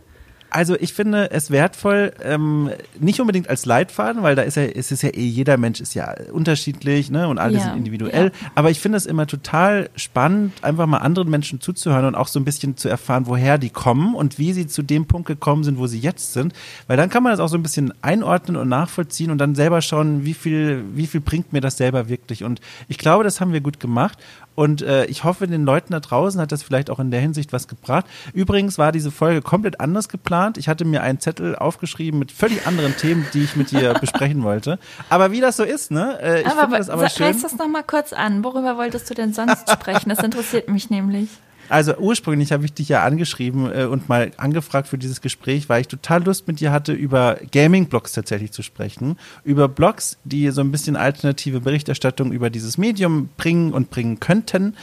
also 0.51 0.77
ich 0.79 0.93
finde 0.93 1.31
es 1.31 1.51
wertvoll, 1.51 2.13
ähm, 2.23 2.71
nicht 2.99 3.21
unbedingt 3.21 3.49
als 3.49 3.67
Leitfaden, 3.67 4.23
weil 4.23 4.37
da 4.37 4.43
ist 4.43 4.57
ja, 4.57 4.65
es 4.65 4.93
ist 4.93 5.03
ja 5.03 5.11
eh, 5.11 5.21
jeder 5.21 5.57
Mensch 5.57 5.81
ist 5.81 5.95
ja 5.95 6.15
unterschiedlich, 6.33 7.11
ne, 7.11 7.29
und 7.29 7.39
alle 7.39 7.59
ja, 7.59 7.65
sind 7.65 7.77
individuell. 7.77 8.27
Ja. 8.27 8.51
Aber 8.55 8.71
ich 8.71 8.81
finde 8.81 8.99
es 8.99 9.07
immer 9.07 9.27
total 9.27 9.91
spannend, 9.97 10.53
einfach 10.63 10.87
mal 10.87 10.99
anderen 10.99 11.31
Menschen 11.31 11.61
zuzuhören 11.61 12.05
und 12.07 12.15
auch 12.15 12.29
so 12.29 12.39
ein 12.41 12.45
bisschen 12.45 12.77
zu 12.77 12.89
erfahren, 12.89 13.27
woher 13.27 13.59
die 13.59 13.71
kommen 13.71 14.15
und 14.15 14.39
wie 14.39 14.53
sie 14.53 14.67
zu 14.67 14.83
dem 14.83 15.07
Punkt 15.07 15.29
gekommen 15.29 15.65
sind, 15.65 15.79
wo 15.79 15.87
sie 15.87 15.99
jetzt 15.99 16.33
sind. 16.33 16.53
Weil 16.87 16.97
dann 16.97 17.11
kann 17.11 17.23
man 17.23 17.33
das 17.33 17.41
auch 17.41 17.49
so 17.49 17.57
ein 17.57 17.63
bisschen 17.63 17.93
einordnen 18.03 18.57
und 18.57 18.69
nachvollziehen 18.69 19.31
und 19.31 19.39
dann 19.39 19.55
selber 19.55 19.81
schauen, 19.83 20.25
wie 20.25 20.35
viel, 20.35 20.85
wie 20.95 21.07
viel 21.07 21.21
bringt 21.21 21.53
mir 21.53 21.61
das 21.61 21.77
selber 21.77 22.09
wirklich. 22.09 22.45
Und 22.45 22.61
ich 22.89 22.99
glaube, 22.99 23.25
das 23.25 23.41
haben 23.41 23.53
wir 23.53 23.61
gut 23.61 23.81
gemacht. 23.81 24.19
Und 24.55 24.83
äh, 24.83 25.07
ich 25.07 25.25
hoffe, 25.25 25.47
den 25.47 25.65
Leuten 25.65 25.93
da 25.93 26.01
draußen 26.01 26.41
hat 26.41 26.53
das 26.53 26.63
vielleicht 26.63 26.91
auch 26.91 26.99
in 26.99 27.11
der 27.11 27.21
Hinsicht 27.21 27.53
was 27.53 27.69
gebracht. 27.69 28.05
Übrigens 28.33 28.79
war 28.79 28.93
diese 28.93 29.11
Folge 29.11 29.43
komplett 29.43 29.81
anders 29.81 30.09
geplant. 30.09 30.59
Ich 30.59 30.69
hatte 30.69 30.85
mir 30.85 31.03
einen 31.03 31.21
Zettel 31.21 31.57
aufgeschrieben 31.57 32.19
mit 32.19 32.33
völlig 32.33 32.67
anderen 32.67 32.97
Themen, 32.97 33.27
die 33.33 33.45
ich 33.45 33.57
mit 33.57 33.71
dir 33.71 33.95
besprechen 34.01 34.43
wollte. 34.43 34.79
Aber 35.09 35.31
wie 35.33 35.41
das 35.41 35.57
so 35.57 35.65
ist, 35.65 35.91
ne? 35.91 36.19
Äh, 36.21 36.43
ich 36.43 36.49
finde 36.49 36.77
das 36.77 36.91
aber 36.91 37.09
schön. 37.09 37.27
Reiß 37.27 37.43
das 37.43 37.57
nochmal 37.57 37.85
kurz 37.85 38.13
an. 38.13 38.45
Worüber 38.45 38.77
wolltest 38.77 39.09
du 39.09 39.15
denn 39.15 39.33
sonst 39.33 39.71
sprechen? 39.71 40.11
Das 40.11 40.19
interessiert 40.19 40.69
mich 40.69 40.91
nämlich. 40.91 41.29
Also 41.71 41.97
ursprünglich 41.97 42.51
habe 42.51 42.65
ich 42.65 42.73
dich 42.73 42.89
ja 42.89 43.05
angeschrieben 43.05 43.71
äh, 43.73 43.85
und 43.85 44.09
mal 44.09 44.33
angefragt 44.37 44.89
für 44.89 44.99
dieses 44.99 45.21
Gespräch, 45.21 45.69
weil 45.69 45.83
ich 45.83 45.89
total 45.89 46.25
Lust 46.25 46.49
mit 46.49 46.59
dir 46.59 46.73
hatte, 46.73 46.93
über 46.93 47.39
Gaming-Blogs 47.53 48.13
tatsächlich 48.13 48.51
zu 48.51 48.63
sprechen. 48.63 49.17
Über 49.45 49.69
Blogs, 49.69 50.19
die 50.25 50.51
so 50.51 50.63
ein 50.63 50.73
bisschen 50.73 50.97
alternative 50.97 51.61
Berichterstattung 51.61 52.33
über 52.33 52.51
dieses 52.51 52.77
Medium 52.77 53.29
bringen 53.37 53.73
und 53.73 53.91
bringen 53.91 54.19
könnten. 54.19 54.75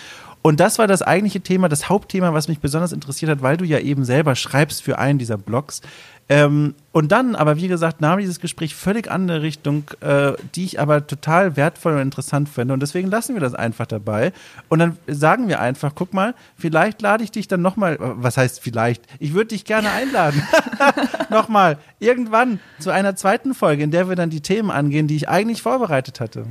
Und 0.48 0.62
das 0.62 0.80
war 0.80 0.88
das 0.88 1.02
eigentliche 1.02 1.42
Thema, 1.42 1.68
das 1.68 1.90
Hauptthema, 1.90 2.34
was 2.34 2.48
mich 2.48 2.60
besonders 2.60 2.94
interessiert 2.94 3.30
hat, 3.30 3.42
weil 3.42 3.58
du 3.58 3.66
ja 3.66 3.80
eben 3.80 4.06
selber 4.06 4.34
schreibst 4.34 4.82
für 4.82 4.98
einen 4.98 5.20
dieser 5.20 5.38
Blogs. 5.38 5.82
Ähm, 6.30 6.74
und 6.94 7.12
dann, 7.12 7.36
aber 7.36 7.58
wie 7.58 7.68
gesagt, 7.68 8.00
nahm 8.00 8.20
dieses 8.20 8.40
Gespräch 8.40 8.74
völlig 8.74 9.12
andere 9.12 9.42
Richtung, 9.42 9.84
äh, 10.00 10.36
die 10.56 10.64
ich 10.64 10.80
aber 10.80 11.06
total 11.06 11.58
wertvoll 11.58 11.96
und 11.96 12.00
interessant 12.00 12.48
finde. 12.48 12.74
Und 12.74 12.80
deswegen 12.80 13.10
lassen 13.10 13.34
wir 13.34 13.42
das 13.42 13.56
einfach 13.56 13.88
dabei. 13.88 14.32
Und 14.70 14.80
dann 14.80 14.98
sagen 15.06 15.50
wir 15.50 15.60
einfach, 15.60 15.92
guck 15.96 16.14
mal, 16.14 16.34
vielleicht 16.58 17.02
lade 17.02 17.26
ich 17.26 17.32
dich 17.32 17.50
dann 17.50 17.62
nochmal, 17.62 17.98
was 18.00 18.38
heißt 18.38 18.62
vielleicht? 18.62 19.04
Ich 19.20 19.34
würde 19.34 19.48
dich 19.48 19.66
gerne 19.66 19.92
einladen. 19.92 20.42
nochmal, 21.30 21.78
irgendwann 22.00 22.62
zu 22.80 22.90
einer 22.90 23.18
zweiten 23.18 23.54
Folge, 23.54 23.84
in 23.84 23.92
der 23.92 24.08
wir 24.08 24.16
dann 24.16 24.30
die 24.30 24.40
Themen 24.40 24.72
angehen, 24.72 25.08
die 25.08 25.18
ich 25.18 25.28
eigentlich 25.28 25.62
vorbereitet 25.62 26.22
hatte. 26.22 26.46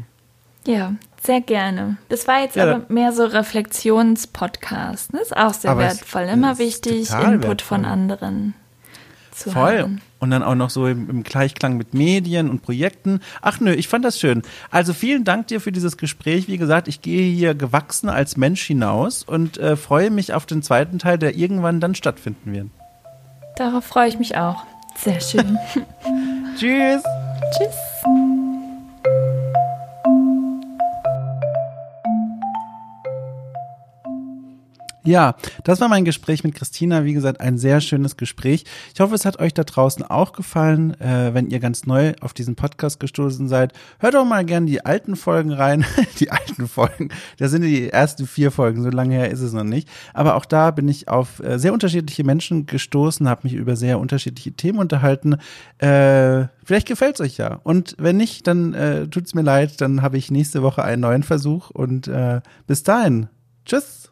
Ja, 0.66 0.92
sehr 1.26 1.40
gerne. 1.40 1.96
Das 2.08 2.26
war 2.26 2.40
jetzt 2.40 2.56
ja, 2.56 2.64
aber 2.64 2.86
mehr 2.88 3.12
so 3.12 3.24
Reflexionspodcast. 3.24 5.12
Das 5.12 5.22
ist 5.22 5.36
auch 5.36 5.54
sehr 5.54 5.76
wertvoll. 5.76 6.22
Immer 6.22 6.58
wichtig, 6.58 7.10
Input 7.10 7.42
wertvoll. 7.42 7.56
von 7.58 7.84
anderen 7.84 8.54
zu 9.36 9.50
Voll. 9.50 9.78
Haben. 9.78 10.00
und 10.18 10.30
dann 10.30 10.42
auch 10.42 10.54
noch 10.54 10.70
so 10.70 10.86
im, 10.86 11.10
im, 11.10 11.22
Gleichklang 11.22 11.76
mit 11.76 11.92
Medien 11.92 12.48
und 12.48 12.62
Projekten. 12.62 13.20
Ach 13.42 13.60
nö, 13.60 13.72
ich 13.72 13.86
fand 13.88 14.04
das 14.04 14.18
schön. 14.18 14.42
Also 14.70 14.94
vielen 14.94 15.24
Dank 15.24 15.48
dir 15.48 15.60
für 15.60 15.72
dieses 15.72 15.98
Gespräch. 15.98 16.48
Wie 16.48 16.56
gesagt, 16.56 16.88
ich 16.88 17.02
gehe 17.02 17.30
hier 17.30 17.54
gewachsen 17.54 18.08
als 18.08 18.36
Mensch 18.36 18.62
hinaus 18.62 19.22
und 19.22 19.58
äh, 19.58 19.76
freue 19.76 20.10
mich 20.10 20.32
auf 20.32 20.46
den 20.46 20.62
zweiten 20.62 20.98
Teil, 20.98 21.18
der 21.18 21.36
irgendwann 21.36 21.80
dann 21.80 21.94
stattfinden 21.94 22.52
wird. 22.52 22.68
Darauf 23.56 23.84
freue 23.84 24.08
ich 24.08 24.18
mich 24.18 24.36
auch. 24.36 24.64
Sehr 24.96 25.20
schön. 25.20 25.58
Tschüss. 26.58 27.02
Tschüss. 27.58 28.55
Ja, 35.06 35.36
das 35.62 35.80
war 35.80 35.88
mein 35.88 36.04
Gespräch 36.04 36.42
mit 36.42 36.56
Christina. 36.56 37.04
Wie 37.04 37.12
gesagt, 37.12 37.40
ein 37.40 37.58
sehr 37.58 37.80
schönes 37.80 38.16
Gespräch. 38.16 38.64
Ich 38.92 39.00
hoffe, 39.00 39.14
es 39.14 39.24
hat 39.24 39.38
euch 39.38 39.54
da 39.54 39.62
draußen 39.62 40.02
auch 40.02 40.32
gefallen. 40.32 41.00
Äh, 41.00 41.32
wenn 41.32 41.48
ihr 41.48 41.60
ganz 41.60 41.86
neu 41.86 42.14
auf 42.20 42.34
diesen 42.34 42.56
Podcast 42.56 42.98
gestoßen 42.98 43.46
seid, 43.46 43.72
hört 44.00 44.14
doch 44.14 44.24
mal 44.24 44.44
gern 44.44 44.66
die 44.66 44.84
alten 44.84 45.14
Folgen 45.14 45.52
rein. 45.52 45.84
die 46.18 46.32
alten 46.32 46.66
Folgen. 46.66 47.10
Da 47.38 47.46
sind 47.46 47.62
die 47.62 47.88
ersten 47.88 48.26
vier 48.26 48.50
Folgen. 48.50 48.82
So 48.82 48.90
lange 48.90 49.14
her 49.14 49.30
ist 49.30 49.40
es 49.40 49.52
noch 49.52 49.62
nicht. 49.62 49.88
Aber 50.12 50.34
auch 50.34 50.44
da 50.44 50.72
bin 50.72 50.88
ich 50.88 51.08
auf 51.08 51.38
äh, 51.38 51.58
sehr 51.58 51.72
unterschiedliche 51.72 52.24
Menschen 52.24 52.66
gestoßen, 52.66 53.28
habe 53.28 53.42
mich 53.44 53.54
über 53.54 53.76
sehr 53.76 54.00
unterschiedliche 54.00 54.52
Themen 54.52 54.80
unterhalten. 54.80 55.36
Äh, 55.78 56.48
vielleicht 56.64 56.88
gefällt's 56.88 57.20
euch 57.20 57.36
ja. 57.36 57.60
Und 57.62 57.94
wenn 57.98 58.16
nicht, 58.16 58.48
dann 58.48 58.74
äh, 58.74 59.06
tut's 59.06 59.34
mir 59.34 59.42
leid. 59.42 59.80
Dann 59.80 60.02
habe 60.02 60.18
ich 60.18 60.32
nächste 60.32 60.62
Woche 60.62 60.82
einen 60.82 61.02
neuen 61.02 61.22
Versuch. 61.22 61.70
Und 61.70 62.08
äh, 62.08 62.40
bis 62.66 62.82
dahin. 62.82 63.28
Tschüss. 63.64 64.05